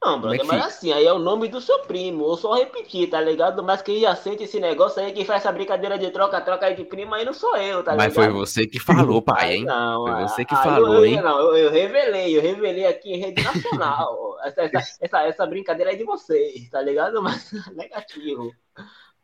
[0.04, 0.66] Não, é brother, que mas fica?
[0.66, 2.24] assim, aí é o nome do seu primo.
[2.26, 3.62] Eu só repetir, tá ligado?
[3.62, 6.84] Mas quem já sente esse negócio aí, quem faz essa brincadeira de troca-troca aí de
[6.84, 8.14] primo aí não sou eu, tá Mas ligado?
[8.14, 9.64] foi você que falou, pai, Aí hein?
[9.64, 11.22] Não, Foi aí- você que aí falou, eu, hein?
[11.22, 14.36] Não, eu, eu revelei, eu revelei aqui em rede nacional.
[14.42, 17.22] essa, essa, essa, essa brincadeira é de vocês, tá ligado?
[17.22, 18.52] Mas negativo.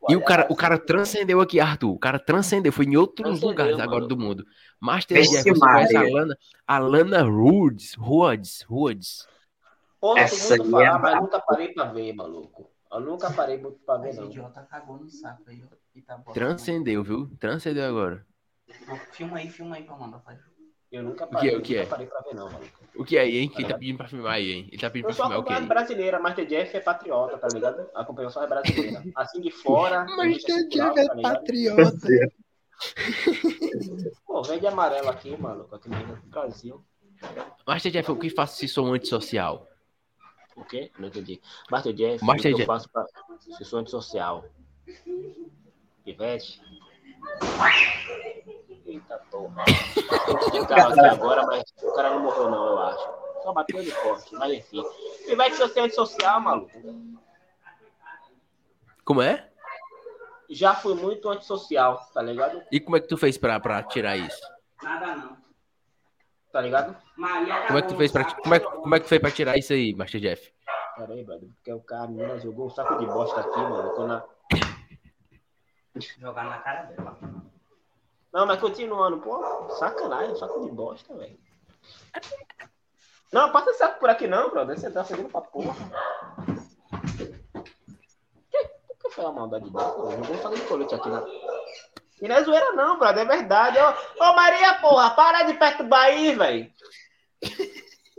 [0.09, 1.91] E o cara, o cara transcendeu aqui, Arthur.
[1.91, 3.83] O cara transcendeu, foi em outros Transcendeu, lugares mano.
[3.89, 4.45] agora do mundo.
[4.81, 6.03] Master Vixe, Jeff, você conhece a.
[6.03, 9.27] Lana, a Lana Rhodes, Rhodes, Rhodes.
[10.01, 11.21] Porra, Essa aí é falar, mas braba.
[11.21, 12.71] nunca parei pra ver, maluco.
[12.91, 14.27] Eu nunca parei muito pra ver, não.
[14.27, 15.63] idiota cagou no saco aí.
[15.95, 17.29] E tá Transcendeu, viu?
[17.41, 18.25] Transcendeu agora.
[19.13, 20.35] Filma aí, filma aí pra mandar pra
[20.91, 21.87] Eu nunca que parei, é, o que nunca é?
[21.87, 22.67] parei pra ver, não, maluco.
[22.97, 23.49] O que é aí, hein?
[23.49, 24.69] Quem tá pedindo pra filmar aí, hein?
[24.73, 25.69] Ele tá pedindo Eu pra filmar o que acompanhado aí?
[25.69, 27.91] brasileira, Master Jeff é patriota, tá ligado?
[27.95, 29.05] Acompanhou só a brasileira.
[29.15, 30.05] Assim de fora.
[30.17, 31.35] Master cultural, Jeff é tá ligado?
[31.35, 32.09] patriota.
[34.27, 36.83] Pô, verde e amarelo aqui, maluco, aqui no Brasil.
[37.67, 39.69] Master Jeff, o que faço se sou antissocial?
[40.57, 40.91] O quê?
[40.99, 41.41] Não entendi.
[41.71, 42.61] Master Jeff, Master o que Jeff.
[42.63, 43.05] eu faço pra...
[43.39, 44.45] se sou antissocial?
[46.05, 46.61] Pivete?
[48.89, 49.65] Eita porra.
[50.51, 53.09] Tem carro aqui agora, mas o cara não morreu não, eu acho.
[53.43, 54.83] Só bateu de forte, mas enfim.
[55.27, 56.73] Pivete, se você é antissocial, maluco.
[59.05, 59.51] Como é?
[60.49, 62.63] Já fui muito antissocial, tá ligado?
[62.73, 64.41] E como é que tu fez pra, pra tirar isso?
[64.83, 65.37] Nada não.
[66.51, 66.97] Tá ligado?
[67.15, 69.59] Maria Como é que tu fez pra, como é, como é que fez pra tirar
[69.59, 70.51] isso aí, Master Jeff?
[70.97, 73.95] Pera aí, brother, porque o cara, menina jogou um saco de bosta aqui, mano.
[73.95, 74.25] Tô na...
[76.19, 77.48] Jogar na cara dela.
[78.33, 81.39] Não, mas continuando, pô, sacanagem, saco de bosta, velho.
[83.33, 84.79] Não, passa saco por aqui não, brother.
[84.79, 85.75] Você tá fazendo pra porra.
[88.51, 90.17] Que, que foi a maldade dela?
[90.17, 91.27] Não vou fazer de colete aqui, não.
[92.21, 93.79] E não é zoeira não, brother, é verdade.
[93.79, 96.73] Ô, ô Maria, porra, para de perturbar aí, velho.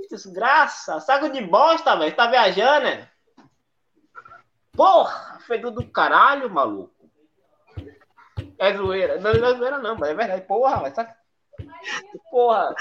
[0.10, 2.16] Desgraça, saco de bosta, velho.
[2.16, 3.10] Tá viajando, né?
[4.72, 6.99] Porra, fedor do caralho, maluco.
[8.60, 9.20] É zoeira.
[9.20, 10.42] Não, não é zoeira, não, mas é verdade.
[10.46, 11.18] Porra, mas saca.
[12.30, 12.76] Porra.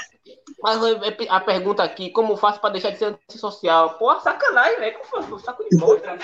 [0.60, 3.94] Mas é, a pergunta aqui, como faço pra deixar de ser antissocial?
[3.98, 4.98] Porra, sacanagem, velho.
[4.98, 5.38] Como foi?
[5.38, 6.18] Saco de bosta.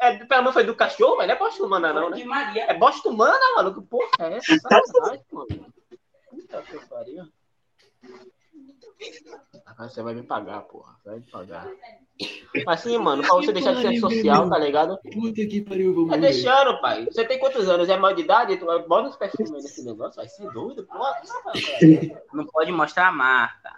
[0.00, 2.16] É, pelo menos foi do cachorro, mas não é bosta humana, não, né?
[2.16, 2.64] De Maria.
[2.64, 3.82] É bosta humana, maluco?
[3.82, 4.56] Porra, é essa?
[4.60, 5.74] Sacanagem, mano.
[6.30, 7.24] Puta que pariu.
[9.66, 10.96] Ah, Você vai me pagar, porra.
[11.02, 11.68] Você vai me pagar.
[12.64, 14.98] Mas sim, mano, pra você deixar de ser social, tá ligado?
[15.12, 17.04] Puta que pariu, vamos Tá deixando, pai.
[17.04, 17.88] Você tem quantos anos?
[17.88, 18.56] É maior de idade?
[18.56, 21.20] Tu bota os perfis aí nesse negócio, vai ser doido, porra.
[22.32, 23.76] Não pode mostrar a marca.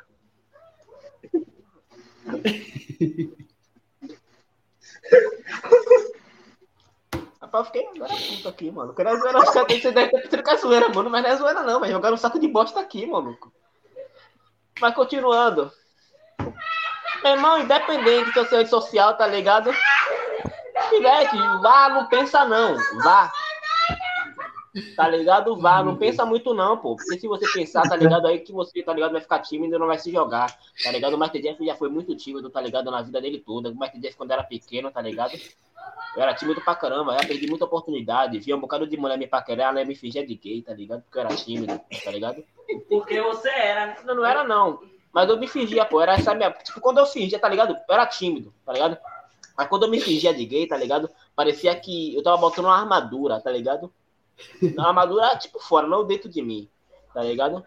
[7.41, 8.95] Rapaz, eu fiquei agora puto aqui, mano.
[8.95, 11.11] Quero zoeira, os caras você deve ter que é zoeira, mano.
[11.11, 11.81] Mas não é zoeira, não.
[11.81, 13.53] Vai jogar um saco de bosta aqui, maluco.
[14.81, 15.71] Mas continuando.
[17.23, 19.75] Meu irmão, independente se eu sou social, tá ligado?
[20.91, 22.77] Pivete, vá, não pensa não.
[23.03, 23.31] Vá.
[24.97, 25.57] Tá ligado?
[25.57, 26.97] Vá, não pensa muito não, pô.
[26.97, 29.79] Porque se você pensar, tá ligado aí que você, tá ligado, vai ficar tímido e
[29.79, 30.57] não vai se jogar.
[30.83, 31.15] Tá ligado?
[31.15, 32.91] O Master Jeff já foi muito tímido, tá ligado?
[32.91, 33.71] Na vida dele toda.
[33.71, 35.33] O Master Jeff quando era pequeno, tá ligado?
[36.17, 38.39] Eu era tímido pra caramba, eu perdi muita oportunidade.
[38.39, 41.03] Via um bocado de mulher me paquerar, ela me fingia de gay, tá ligado?
[41.03, 42.45] Porque eu era tímido, tá ligado?
[42.89, 43.97] Porque você era, né?
[44.05, 44.81] Não, não era não.
[45.13, 46.01] Mas eu me fingia, pô.
[46.01, 46.51] Era essa minha.
[46.51, 47.73] Tipo, quando eu fingia, tá ligado?
[47.73, 48.99] Eu era tímido, tá ligado?
[49.57, 51.11] Mas quando eu me fingia de gay, tá ligado?
[51.35, 53.93] Parecia que eu tava botando uma armadura, tá ligado?
[54.77, 56.69] Uma armadura, tipo, fora, não dentro de mim,
[57.13, 57.65] tá ligado?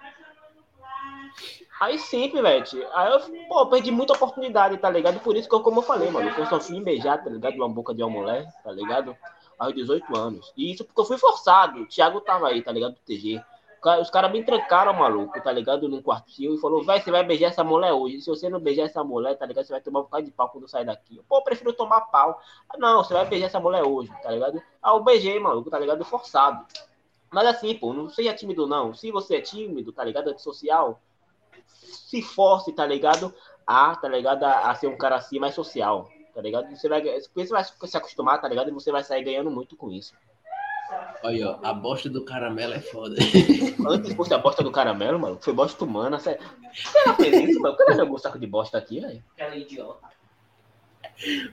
[1.81, 2.63] Aí sempre, velho.
[2.93, 5.19] Aí eu, pô, perdi muita oportunidade, tá ligado?
[5.19, 7.55] Por isso que eu, como eu falei, mano, eu só fui beijar, tá ligado?
[7.55, 9.17] Uma boca de uma mulher, tá ligado?
[9.57, 10.53] Aos 18 anos.
[10.55, 11.81] E isso porque eu fui forçado.
[11.81, 12.93] O Thiago tava aí, tá ligado?
[12.93, 13.43] Do TG.
[13.99, 15.89] Os caras me trancaram, maluco, tá ligado?
[15.89, 18.21] Num quartinho e falou, vai, você vai beijar essa mulher hoje.
[18.21, 19.65] Se você não beijar essa mulher, tá ligado?
[19.65, 21.19] Você vai tomar um bocado de pau quando sair daqui.
[21.27, 22.39] Pô, eu prefiro tomar pau.
[22.69, 24.61] Ah, não, você vai beijar essa mulher hoje, tá ligado?
[24.83, 26.05] Ah, eu beijei, maluco, tá ligado?
[26.05, 26.63] Forçado.
[27.31, 28.93] Mas assim, pô, não seja tímido, não.
[28.93, 30.27] Se você é tímido, tá ligado?
[30.27, 31.01] Antissocial,
[31.65, 33.33] se force, tá ligado?
[33.65, 34.43] A, tá ligado?
[34.43, 36.69] A, a ser um cara assim mais social, tá ligado?
[36.75, 38.69] Você vai, você vai se acostumar, tá ligado?
[38.69, 40.13] E você vai sair ganhando muito com isso.
[41.23, 43.15] Olha, ó, a bosta do caramelo é foda.
[43.87, 46.19] Antes fosse a bosta do caramelo, mano, foi bosta humana.
[46.19, 46.39] Você
[47.05, 47.75] ela fez isso, mano?
[47.75, 49.23] Por que ela jogou o saco de bosta aqui, velho?
[49.33, 50.09] Aquela idiota.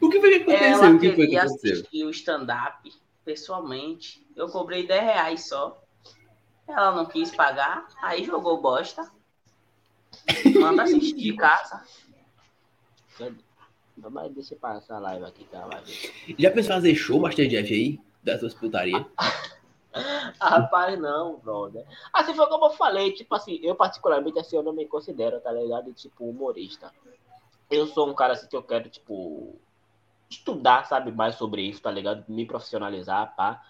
[0.00, 0.66] O que foi que aconteceu?
[0.66, 1.72] Ela o que foi que queria aconteceu?
[1.72, 2.92] assistir o stand-up
[3.24, 4.26] pessoalmente.
[4.34, 5.82] Eu cobrei 10 reais só.
[6.66, 9.10] Ela não quis pagar, aí jogou bosta.
[10.58, 11.84] Manda assistir de casa.
[13.96, 15.68] Mas deixa eu passar a live aqui, tá?
[16.38, 18.00] Já pensou em fazer show, Master Jeff, aí?
[18.28, 19.04] Das suas putarias?
[20.38, 21.84] Ah, rapaz, não, brother.
[22.12, 25.50] Assim foi como eu falei, tipo assim, eu particularmente assim, eu não me considero, tá
[25.50, 25.92] ligado?
[25.92, 26.92] Tipo, humorista.
[27.70, 29.58] Eu sou um cara assim que eu quero, tipo,
[30.30, 32.24] estudar, sabe, mais sobre isso, tá ligado?
[32.28, 33.60] Me profissionalizar, pá.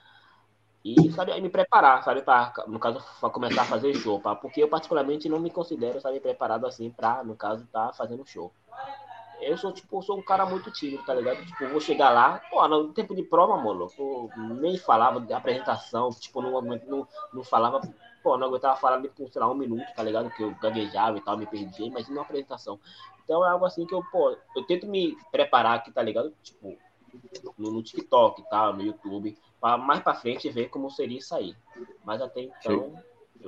[0.84, 4.34] E, sabe, aí me preparar, sabe, pra, no caso, pra começar a fazer show, pá.
[4.34, 8.52] Porque eu particularmente não me considero, sabe, preparado assim pra, no caso, tá fazendo show.
[9.40, 11.44] Eu sou, tipo, sou um cara muito tímido, tá ligado?
[11.44, 16.10] Tipo, vou chegar lá, pô, no tempo de prova, mano, eu nem falava de apresentação,
[16.10, 17.80] tipo, não, não, não falava,
[18.22, 20.30] pô, não aguentava falar por, sei lá, um minuto, tá ligado?
[20.30, 22.80] Que eu gaguejava e tal, me perdia, imagina uma apresentação.
[23.24, 26.34] Então é algo assim que eu, pô, eu tento me preparar aqui, tá ligado?
[26.42, 26.76] Tipo,
[27.56, 31.34] no, no TikTok e tal, no YouTube, pra mais pra frente ver como seria isso
[31.34, 31.54] aí.
[32.04, 32.94] Mas até então.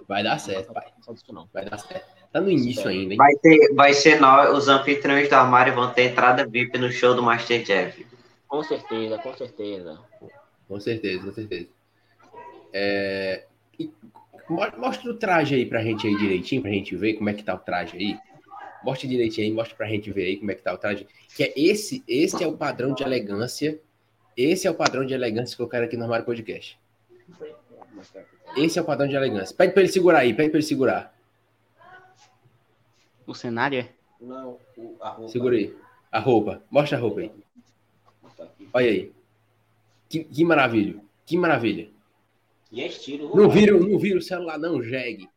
[0.06, 0.92] Vai dar certo, pai.
[1.06, 1.48] Não disso, não.
[1.52, 2.19] Vai dar certo.
[2.32, 3.16] Tá no início ainda, hein?
[3.18, 7.14] Vai, ter, vai ser nós, os anfitriões do armário vão ter entrada VIP no show
[7.14, 8.06] do Master Jeff.
[8.46, 9.98] Com certeza, com certeza.
[10.68, 11.66] Com certeza, com certeza.
[12.72, 13.44] É,
[13.78, 13.90] e
[14.48, 17.42] mo- Mostra o traje aí pra gente aí direitinho, pra gente ver como é que
[17.42, 18.16] tá o traje aí.
[18.84, 21.06] Mostra direitinho aí, mostra pra gente ver aí como é que tá o traje.
[21.36, 23.78] Que é esse, esse é o padrão de elegância.
[24.36, 26.78] Esse é o padrão de elegância que eu quero aqui no Armário Podcast.
[28.56, 29.54] Esse é o padrão de elegância.
[29.54, 31.14] Pede pra ele segurar aí, pede pra ele segurar.
[33.30, 33.88] O cenário é?
[34.20, 35.32] Não, o- a roupa.
[35.32, 35.74] Segura aí.
[36.10, 36.62] A roupa.
[36.68, 37.30] Mostra a roupa aí.
[38.74, 39.12] Olha aí.
[40.08, 41.00] Que, que maravilha.
[41.24, 41.88] Que maravilha.
[42.72, 43.34] E é estilo.
[43.36, 45.28] Não vira, não vira o celular, não, jegue.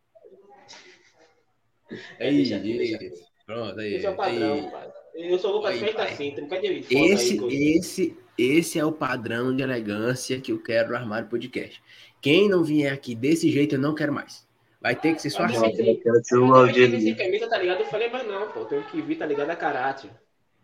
[2.20, 2.98] Aí, Deixa deixa.
[3.46, 3.94] Pronto, aí.
[3.96, 4.72] Esse é o padrão, aí.
[4.72, 4.92] pai.
[5.14, 6.12] Eu sou Lucas pai.
[6.12, 10.90] assim, um foto Esse, aí, esse, esse é o padrão de elegância que eu quero
[10.90, 11.80] no Armário Podcast.
[12.20, 14.48] Quem não vier aqui desse jeito, eu não quero mais.
[14.84, 15.72] Vai ter que ser só Ah, assim.
[15.72, 17.80] vem sem camisa, tá ligado?
[17.80, 19.50] Eu falei, mas não, pô, tenho que vir, tá ligado?
[19.50, 20.12] A caráter.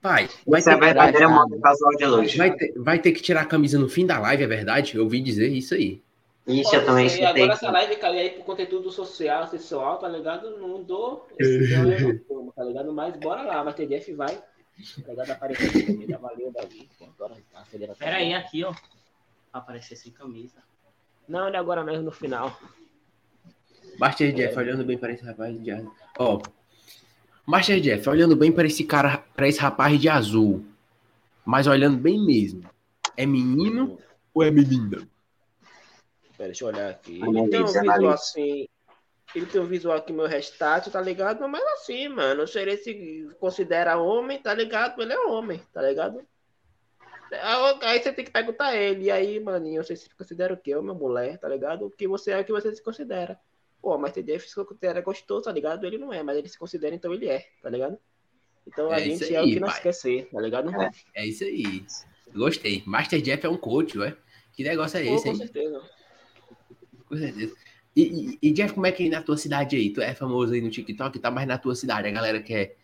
[0.02, 1.92] Pai, vai é a ter, verdadeira moda casual
[2.26, 4.98] de vai, ter, vai ter que tirar a camisa no fim da live, é verdade?
[4.98, 6.02] Eu ouvi dizer isso aí.
[6.46, 7.44] Isso eu também E escutei.
[7.44, 10.58] agora essa live caiu aí pro conteúdo social, sexual, tá ligado?
[10.58, 12.92] Não dou esse é forma, tá ligado?
[12.92, 14.36] Mas bora lá, mas TDF vai.
[14.36, 15.32] Tá ligado?
[15.32, 16.90] Aparecer também, valeu, Davi.
[17.02, 17.64] Agora tá.
[17.98, 18.74] Pera aí, aqui, ó.
[19.54, 20.58] Aparecer sem camisa.
[21.28, 22.58] Não, ele agora mesmo no final.
[24.00, 25.94] Master Jeff, olhando bem para esse rapaz de azul.
[26.18, 26.42] Ó.
[27.46, 30.66] Master Jeff, olhando bem para esse cara, para esse rapaz de azul.
[31.44, 32.64] Mas olhando bem mesmo.
[33.18, 34.00] É menino
[34.34, 35.06] ou é menina?
[36.38, 37.22] Pera, deixa eu olhar aqui.
[37.22, 38.14] Analisa, Ele tem um visual analisa.
[38.14, 38.68] assim.
[39.36, 41.48] Ele tem um visual aqui, meu restate, tá ligado?
[41.50, 45.02] Mas assim, mano, se ele se considera homem, tá ligado?
[45.02, 46.26] Ele é homem, tá ligado?
[47.82, 49.06] Aí você tem que perguntar a ele.
[49.06, 50.74] E aí, maninho, você se considera o quê?
[50.76, 51.86] Homem ou mulher, tá ligado?
[51.86, 53.40] O que você é, o que você se considera.
[53.82, 55.86] Pô, mas TDF se considera gostoso, tá ligado?
[55.86, 57.98] Ele não é, mas ele se considera, então ele é, tá ligado?
[58.68, 60.70] Então a É isso gente é aí, o que quer ser, tá ligado?
[61.16, 61.86] É isso aí.
[62.34, 62.84] Gostei.
[62.86, 64.16] Master Jeff é um coach, ué.
[64.54, 65.36] Que negócio é Pô, esse, com hein?
[65.38, 65.90] certeza.
[67.08, 67.56] Com certeza.
[67.96, 69.92] E, e- e, Jeff, como é que é na tua cidade aí?
[69.92, 72.76] Tu é famoso aí no TikTok e tá, mas na tua cidade a galera quer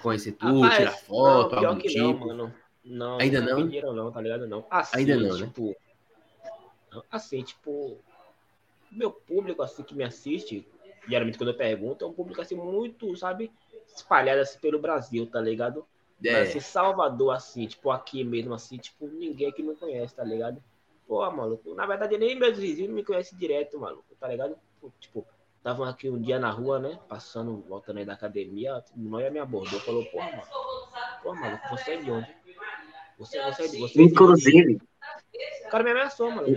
[0.00, 2.00] conhecer tu, Rapaz, tirar foto, não, algum que tipo.
[2.00, 2.54] não, mano.
[2.84, 3.56] Não, Ainda não?
[3.64, 4.46] pediram não, tá ligado?
[4.46, 4.66] Não.
[4.70, 5.46] Assim, Ainda não, né?
[5.46, 5.76] tipo,
[7.10, 7.98] Assim, tipo,
[8.92, 10.66] meu público assim que me assiste,
[11.08, 13.50] geralmente quando eu pergunto, é um público assim muito, sabe,
[13.96, 15.84] espalhado assim pelo Brasil, tá ligado?
[16.24, 20.22] Mas, É, assim, Salvador, assim, tipo, aqui mesmo, assim, tipo, ninguém aqui me conhece, tá
[20.22, 20.62] ligado?
[21.06, 24.56] Pô, maluco, na verdade, nem meus vizinhos me conhecem direto, maluco, tá ligado?
[25.00, 29.30] Tipo, estavam aqui um dia na rua, né, passando, voltando aí da academia, o Noia
[29.30, 30.42] me abordou, falou, pô, mano,
[31.22, 32.36] pô, maluco, você é de onde?
[33.18, 33.78] Você, você é de...
[33.78, 34.80] Você é de- Inclusive,
[35.66, 36.48] O cara me ameaçou, mano.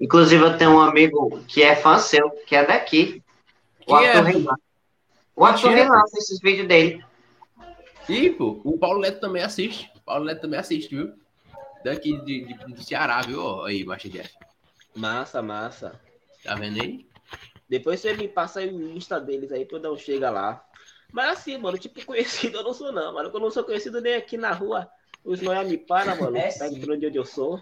[0.00, 3.22] Inclusive eu tenho um amigo que é fã seu, que é daqui.
[3.86, 4.12] O Quem é?
[4.12, 4.54] Arthur Reinan.
[5.34, 7.04] O Arthur fez esses vídeos dele.
[8.08, 9.90] E, pô, o Paulo Neto também assiste.
[9.96, 11.12] O Paulo Neto também assiste, viu?
[11.84, 13.40] Daqui de, de- do Ceará, viu?
[13.42, 14.34] Ó, aí, Master Jeff.
[14.94, 16.00] Massa, massa.
[16.42, 17.06] Tá vendo aí?
[17.68, 20.64] Depois você me passa aí o Insta deles aí pra eu dar um chega lá.
[21.12, 23.30] Mas assim, mano, tipo, conhecido eu não sou não, mano.
[23.32, 24.88] Eu não sou conhecido nem aqui na rua.
[25.24, 26.36] Os noia me param, mano.
[26.36, 27.60] É Tá entrando de onde eu sou.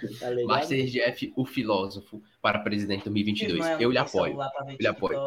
[0.20, 0.48] Tá ligado?
[0.48, 3.58] Master Jeff, o filósofo, para presidente 2022.
[3.58, 4.36] Não Eu lhe apoio.
[4.38, 5.18] Eu lhe apoio.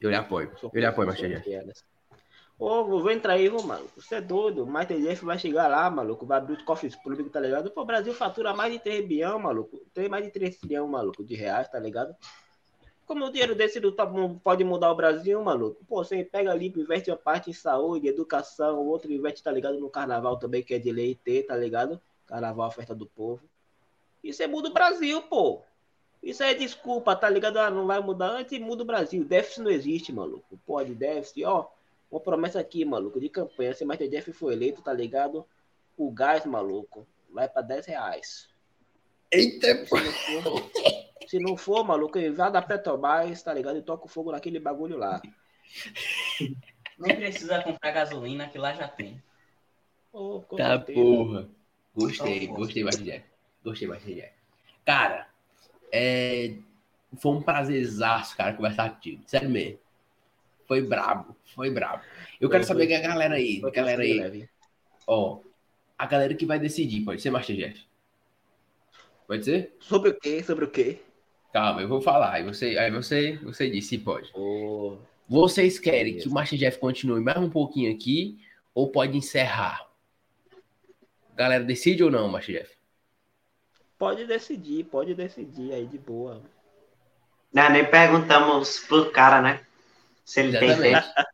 [0.00, 0.52] Eu lhe apoio.
[0.62, 1.74] Eu lhe apoio, Master Jeff.
[2.58, 3.86] Ô, vou entrar aí, vou, mano.
[3.96, 4.64] Você é doido.
[4.64, 6.26] O Master Jeff vai chegar lá, maluco.
[6.26, 7.70] Vai abrir os cofres públicos, tá ligado?
[7.70, 9.78] Pô, o Brasil fatura mais de 3 bilhão, maluco.
[9.94, 12.16] Tem mais de 3 trilhão, maluco, de reais, tá ligado?
[13.06, 15.82] Como o dinheiro desse tá- não pode mudar o Brasil, maluco?
[15.86, 19.78] Pô, você pega ali, investe uma parte em saúde, educação, o outro investe, tá ligado?
[19.78, 21.98] No carnaval também, que é de lei ter, tá ligado?
[22.28, 23.42] Carnaval, a festa do povo.
[24.22, 25.62] Isso é muda o Brasil, pô.
[26.22, 27.58] Isso aí é desculpa, tá ligado?
[27.58, 28.28] Ah, não vai mudar.
[28.30, 29.24] Antes muda o Brasil.
[29.24, 30.58] Déficit não existe, maluco.
[30.66, 31.68] Pode, déficit, ó.
[32.10, 33.74] Uma promessa aqui, maluco, de campanha.
[33.74, 35.44] Se Master Jeff for eleito, tá ligado?
[35.96, 38.48] O gás, maluco, vai pra 10 reais.
[39.30, 40.70] Eita, Se não for,
[41.28, 43.78] se não for maluco, vai da Petrobras, tá ligado?
[43.78, 45.20] E toca o fogo naquele bagulho lá.
[46.98, 49.22] Nem precisa comprar gasolina, que lá já tem.
[50.12, 51.00] Ô, com Tá certeza.
[51.00, 51.48] porra.
[51.98, 53.24] Gostei, Então, gostei, Master Jeff.
[53.64, 54.32] Gostei, Master Jeff.
[54.84, 55.28] Cara,
[55.92, 56.54] é...
[57.18, 59.22] foi um prazerzaço, cara, conversar contigo.
[59.26, 59.78] Sério mesmo.
[60.66, 62.02] Foi brabo, foi brabo.
[62.40, 62.86] Eu quero Foi, saber foi.
[62.88, 64.50] que a galera aí, Foi galera bastante aí, leve.
[65.06, 65.40] ó,
[65.98, 67.86] a galera que vai decidir, pode ser Master Jeff?
[69.26, 69.76] Pode ser?
[69.80, 70.42] Sobre o quê?
[70.42, 71.00] Sobre o quê?
[71.52, 72.34] Calma, eu vou falar.
[72.34, 74.30] Aí você, aí você, você diz se pode.
[74.34, 74.98] Ô,
[75.28, 76.22] Vocês querem Beleza.
[76.22, 78.38] que o Master Jeff continue mais um pouquinho aqui
[78.74, 79.87] ou pode encerrar?
[81.38, 82.78] Galera, decide ou não, Master Jeff?
[83.98, 86.40] pode decidir, pode decidir aí de boa.
[87.52, 89.60] Não, nem perguntamos pro cara, né?
[90.24, 91.14] Se ele tem Exatamente.
[91.14, 91.28] tempo.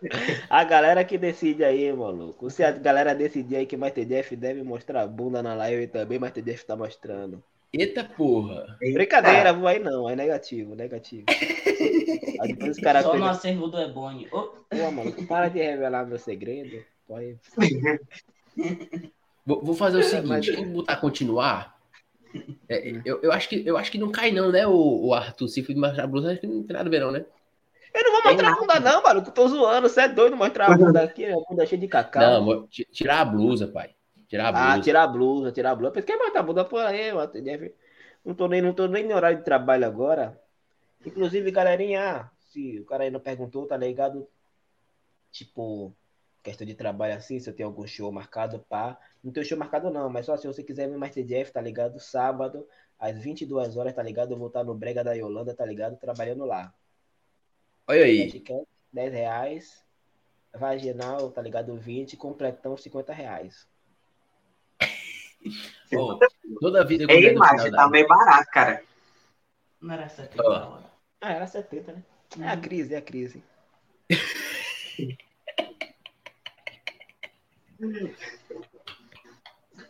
[0.48, 2.48] A galera que decide aí, maluco.
[2.50, 6.20] Se a galera decidir aí que Master Jeff deve mostrar a bunda na live também,
[6.20, 7.42] Master Jeff tá mostrando.
[7.72, 8.78] Eita porra.
[8.80, 11.24] Brincadeira, vou aí não, é negativo, negativo.
[12.40, 14.28] Aí depois os caras Só no acervo do Ebony.
[14.30, 16.84] Ô, pô, maluco, para de revelar meu segredo.
[17.04, 17.36] Pode...
[19.44, 21.78] Vou, vou fazer o seguinte, mas- quem botar continuar,
[22.68, 25.48] é, eu, eu, acho que, eu acho que não cai não, né, o, o Arthur,
[25.48, 27.24] se for de mostrar a blusa, acho que não tem nada a ver não, né?
[27.94, 30.76] Eu não vou mostrar a bunda não, maluco, tô zoando, você é doido mostrar a
[30.76, 32.44] bunda aqui, a bunda cheia de cacau.
[32.44, 33.94] Não, tirar a blusa, pai.
[34.28, 34.68] Tirar a blusa.
[34.68, 35.92] Ah, tirar a blusa, tirar a blusa.
[35.92, 37.10] Porque quer botar a bunda por aí,
[37.42, 37.74] Jeff.
[38.22, 40.38] Não tô nem, não tô nem em horário de trabalho agora.
[41.04, 44.28] Inclusive, galerinha, se o cara aí não perguntou, tá ligado?
[45.32, 45.94] Tipo,
[46.48, 48.98] questão de trabalho assim, se eu tenho algum show marcado, pá.
[49.22, 52.00] Não tenho show marcado não, mas só se você quiser ver Master Jeff, tá ligado?
[52.00, 52.66] Sábado,
[52.98, 54.32] às 22 horas, tá ligado?
[54.32, 55.96] Eu vou estar no Brega da Yolanda, tá ligado?
[55.96, 56.72] Trabalhando lá.
[57.86, 58.30] Olha aí.
[58.30, 59.84] Ticket, 10 reais.
[60.54, 61.76] Vaginal, tá ligado?
[61.76, 63.68] 20, completão 50 reais.
[65.94, 66.18] Ó,
[66.60, 68.82] toda vida que Ei, eu no imagem, tá meio barato, cara.
[69.80, 70.52] não era 70 Ó.
[70.52, 70.84] a hora.
[71.20, 72.02] Ah, era 70, né?
[72.40, 73.42] É a crise, é a crise.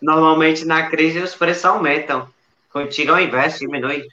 [0.00, 2.28] Normalmente na crise os preços aumentam.
[2.72, 4.06] Contigo é o inverso, diminui.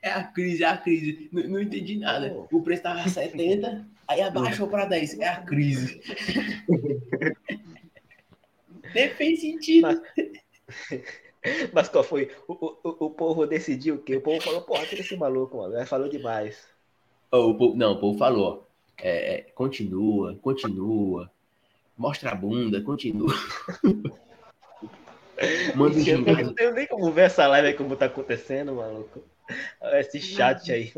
[0.00, 1.28] É a crise, é a crise.
[1.30, 2.34] Não, não entendi nada.
[2.50, 5.20] O preço tava 70, aí abaixou pra 10.
[5.20, 6.00] É a crise.
[8.94, 9.82] Nem fez sentido.
[9.82, 10.00] Mas,
[11.72, 12.30] mas qual foi?
[12.48, 14.16] O, o, o povo decidiu o quê?
[14.16, 15.86] O povo falou, porra, tira esse maluco, mano.
[15.86, 16.66] Falou demais.
[17.30, 18.66] Ó, o povo- não, o povo falou.
[18.98, 21.30] É, é, continua, continua.
[22.02, 23.32] Mostra a bunda, continua.
[25.76, 29.22] Manda um Eu não tenho nem como ver essa live aí como tá acontecendo, maluco.
[29.92, 30.92] Esse chat aí.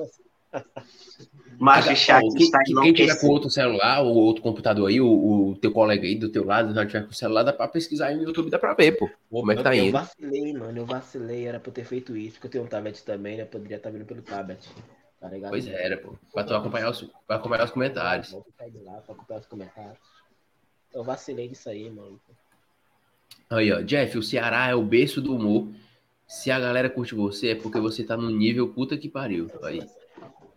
[1.59, 4.89] Mas o chat Ó, quem, está quem- quem tiver com outro celular ou outro computador
[4.89, 5.07] aí, o,
[5.51, 8.07] o teu colega aí do teu lado, não tiver com o celular, dá pra pesquisar
[8.07, 9.11] aí no YouTube, dá pra ver, pô.
[9.31, 9.93] Como é que tá eu indo.
[9.93, 10.79] vacilei, mano.
[10.79, 11.47] Eu vacilei.
[11.47, 12.37] Era pra eu ter feito isso.
[12.37, 13.45] Porque eu tenho um tablet também, né?
[13.45, 14.67] Poderia estar vindo pelo tablet.
[15.21, 15.51] Tá ligado?
[15.51, 16.15] Pois era, pô.
[16.33, 18.31] Pra tu acompanhar os, pra acompanhar os comentários.
[18.31, 20.14] Vou sair de lá pra acompanhar os comentários.
[20.95, 22.21] Eu vacilei disso aí, mano.
[23.51, 25.69] Aí, ó, Jeff, o Ceará é o berço do humor.
[26.27, 29.51] Se a galera curte você, é porque você tá no nível puta que pariu.
[29.63, 29.87] Aí.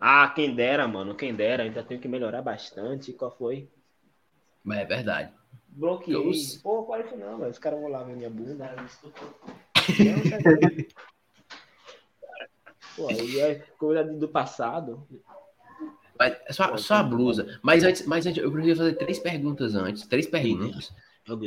[0.00, 1.14] Ah, quem dera, mano.
[1.14, 1.64] Quem dera.
[1.64, 3.12] Ainda tenho que melhorar bastante.
[3.12, 3.68] Qual foi?
[4.64, 5.32] Mas é verdade.
[5.68, 6.14] Bloqueei.
[6.16, 6.32] Eu-
[6.62, 8.74] Pô, claro que não, mas os caras vão lá ver minha bunda.
[12.96, 15.06] Pô, aí é coisa do passado.
[16.18, 17.58] Mas é só, só a blusa.
[17.62, 20.06] Mas antes, mas antes, eu preciso fazer três perguntas antes.
[20.06, 20.92] Três perguntas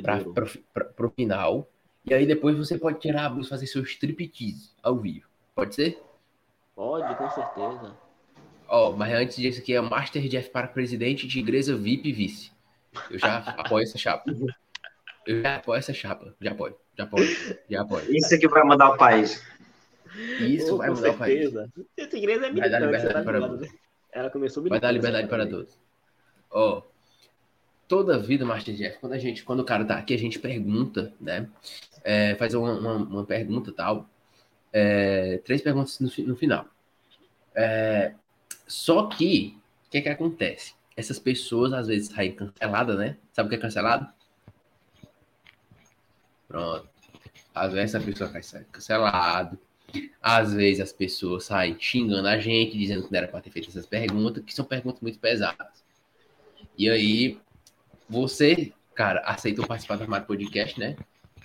[0.01, 1.69] pra, pro final.
[2.05, 5.27] E aí depois você pode tirar a blusa e fazer seu striptease ao vivo.
[5.53, 6.01] Pode ser?
[6.75, 7.95] Pode, com certeza.
[8.67, 12.51] Ó, mas antes disso aqui é o Master Jeff para presidente de igreja VIP vice.
[13.09, 14.33] Eu já apoio essa chapa.
[15.27, 16.33] Eu já apoio essa chapa.
[16.41, 16.75] Já apoio.
[16.97, 17.27] Já apoio.
[17.69, 18.15] Já apoio.
[18.15, 19.43] Isso que vai mudar o país.
[20.39, 21.51] Isso Pô, vai mudar o país.
[21.51, 21.71] certeza.
[21.97, 23.90] Essa igreja é Vai dar militante, liberdade tá para?
[24.11, 25.77] Ela começou Vai dar liberdade para todos.
[26.49, 26.83] Ó,
[27.87, 31.13] toda vida, Master Jeff, quando a gente, quando o cara tá aqui, a gente pergunta,
[31.19, 31.49] né?
[32.03, 34.09] É, faz uma, uma, uma pergunta e tal.
[34.73, 36.65] É, três perguntas no, no final.
[37.53, 38.13] É,
[38.67, 39.57] só que,
[39.87, 40.73] o que que acontece?
[40.95, 43.17] Essas pessoas às vezes saem canceladas, né?
[43.33, 44.07] Sabe o que é cancelado?
[46.47, 46.89] Pronto.
[47.53, 49.59] Às vezes essa pessoa cai sai cancelado.
[50.21, 53.69] Às vezes as pessoas saem xingando a gente, dizendo que não era para ter feito
[53.69, 55.83] essas perguntas, que são perguntas muito pesadas.
[56.77, 57.39] E aí,
[58.09, 60.95] você, cara, aceitou participar do Armário Podcast, né?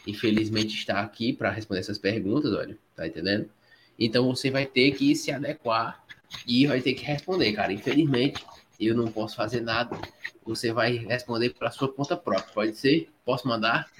[0.06, 3.50] Infelizmente está aqui para responder essas perguntas, olha, tá entendendo?
[3.98, 6.04] Então você vai ter que se adequar
[6.46, 7.72] e vai ter que responder, cara.
[7.72, 8.44] Infelizmente,
[8.78, 9.98] eu não posso fazer nada.
[10.44, 13.08] Você vai responder pela sua conta própria, pode ser?
[13.24, 13.90] Posso mandar?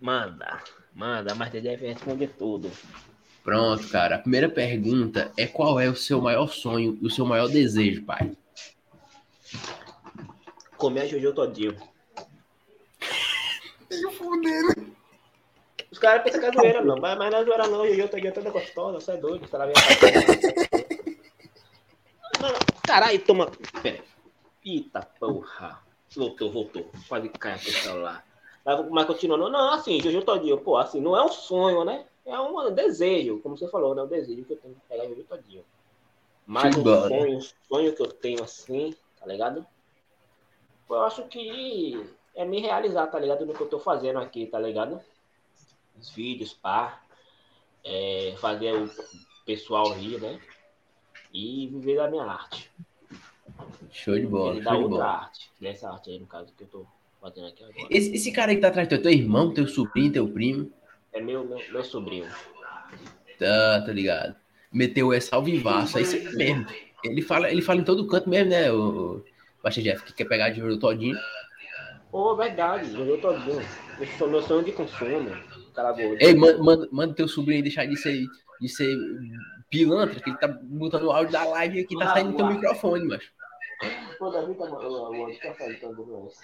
[0.00, 0.62] Manda,
[0.94, 2.70] manda, mas deve responder tudo.
[3.44, 4.16] Pronto, cara.
[4.16, 8.02] A primeira pergunta é qual é o seu maior sonho e o seu maior desejo,
[8.02, 8.34] pai?
[10.78, 11.76] Comer a Jojo todinho.
[15.92, 16.96] Os caras pensam que é zoeira, não.
[16.96, 17.86] Mas, mas não é zoeira, não.
[17.86, 18.98] Jojo todinho é toda gostosa.
[18.98, 19.46] Você é doido.
[19.46, 19.74] Você vem
[22.40, 22.56] Mano,
[22.86, 23.52] caralho, toma.
[23.82, 24.02] Pera.
[24.64, 25.82] Eita porra.
[26.16, 26.90] Voltou, voltou.
[27.06, 28.24] Quase cai aqui o celular.
[28.64, 29.50] Mas, mas continuando.
[29.50, 30.56] Não, assim, Jojo todinho.
[30.56, 32.06] Pô, assim, não é um sonho, né?
[32.26, 33.40] É um desejo.
[33.40, 34.02] Como você falou, né?
[34.02, 35.64] Um desejo que eu tenho que pegar Jojo todinho.
[36.46, 37.08] Mas um Simbora.
[37.08, 39.66] sonho, sonho que eu tenho assim, tá ligado?
[40.88, 43.46] Eu acho que é me realizar, tá ligado?
[43.46, 45.00] No que eu tô fazendo aqui, tá ligado?
[45.98, 47.00] Os vídeos, pá.
[47.82, 48.90] É, fazer o
[49.44, 50.40] pessoal rir, né?
[51.32, 52.70] E viver da minha arte.
[53.90, 55.18] Show de bola, Ele dá show de outra bola.
[55.18, 55.50] arte.
[55.60, 56.86] Nessa arte aí, no caso, que eu tô
[57.20, 57.86] fazendo aqui agora.
[57.90, 60.70] Esse, esse cara que tá atrás do teu, teu irmão, teu sobrinho, teu primo,
[61.14, 62.26] É meu, meu, meu sobrinho.
[63.38, 64.34] tá, tá ligado?
[64.72, 66.66] Meteu essa ao vivaço, é isso aí mesmo.
[67.04, 69.24] Ele fala, ele fala em todo canto mesmo, né, o, o
[69.62, 71.16] Baixa Jeff, que quer pegar dinheiro todinho.
[72.10, 73.62] Pô, verdade, jogou todinho.
[73.98, 75.30] Meu sonho, meu sonho de consumo.
[75.74, 76.16] Cara gordo.
[76.20, 78.24] Ei, manda, manda, manda teu sobrinho deixar de ser,
[78.60, 78.96] de ser
[79.70, 83.06] pilantra, que ele tá botando o áudio da live aqui, tá saindo no teu microfone,
[83.06, 83.32] macho.
[84.18, 86.40] Pô, Davi tá mandando tá faltando isso.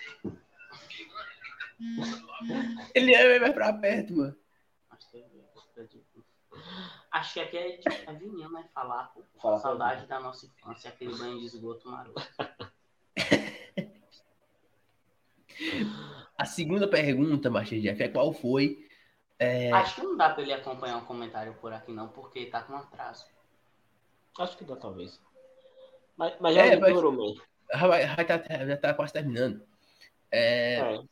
[2.95, 4.37] Ele é mais pra perto, mano.
[7.13, 8.69] Acho que aqui é de adivinhar, né?
[8.75, 9.23] Falar, pô.
[9.41, 12.21] Fala, Saudade da nossa infância, aquele banho de esgoto maroto.
[16.37, 18.89] A segunda pergunta, Master Jeff, é qual foi?
[19.39, 22.63] É, Acho que não dá pra ele acompanhar um comentário por aqui, não, porque tá
[22.63, 23.27] com atraso.
[24.39, 25.21] Acho que dá, talvez.
[26.17, 27.35] Mas, mas já É, mas- duro, man.
[27.73, 29.63] já, vai- já tá, já tá quase terminando.
[30.31, 31.03] É, É.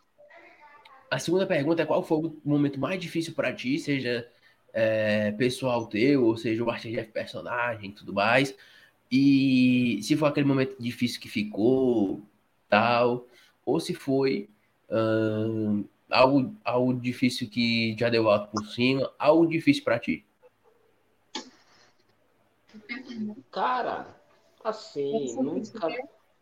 [1.10, 4.28] A segunda pergunta é qual foi o momento mais difícil pra ti, seja
[4.72, 8.54] é, pessoal teu, ou seja o Master Jeff personagem e tudo mais.
[9.10, 12.20] E se foi aquele momento difícil que ficou,
[12.68, 13.26] tal,
[13.64, 14.48] ou se foi
[14.90, 20.24] ahn, Algo, algo difícil que já deu alto por cima, algo difícil pra ti.
[23.50, 24.06] Cara,
[24.64, 25.86] assim, nunca,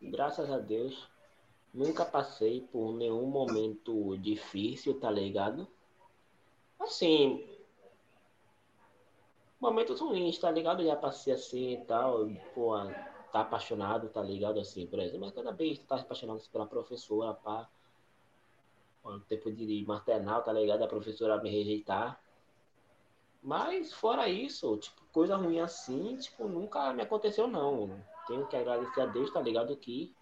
[0.01, 1.09] graças a Deus,
[1.77, 5.69] nunca passei por nenhum momento difícil, tá ligado?
[6.81, 7.47] Assim,
[9.61, 10.82] momentos ruins, tá ligado?
[10.82, 12.73] Já passei assim e tal, pô,
[13.31, 14.59] tá apaixonado, tá ligado?
[14.59, 17.69] Assim, por exemplo, mas cada vez tá apaixonado pela professora, pá.
[19.05, 20.82] No tempo de maternal, tá ligado?
[20.82, 22.20] A professora me rejeitar.
[23.40, 28.03] Mas fora isso, tipo, coisa ruim assim, tipo, nunca me aconteceu não.
[28.27, 29.77] Tenho que agradecer a Deus, tá ligado?
[29.77, 30.15] Que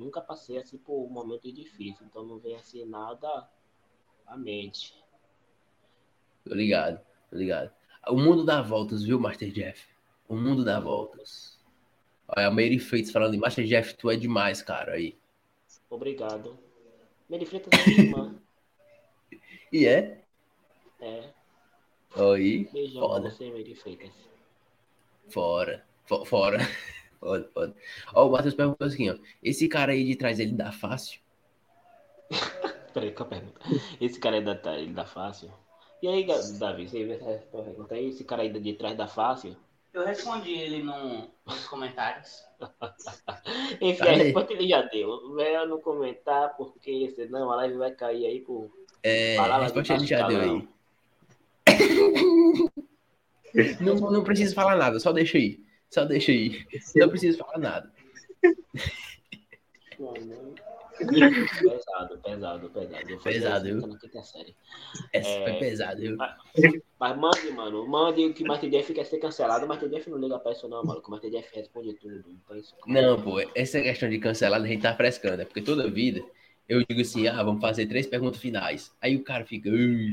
[0.00, 2.06] nunca passei assim por um momento difícil.
[2.06, 3.48] Então não vem assim nada
[4.26, 4.94] à mente.
[6.44, 7.00] Tô ligado,
[7.30, 7.72] tô ligado.
[8.08, 9.86] O mundo dá voltas, viu, Master Jeff?
[10.28, 11.58] O mundo dá voltas.
[12.28, 15.16] Olha, a Mary Freitas falando, Master Jeff, tu é demais, cara, aí.
[15.90, 16.58] Obrigado.
[17.28, 18.34] Mary Freitas é minha irmã.
[19.72, 20.22] E é?
[21.00, 21.30] É.
[22.14, 23.22] Aí, Beijão Foda.
[23.22, 24.12] pra você, Mary Freitas.
[25.28, 25.84] fora.
[26.04, 26.58] Fo- Fora.
[27.24, 27.74] Foda, foda.
[28.14, 29.16] Ó, o Matheus perguntou assim, ó.
[29.42, 31.20] Esse cara aí de trás, ele dá fácil?
[32.92, 33.60] Peraí, qual a pergunta?
[33.98, 35.50] Esse cara aí dá, ele dá fácil?
[36.02, 36.26] E aí,
[36.58, 38.10] Davi, você vê essa pergunta aí?
[38.10, 39.56] Esse cara aí de trás dá fácil?
[39.94, 42.44] Eu respondi ele no, nos comentários.
[43.80, 44.16] Enfim, a aí.
[44.24, 45.34] resposta ele já deu.
[45.34, 48.70] Venha não comentar, porque senão a live vai cair aí por
[49.02, 50.68] É, a resposta de ele já deu aí.
[53.80, 55.60] Não, não precisa falar nada, só deixa aí.
[55.94, 56.66] Só deixa aí.
[56.96, 57.92] Não precisa falar nada.
[60.96, 63.18] Pesado, pesado, pesado.
[63.22, 63.98] Pesado, isso viu?
[65.12, 65.44] Essa É.
[65.44, 66.16] foi pesado, viu?
[66.98, 67.86] Mas mande, mano.
[67.86, 69.64] Mande que o Master Jeff quer ser cancelado.
[69.64, 71.00] O Master Jeff não liga pra isso, não, mano.
[71.02, 72.24] Que o Master Jeff responde tudo.
[72.28, 72.74] Então, isso...
[72.86, 76.24] Não, pô, essa questão de cancelar a gente tá frescando, é porque toda vida
[76.68, 78.92] eu digo assim, ah, vamos fazer três perguntas finais.
[79.00, 80.10] Aí o cara fica "Ui,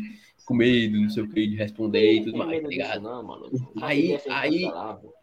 [0.51, 3.01] com medo, não sei o que, de responder e tudo mais, tá ligado?
[3.01, 3.49] não, mano.
[3.81, 4.71] Aí- é aí-.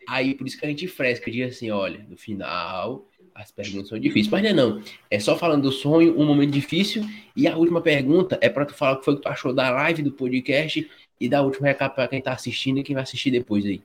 [0.09, 3.99] Aí por isso que a gente fresca, diz assim, olha, no final as perguntas são
[3.99, 4.29] difíceis.
[4.29, 7.05] Mas não é não, é só falando do sonho, um momento difícil,
[7.37, 9.71] e a última pergunta é pra tu falar o que foi que tu achou da
[9.71, 10.91] live, do podcast,
[11.21, 13.81] e dar o último recado pra quem tá assistindo e quem vai assistir depois aí.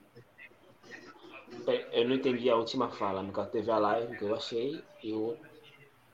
[1.92, 3.22] Eu não entendi a última fala.
[3.22, 4.80] No caso, teve a live que eu achei.
[5.02, 5.36] E o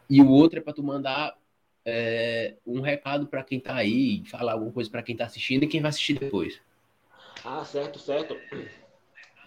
[0.09, 1.35] E o outro é pra tu mandar
[1.85, 5.69] é, um recado pra quem tá aí, falar alguma coisa pra quem tá assistindo e
[5.69, 6.61] quem vai assistir depois.
[7.44, 8.36] Ah, certo, certo.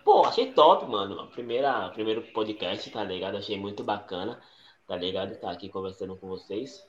[0.04, 1.28] Pô, achei top, mano.
[1.28, 3.38] Primeira, primeiro podcast, tá ligado?
[3.38, 4.40] Achei muito bacana,
[4.88, 5.40] tá ligado?
[5.40, 6.86] Tá aqui conversando com vocês.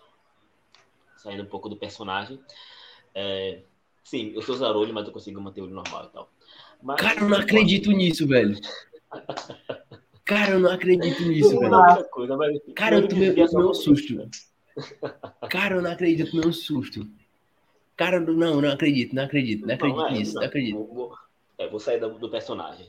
[1.17, 2.41] Saindo um pouco do personagem.
[3.15, 3.61] É,
[4.03, 6.31] sim, eu sou zarolho, mas eu consigo manter o olho normal e tal.
[6.83, 8.59] Mas, Cara, eu não acredito nisso, velho.
[10.25, 11.75] Cara, eu não acredito nisso, velho.
[11.75, 14.29] outra coisa, mas, Cara, eu tomei, um por susto.
[15.51, 17.07] Cara, eu não acredito, um susto.
[17.97, 20.41] Cara, não, não acredito, não acredito, não acredito Não, é, nisso, não.
[20.43, 20.75] não acredito.
[20.77, 21.19] Vou, vou-
[21.59, 22.89] é, vou sair do, do personagem.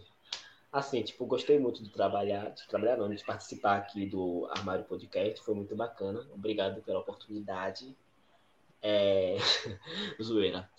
[0.71, 5.41] Assim, tipo, gostei muito de trabalhar, de trabalhar não, de participar aqui do Armário Podcast,
[5.43, 6.27] foi muito bacana.
[6.33, 7.95] Obrigado pela oportunidade.
[8.81, 9.37] É...
[10.21, 10.69] Zoeira.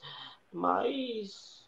[0.53, 1.67] Mas,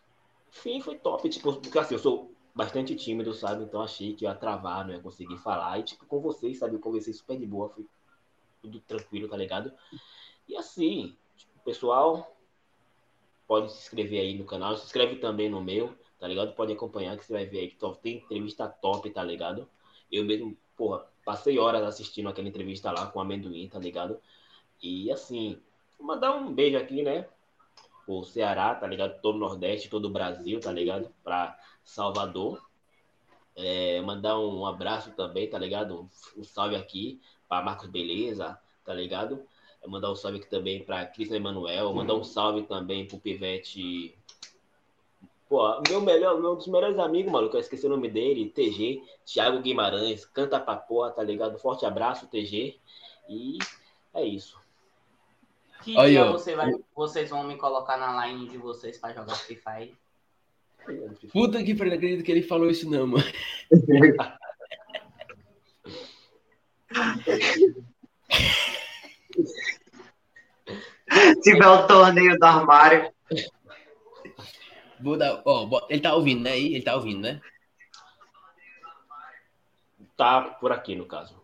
[0.51, 3.63] enfim, foi top, tipo, porque assim, eu sou bastante tímido, sabe?
[3.65, 5.79] Então achei que eu ia travar, não ia conseguir falar.
[5.79, 6.75] E, tipo, com vocês, sabe?
[6.75, 7.87] Eu conversei super de boa, foi
[8.61, 9.73] tudo tranquilo, tá ligado?
[10.49, 12.37] E assim, tipo, pessoal,
[13.47, 16.55] pode se inscrever aí no canal, se inscreve também no meu, tá ligado?
[16.55, 19.69] Pode acompanhar que você vai ver aí que top- tem entrevista top, tá ligado?
[20.11, 24.21] Eu mesmo, porra, passei horas assistindo aquela entrevista lá com o amendoim, tá ligado?
[24.83, 25.61] E assim,
[25.99, 27.29] mandar um beijo aqui, né?
[28.07, 29.21] O Ceará, tá ligado?
[29.21, 31.13] Todo o Nordeste, todo o Brasil, tá ligado?
[31.23, 32.67] Pra Salvador.
[33.55, 36.03] É, mandar um abraço também, tá ligado?
[36.03, 39.43] Um, um salve aqui pra Marcos Beleza, tá ligado?
[39.83, 41.93] É, mandar um salve aqui também pra Cris Emanuel.
[41.93, 44.17] Mandar um salve também pro Pivete.
[45.49, 49.63] Pô, meu melhor, meu dos melhores amigos, maluco, eu esqueci o nome dele, TG, Thiago
[49.63, 51.59] Guimarães, canta pra porra, tá ligado?
[51.59, 52.79] Forte abraço, TG.
[53.31, 53.57] E
[54.13, 54.61] é isso.
[55.83, 59.37] Que Aí, dia você vai, vocês vão me colocar na line de vocês pra jogar
[59.37, 59.97] Free Fire?
[61.33, 63.25] Puta que pariu, não acredito que ele falou isso não, mano.
[71.11, 73.13] Se tiver o torneio do armário,
[75.01, 76.59] Vou dar, ó, ele tá ouvindo, né?
[76.59, 77.41] Ele tá ouvindo, né?
[80.17, 81.41] Tá por aqui, no caso.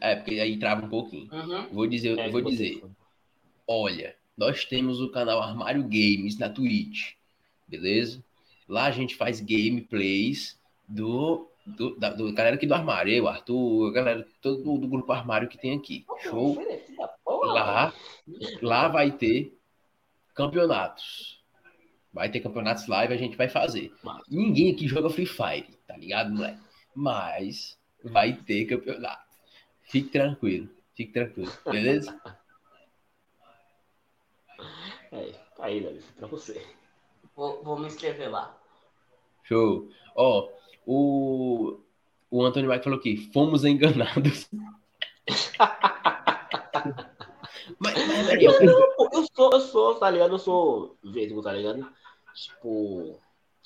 [0.00, 1.28] É, porque aí trava um pouquinho.
[1.32, 1.68] Uhum.
[1.72, 2.84] Vou dizer, É, vou dizer.
[3.66, 7.14] Olha, nós temos o canal Armário Games na Twitch,
[7.66, 8.22] beleza?
[8.68, 13.88] Lá a gente faz gameplays do, do, da, do galera aqui do armário, eu, Arthur,
[13.88, 16.04] a galera todo do, do grupo armário que tem aqui.
[16.20, 16.56] Show?
[17.26, 17.92] lá,
[18.62, 19.56] lá vai ter
[20.34, 21.42] campeonatos.
[22.12, 23.92] Vai ter campeonatos live, a gente vai fazer.
[24.28, 26.60] Ninguém aqui joga Free Fire, tá ligado, moleque?
[26.94, 29.28] Mas vai ter campeonato.
[29.82, 32.18] Fique tranquilo, fique tranquilo, beleza?
[35.10, 36.62] É, aí, Davi, pra você.
[37.34, 38.54] Vou, vou me inscrever lá.
[39.44, 39.88] Show.
[40.14, 40.50] Ó,
[40.90, 41.78] o,
[42.30, 44.48] o Antônio Mike falou aqui, fomos enganados.
[47.78, 50.32] mas, mas, Eu, não, pô, eu sou, eu sou, tá ligado?
[50.32, 51.86] Eu sou vesgo, tá ligado?
[52.34, 53.20] Tipo,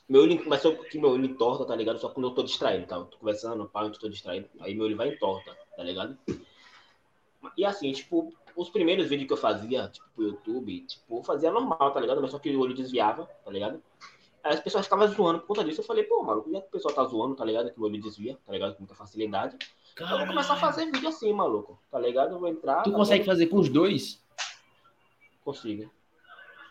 [0.09, 2.01] meu olho, mas só que meu olho entorta, tá ligado?
[2.01, 2.97] Só quando eu tô distraído, tá?
[2.97, 6.19] Eu tô conversando, pá, eu tô distraído, aí meu olho vai entorta, tá ligado?
[7.57, 11.53] E assim, tipo, os primeiros vídeos que eu fazia, tipo, pro YouTube, tipo, eu fazia
[11.53, 12.21] normal, tá ligado?
[12.21, 13.81] Mas só que o olho desviava, tá ligado?
[14.45, 15.81] Aí as pessoas ficavam zoando por conta disso.
[15.81, 17.73] Eu falei, pô, maluco, já que o pessoal tá zoando, tá ligado?
[17.73, 18.75] Que o olho desvia, tá ligado?
[18.75, 19.57] Com muita facilidade.
[19.93, 22.33] Então eu vou começar a fazer vídeo assim, maluco, tá ligado?
[22.33, 22.83] Eu vou entrar.
[22.83, 24.21] Tu tá consegue fazer com os dois?
[25.45, 25.91] Consigo.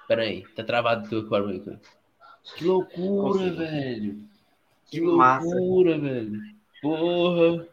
[0.08, 1.64] Pera aí, tá travado teu barulho.
[1.64, 1.80] cara.
[2.56, 3.56] Que loucura, Consigo.
[3.58, 4.24] velho.
[4.86, 5.46] Que Que massa.
[5.56, 6.42] loucura, velho.
[6.82, 7.68] Porra.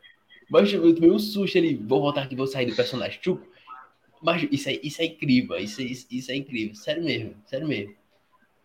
[0.51, 1.75] Mas eu tomei um susto ali.
[1.75, 3.19] Vou voltar aqui, vou sair do personagem.
[3.23, 3.47] Chuco.
[4.23, 5.57] Mas isso é, isso é incrível.
[5.59, 6.75] Isso é, isso, isso é incrível.
[6.75, 7.35] Sério mesmo.
[7.47, 7.95] Sério mesmo.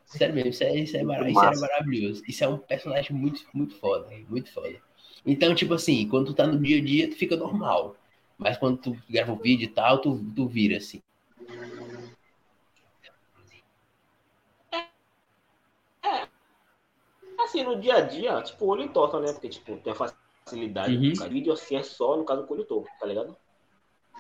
[0.06, 0.50] Sério mesmo.
[0.50, 2.24] Isso, é, isso, é isso é maravilhoso.
[2.28, 4.10] Isso é um personagem muito, muito foda.
[4.30, 4.80] Muito foda.
[5.26, 7.96] Então, tipo assim, quando tu tá no dia a dia, tu fica normal.
[8.38, 11.02] Mas quando tu grava o vídeo e tal, tu, tu vira assim.
[17.40, 19.32] Assim, no dia a dia, tipo, o olho entorta, né?
[19.32, 20.96] Porque, tipo, tem a facilidade.
[20.96, 21.14] Uhum.
[21.20, 21.30] Uhum.
[21.30, 23.36] Vídeo assim é só, no caso, com o olho torto, tá ligado?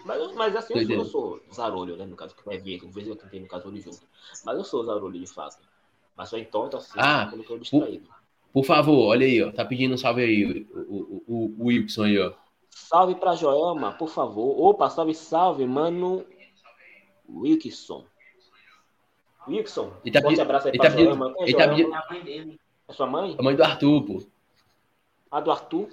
[0.05, 2.05] Mas, mas assim, eu sou, eu sou zarolho, né?
[2.05, 4.01] No caso, que vai ver, às vezes eu tentei, no caso, olho junto.
[4.43, 5.57] Mas eu sou zarolho, de fato.
[6.15, 8.07] Mas só entorta assim, Ah, tô distraído.
[8.51, 9.51] Por favor, olha aí, ó.
[9.51, 12.33] Tá pedindo um salve aí, o, o, o, o Wilson aí, ó.
[12.69, 14.59] Salve pra Joelma, por favor.
[14.61, 16.25] Opa, salve, salve, mano.
[17.27, 18.05] Wilkson.
[19.47, 21.33] Wilkson, Ele tá forte abraço aí pra tá Joelma.
[21.39, 22.59] É ele tá pedindo-.
[22.87, 23.35] É sua mãe?
[23.37, 24.23] A mãe do Arthur, pô.
[25.31, 25.89] A do Arthur?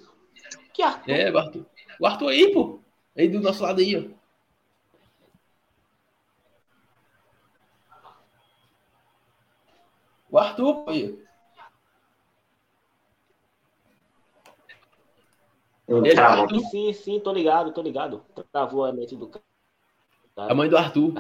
[0.74, 1.10] Que Arthur?
[1.10, 1.66] É, o Arthur.
[1.98, 2.80] O Arthur aí, pô.
[3.16, 4.19] Aí do nosso lado aí, ó.
[10.40, 10.90] Arthur, pô.
[10.90, 11.18] aí.
[16.18, 16.60] Arthur.
[16.70, 18.24] Sim, sim, tô ligado, tô ligado.
[18.52, 19.44] Travou a net do cara.
[20.36, 21.14] A mãe do Arthur.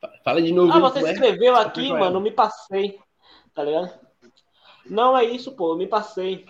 [0.00, 0.72] Fa- Fala de novo.
[0.72, 1.12] Ah, você ué.
[1.12, 2.20] escreveu aqui, mano, ela.
[2.20, 3.00] me passei.
[3.54, 3.98] Tá ligado?
[4.86, 6.44] Não é isso, pô, eu me passei.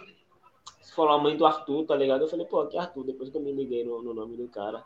[0.81, 2.23] Você falou a mãe do Arthur, tá ligado?
[2.23, 4.49] Eu falei, pô, aqui é Arthur, depois que eu me liguei no, no nome do
[4.49, 4.83] cara.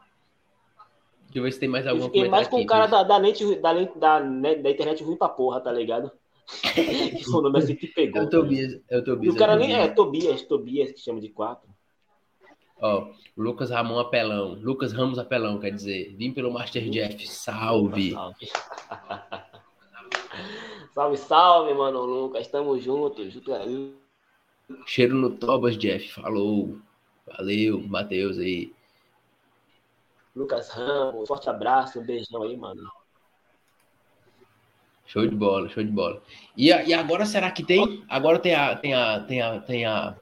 [1.22, 3.18] Deixa eu ver se tem mais Eu algum fiquei mais com o cara da, da,
[3.18, 6.12] net, da, net- da, net- da internet ruim pra porra, tá ligado?
[6.46, 8.22] Que o nome assim que É pegou.
[8.22, 8.80] o Tobias.
[8.88, 9.34] É o E Tobias.
[9.34, 10.42] o cara é nem é Tobias.
[10.42, 11.68] Tobias, que chama de quatro.
[12.80, 14.54] Ó, Lucas Ramon Apelão.
[14.54, 16.14] Lucas Ramos Apelão, quer dizer.
[16.16, 17.26] Vim pelo Master Jeff.
[17.28, 18.12] Salve.
[18.12, 18.48] Salve.
[20.92, 22.48] salve, salve, mano, Lucas.
[22.48, 23.32] Tamo juntos.
[23.32, 23.94] Junto aí.
[24.86, 26.08] Cheiro no Tobas, Jeff.
[26.12, 26.76] Falou.
[27.26, 28.72] Valeu, Matheus aí.
[30.34, 32.82] Lucas Ramos, forte abraço, um beijão aí, mano.
[35.06, 36.22] Show de bola, show de bola.
[36.56, 38.04] E, e agora será que tem?
[38.08, 40.16] Agora tem a, tem a, tem a, tem a,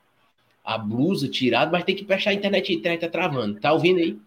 [0.65, 3.61] a blusa tirada, mas tem que fechar a internet, a internet tá travando.
[3.61, 4.19] Tá ouvindo aí?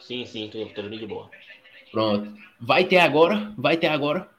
[0.00, 1.30] Sim, sim, tô, tô indo de boa.
[1.90, 2.32] Pronto.
[2.60, 3.52] Vai ter agora?
[3.56, 4.30] Vai ter agora?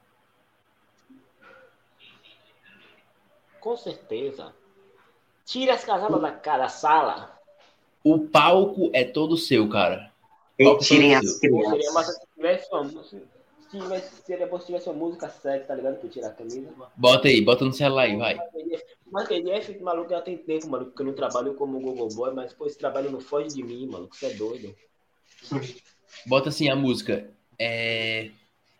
[3.59, 4.53] Com certeza.
[5.45, 7.37] Tira as casadas da, cara, da sala.
[8.03, 10.06] O palco é todo seu, cara.
[10.59, 11.93] E tirem as seria crianças.
[11.93, 13.21] massa se tivesse uma música.
[13.69, 15.97] Se tivesse, seria bom se tivesse uma música séria, tá ligado?
[15.97, 16.69] Pra eu tirar a camisa.
[16.95, 18.39] Bota aí, bota no celular aí, vai.
[19.11, 22.53] Mas PDF, maluco, já tem tempo, maluco, porque eu não trabalho como Google Boy, mas,
[22.53, 24.75] pô, esse trabalho não foge de mim, maluco, você é doido.
[26.25, 27.29] Bota assim a música.
[27.59, 28.31] É.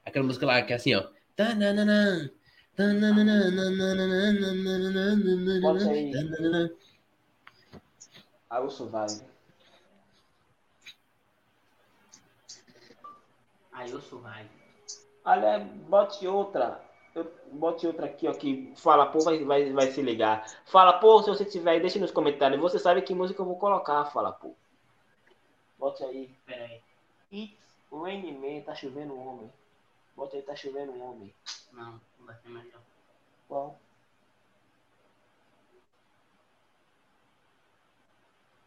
[0.06, 1.06] Aquela música lá que é assim, ó.
[1.36, 2.32] Tananana,
[2.76, 3.62] tananana,
[5.62, 6.12] Bota aí.
[6.12, 6.72] tananana.
[8.50, 9.08] Aí o vai.
[13.78, 14.50] Aí eu sou vai.
[15.24, 16.84] Olha, bote outra.
[17.14, 20.46] Eu- Bote outra aqui, ó, que fala, pô, vai, vai, vai se ligar.
[20.66, 22.60] Fala, pô, se você tiver aí, deixa nos comentários.
[22.60, 24.54] Você sabe que música eu vou colocar, fala, pô.
[25.78, 26.36] Bote aí.
[26.46, 26.82] Pera aí.
[27.32, 27.56] It's
[27.92, 29.52] raining man, tá chovendo homem.
[30.16, 31.34] Bote aí, tá chovendo homem.
[31.72, 32.82] Não, não vai ser melhor.
[33.48, 33.80] Qual?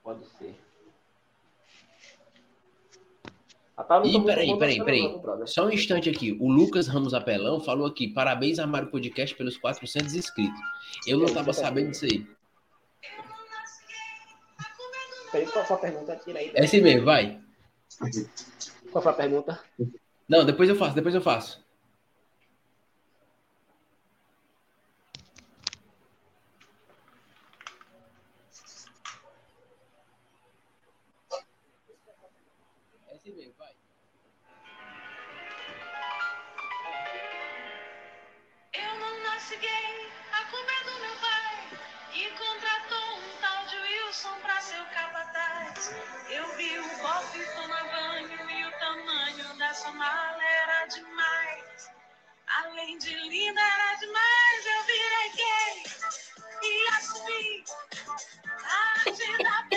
[0.02, 0.58] Pode ser.
[4.04, 5.20] Ih, muito peraí, peraí, peraí.
[5.46, 6.36] Só um instante aqui.
[6.40, 10.60] O Lucas Ramos Apelão falou aqui: parabéns a Mário Podcast pelos 400 inscritos.
[11.06, 12.26] Eu não tava sabendo disso aí.
[15.32, 16.16] Peraí, qual a sua pergunta?
[16.16, 16.50] Tira aí.
[16.54, 17.40] É assim mesmo, vai.
[18.90, 19.60] Qual foi a pergunta?
[20.28, 21.64] Não, depois eu faço, depois eu faço.
[53.58, 54.66] Era demais.
[54.66, 55.82] Eu virei gay
[56.62, 57.64] e assumi.
[58.64, 59.76] A agenda aqui.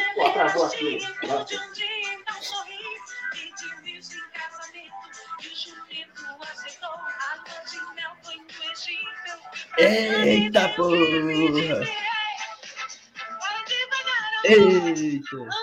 [1.20, 2.84] peleia de um dia, então sorri.
[3.32, 4.94] Pedi isso em casamento
[5.41, 6.90] e o jumento aceitou.
[6.90, 9.32] A lua de mel foi no Egito.
[9.80, 10.98] Eita porra!
[14.45, 15.62] Eita!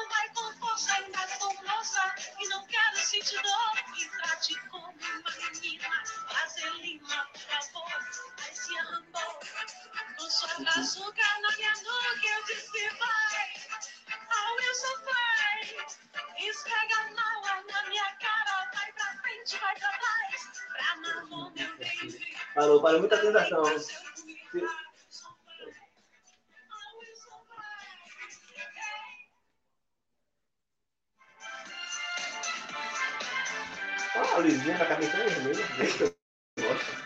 [22.99, 23.63] Muita tentação.
[34.17, 35.65] Olha a luzinha da cabeça vermelha.
[36.57, 37.01] Eu gosto.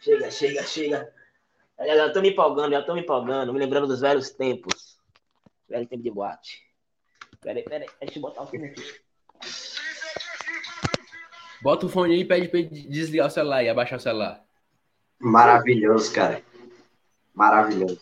[0.00, 1.23] Chega, chega, chega.
[2.14, 4.96] Eu já tô me empolgando, já tô me empolgando, me lembrando dos velhos tempos.
[5.68, 6.62] Velho tempo de boate.
[7.40, 9.00] Peraí, peraí, deixa eu botar o fone aqui.
[11.60, 14.44] Bota o fone aí e pede pra ele desligar o celular e abaixar o celular.
[15.18, 16.40] Maravilhoso, cara.
[17.34, 18.00] Maravilhoso.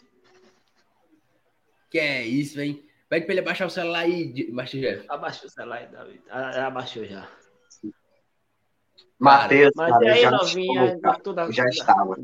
[1.90, 2.84] Que é isso, hein?
[3.09, 5.06] Pede pra ele abaixar o celular aí, de- Masterchef.
[5.09, 6.22] Abaixou o celular aí, David.
[6.28, 7.28] Ah, já abaixou já.
[9.18, 10.98] Matheus, Mas cara, aí, já, novinha?
[11.22, 12.16] toda, já estava.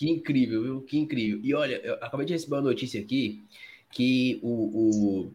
[0.00, 0.80] Que incrível, viu?
[0.80, 1.40] Que incrível.
[1.42, 3.44] E olha, eu acabei de receber uma notícia aqui
[3.90, 5.34] que o, o,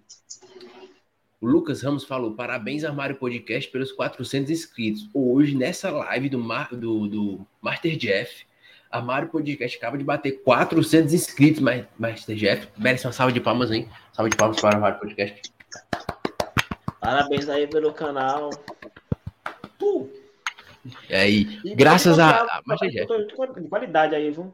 [1.40, 5.08] o Lucas Ramos falou: parabéns, Armário Podcast, pelos 400 inscritos.
[5.14, 8.44] Hoje, nessa live do, Mar, do, do Master Jeff,
[8.90, 12.68] Armário Podcast acaba de bater 400 inscritos, Mas- Master Jeff.
[12.76, 13.88] Merece uma salva de palmas, hein?
[14.14, 15.44] Salva de palmas para o Armário Podcast.
[17.00, 18.50] Parabéns aí pelo canal.
[19.78, 20.10] Pô,
[21.10, 23.08] E aí, e graças a, botar- a Master Jeff.
[23.08, 24.54] botar de Qualidade aí, viu?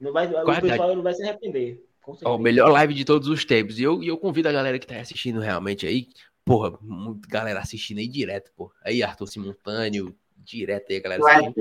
[0.00, 0.68] Não vai, o Qualidade.
[0.68, 1.84] pessoal não vai se arrepender.
[2.00, 2.38] Com Ó, certeza.
[2.38, 3.78] melhor live de todos os tempos.
[3.78, 6.08] E eu, e eu convido a galera que tá assistindo realmente aí.
[6.44, 8.72] Porra, muita galera assistindo aí direto, pô.
[8.84, 11.52] Aí, Arthur Simultâneo, direto aí, a galera é.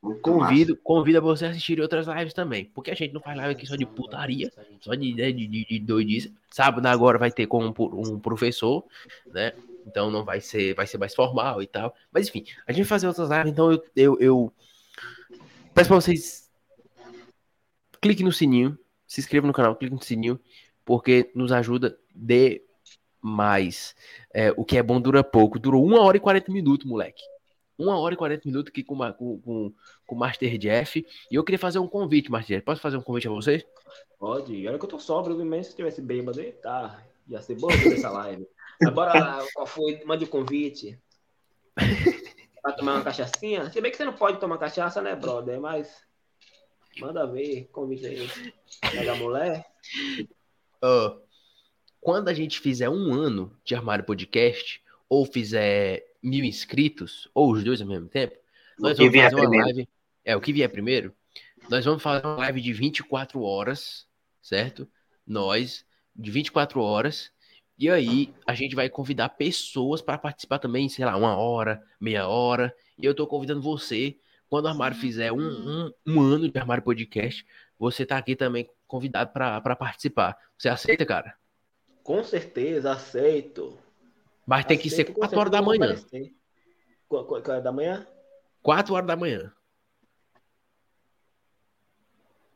[0.00, 2.66] Muito Convido, convido a você a assistir outras lives também.
[2.66, 5.64] Porque a gente não faz live aqui só de putaria, só de, né, de, de,
[5.64, 6.32] de doidice.
[6.50, 8.84] Sábado agora vai ter com um, um professor,
[9.32, 9.52] né?
[9.90, 11.94] Então não vai ser, vai ser mais formal e tal.
[12.12, 14.52] Mas enfim, a gente vai fazer outras lives, então eu, eu, eu
[15.74, 16.48] peço pra vocês
[18.00, 20.40] clique no sininho, se inscreva no canal, clique no sininho,
[20.84, 23.94] porque nos ajuda demais.
[24.32, 25.58] É, o que é bom dura pouco.
[25.58, 27.22] Durou 1 hora e 40 minutos, moleque.
[27.78, 29.72] 1 hora e 40 minutos aqui com, com, com,
[30.06, 31.04] com o Master Jeff.
[31.30, 32.64] E eu queria fazer um convite, Master Jeff.
[32.64, 33.64] Posso fazer um convite a você?
[34.18, 34.66] Pode.
[34.66, 35.44] Olha que eu tô sóbrio?
[35.44, 37.02] Mas se tivesse bêbado tá.
[37.28, 38.46] Ia ser bom essa live.
[38.86, 40.02] Agora lá, qual foi?
[40.04, 40.98] Mande o convite.
[42.62, 43.70] Pra tomar uma cachaçinha.
[43.70, 45.60] Se bem que você não pode tomar cachaça, né, brother?
[45.60, 46.04] Mas.
[46.98, 48.28] Manda ver, convite aí.
[48.90, 49.66] Pega a mulher.
[50.82, 51.18] Ó,
[52.00, 57.62] quando a gente fizer um ano de Armário Podcast, ou fizer mil inscritos, ou os
[57.62, 58.36] dois ao mesmo tempo,
[58.78, 59.66] nós vamos fazer uma primeiro.
[59.66, 59.88] live.
[60.24, 61.14] É, o que vier primeiro,
[61.68, 64.06] nós vamos fazer uma live de 24 horas,
[64.42, 64.88] certo?
[65.26, 65.84] Nós,
[66.14, 67.30] de 24 horas.
[67.80, 72.28] E aí, a gente vai convidar pessoas para participar também, sei lá, uma hora, meia
[72.28, 72.76] hora.
[72.98, 74.18] E eu tô convidando você,
[74.50, 77.42] quando o Armário fizer um, um, um ano de Armário Podcast,
[77.78, 80.36] você tá aqui também convidado para participar.
[80.58, 81.34] Você aceita, cara?
[82.04, 83.78] Com certeza, aceito.
[84.46, 85.94] Mas tem que ser Aceito, com 4 horas da certeza, manhã.
[85.94, 86.34] vou aparecer.
[87.08, 88.06] Qu- qu- qu- da manhã?
[88.62, 89.50] 4 horas da manhã.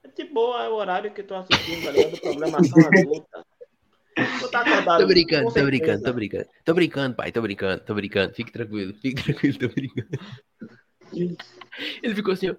[0.03, 2.21] É de boa, é o horário que eu tô assistindo, tá ligado?
[2.21, 3.47] Programação adulta.
[4.51, 6.47] Tá acordado, Tô brincando, tô brincando, tô brincando.
[6.65, 8.33] Tô brincando, pai, tô brincando, tô brincando.
[8.35, 10.09] Fique tranquilo, fique tranquilo, tô brincando.
[12.03, 12.55] Ele ficou assim, ó.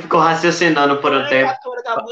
[0.00, 1.52] Ficou raciocinando por um É tempo.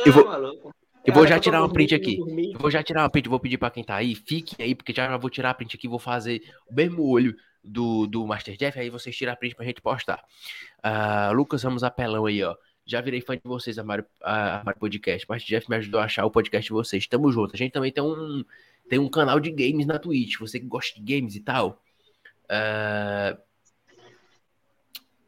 [0.05, 0.75] Eu vou- maluco.
[1.05, 2.19] Eu vou já tirar uma print aqui.
[2.53, 4.93] Eu vou já tirar uma print, vou pedir pra quem tá aí, fiquem aí, porque
[4.93, 8.77] já vou tirar a print aqui, vou fazer o mesmo olho do, do Master Jeff,
[8.79, 10.21] aí vocês tiram a print pra gente postar.
[10.83, 12.57] Ah, Lucas Ramos Apelão aí, ó.
[12.87, 15.27] Já virei fã de vocês, Armário, Armário Podcast.
[15.29, 17.07] Master Jeff me ajudou a achar o podcast de vocês.
[17.07, 17.55] Tamo junto.
[17.55, 18.45] A gente também tem um,
[18.89, 20.39] tem um canal de games na Twitch.
[20.39, 21.83] Você que gosta de games e tal.
[22.49, 23.37] ah,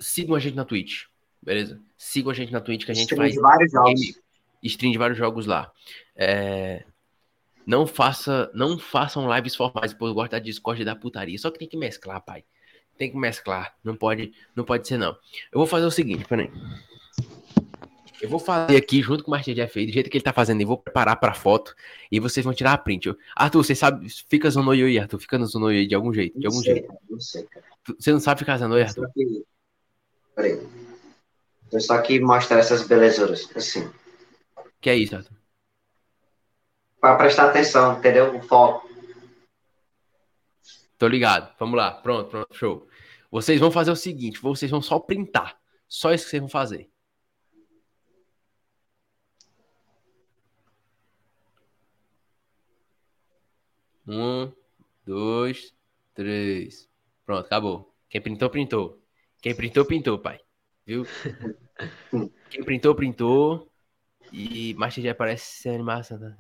[0.01, 1.05] sigam a gente na Twitch,
[1.43, 1.81] beleza?
[1.97, 4.01] Sigam a gente na Twitch que a gente Stream faz de vários jogos.
[4.01, 4.15] game,
[4.63, 5.73] stream de vários jogos lá.
[6.15, 6.85] É,
[7.67, 11.39] não faça, não façam lives formais, depois gosto da Discord e da putaria.
[11.39, 12.45] Só que tem que mesclar, pai.
[12.97, 13.75] Tem que mesclar.
[13.83, 15.11] Não pode, não pode ser não.
[15.53, 16.51] Eu vou fazer o seguinte, peraí.
[18.21, 20.33] Eu vou fazer aqui junto com o Martin Jeff aí, do jeito que ele tá
[20.33, 21.75] fazendo, eu vou preparar pra foto
[22.11, 23.15] e vocês vão tirar a print.
[23.37, 26.47] Arthur, você sabe, fica zonoio aí, Arthur, fica no zonoio aí de algum jeito, de
[26.47, 26.89] algum Não sei, jeito.
[26.89, 27.65] cara, Não sei, cara.
[27.99, 29.09] Você não sabe ficar zonoio, Arthur?
[29.15, 29.45] Que-
[30.35, 30.61] Peraí.
[31.71, 33.89] Eu só aqui mostrar essas belezuras, assim.
[34.81, 35.37] Que é isso, Arthur?
[37.01, 38.37] Pra prestar atenção, entendeu?
[38.37, 38.89] O foco.
[40.99, 41.55] Tô ligado.
[41.59, 41.93] Vamos lá.
[41.93, 42.89] Pronto, pronto, show.
[43.31, 45.57] Vocês vão fazer o seguinte, vocês vão só printar.
[45.87, 46.89] Só isso que vocês vão fazer.
[54.09, 54.51] Um,
[55.05, 55.75] dois,
[56.15, 56.89] três.
[57.27, 57.95] Pronto, acabou.
[58.09, 58.99] Quem printou, printou.
[59.43, 60.41] Quem printou, printou, pai.
[60.87, 61.05] Viu?
[62.49, 63.71] Quem printou, printou.
[64.33, 66.19] E Master Jeff parece ser animação.
[66.19, 66.35] tá?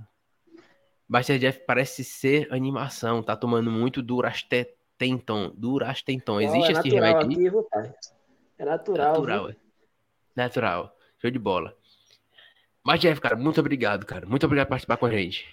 [1.06, 3.22] Master Jeff parece ser animação.
[3.22, 5.52] Tá tomando muito Durastenton.
[5.54, 6.40] Durastenton.
[6.40, 7.94] Existe é esse remédio aqui, pai?
[8.58, 9.12] É natural.
[9.12, 9.56] Natural, é.
[10.34, 10.96] Natural.
[11.20, 11.76] Show de bola.
[12.82, 14.26] Mas, Jeff, cara, muito obrigado, cara.
[14.26, 15.46] Muito obrigado por participar com a gente.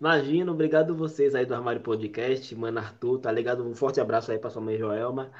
[0.00, 3.66] Imagina, obrigado vocês aí do Armário Podcast, mano Arthur, tá ligado?
[3.66, 5.32] Um forte abraço aí pra sua mãe Joelma.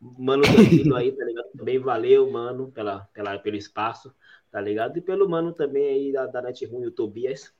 [0.00, 1.50] Mano Danilo aí, tá ligado?
[1.56, 4.14] Também valeu, mano, pela, pela, pelo espaço,
[4.50, 4.96] tá ligado?
[4.98, 7.52] E pelo mano também aí da, da Net Ruim, o Tobias.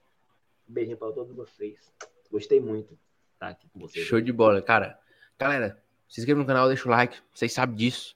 [0.68, 1.92] Um beijinho pra todos vocês.
[2.30, 2.98] Gostei muito
[3.40, 4.06] tá aqui com vocês.
[4.06, 4.98] Show de bola, cara.
[5.38, 7.16] Galera, se inscreva no canal, deixa o like.
[7.34, 8.14] Vocês sabem disso.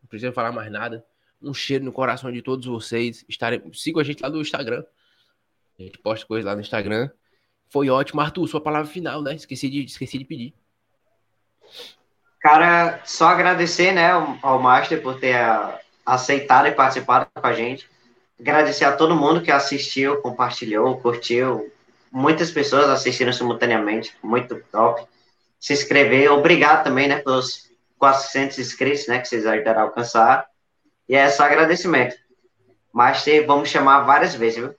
[0.00, 1.04] Não precisa falar mais nada.
[1.42, 3.24] Um cheiro no coração de todos vocês.
[3.28, 3.60] Estarem...
[3.74, 4.84] Sigam a gente lá no Instagram.
[5.78, 7.10] A gente posta coisas lá no Instagram.
[7.68, 8.20] Foi ótimo.
[8.20, 9.34] Arthur, sua palavra final, né?
[9.34, 10.54] Esqueci de, esqueci de pedir.
[12.44, 14.10] Cara, só agradecer, né,
[14.42, 15.34] ao, Master por ter
[16.04, 17.88] aceitado e participado com a gente.
[18.38, 21.72] Agradecer a todo mundo que assistiu, compartilhou, curtiu.
[22.12, 25.06] Muitas pessoas assistiram simultaneamente, muito top.
[25.58, 30.46] Se inscrever, obrigado também, né, pelos 400 inscritos, né, que vocês ajudaram a alcançar.
[31.08, 32.14] E é só agradecimento.
[32.92, 34.74] Master, vamos chamar várias vezes, viu?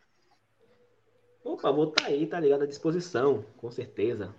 [1.45, 2.63] Opa, vou tá aí, tá ligado?
[2.63, 4.33] À disposição, com certeza.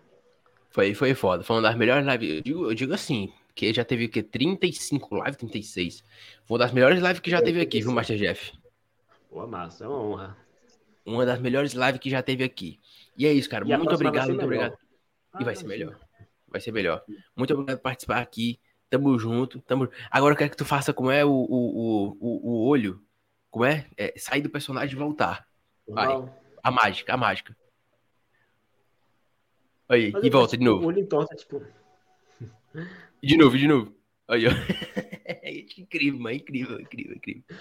[0.71, 1.45] Foi, foi foda.
[1.45, 2.29] Foi uma das melhores lives.
[2.29, 4.25] Eu digo, eu digo assim, que já teve o quê?
[4.25, 6.05] 35 lives, 36.
[6.45, 8.53] Foi uma das melhores lives que já teve aqui, viu, Master Jeff?
[9.31, 10.37] Pô, massa, é uma honra.
[11.07, 12.81] Uma das melhores lives que já teve aqui.
[13.17, 13.65] E é isso, cara.
[13.65, 14.67] E muito obrigado, muito melhor.
[14.67, 14.79] obrigado.
[15.41, 15.99] E vai Ah, ser melhor.
[16.49, 17.05] Vai ser melhor.
[17.37, 18.59] Muito obrigado por participar aqui.
[18.91, 19.61] Tamo junto.
[19.61, 19.89] Tamo...
[20.11, 23.01] Agora eu quero que tu faça como é o, o, o, o, olho.
[23.49, 23.87] Como é?
[23.97, 24.13] é?
[24.17, 25.47] Sair do personagem e voltar.
[25.89, 26.09] Vai.
[26.09, 26.46] Normal.
[26.67, 27.57] A mágica, a mágica.
[29.89, 30.83] Aí, Mas e volta de novo.
[30.83, 31.63] O olho entorta, tipo.
[33.23, 33.95] De novo, de novo.
[34.27, 34.51] Aí, ó.
[35.81, 36.35] incrível, mano.
[36.35, 37.45] Incrível, incrível, incrível.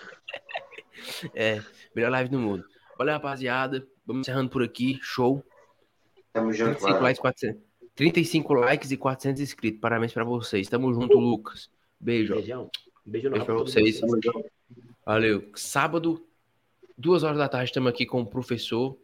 [1.36, 1.61] É,
[1.94, 2.65] melhor live do mundo.
[2.98, 3.86] Valeu, rapaziada.
[4.07, 4.98] Vamos encerrando por aqui.
[5.03, 5.45] Show.
[6.34, 7.03] Tamo junto, 35 mano.
[7.03, 7.61] likes, 400.
[7.94, 9.82] 35 likes e 400 inscritos.
[9.82, 10.68] Parabéns pra vocês.
[10.68, 11.69] Tamo junto, Lucas.
[11.99, 12.34] Beijo.
[12.34, 12.72] Beijão.
[13.06, 14.02] Beijo Beijo pra vocês.
[15.06, 15.52] Valeu.
[15.53, 16.24] Sábado,
[16.97, 18.97] duas horas da tarde, estamos aqui com o professor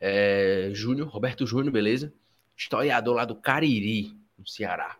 [0.00, 2.12] é, Júnior, Roberto Júnior, beleza?
[2.56, 4.96] Historiador lá do Cariri, no Ceará.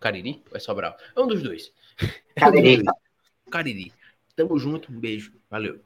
[0.00, 0.96] Cariri ou é Sobral?
[1.14, 1.72] É um dos dois.
[2.36, 2.84] Cariri.
[3.50, 3.92] Cariri.
[4.36, 5.32] Tamo junto, um beijo.
[5.50, 5.80] Valeu.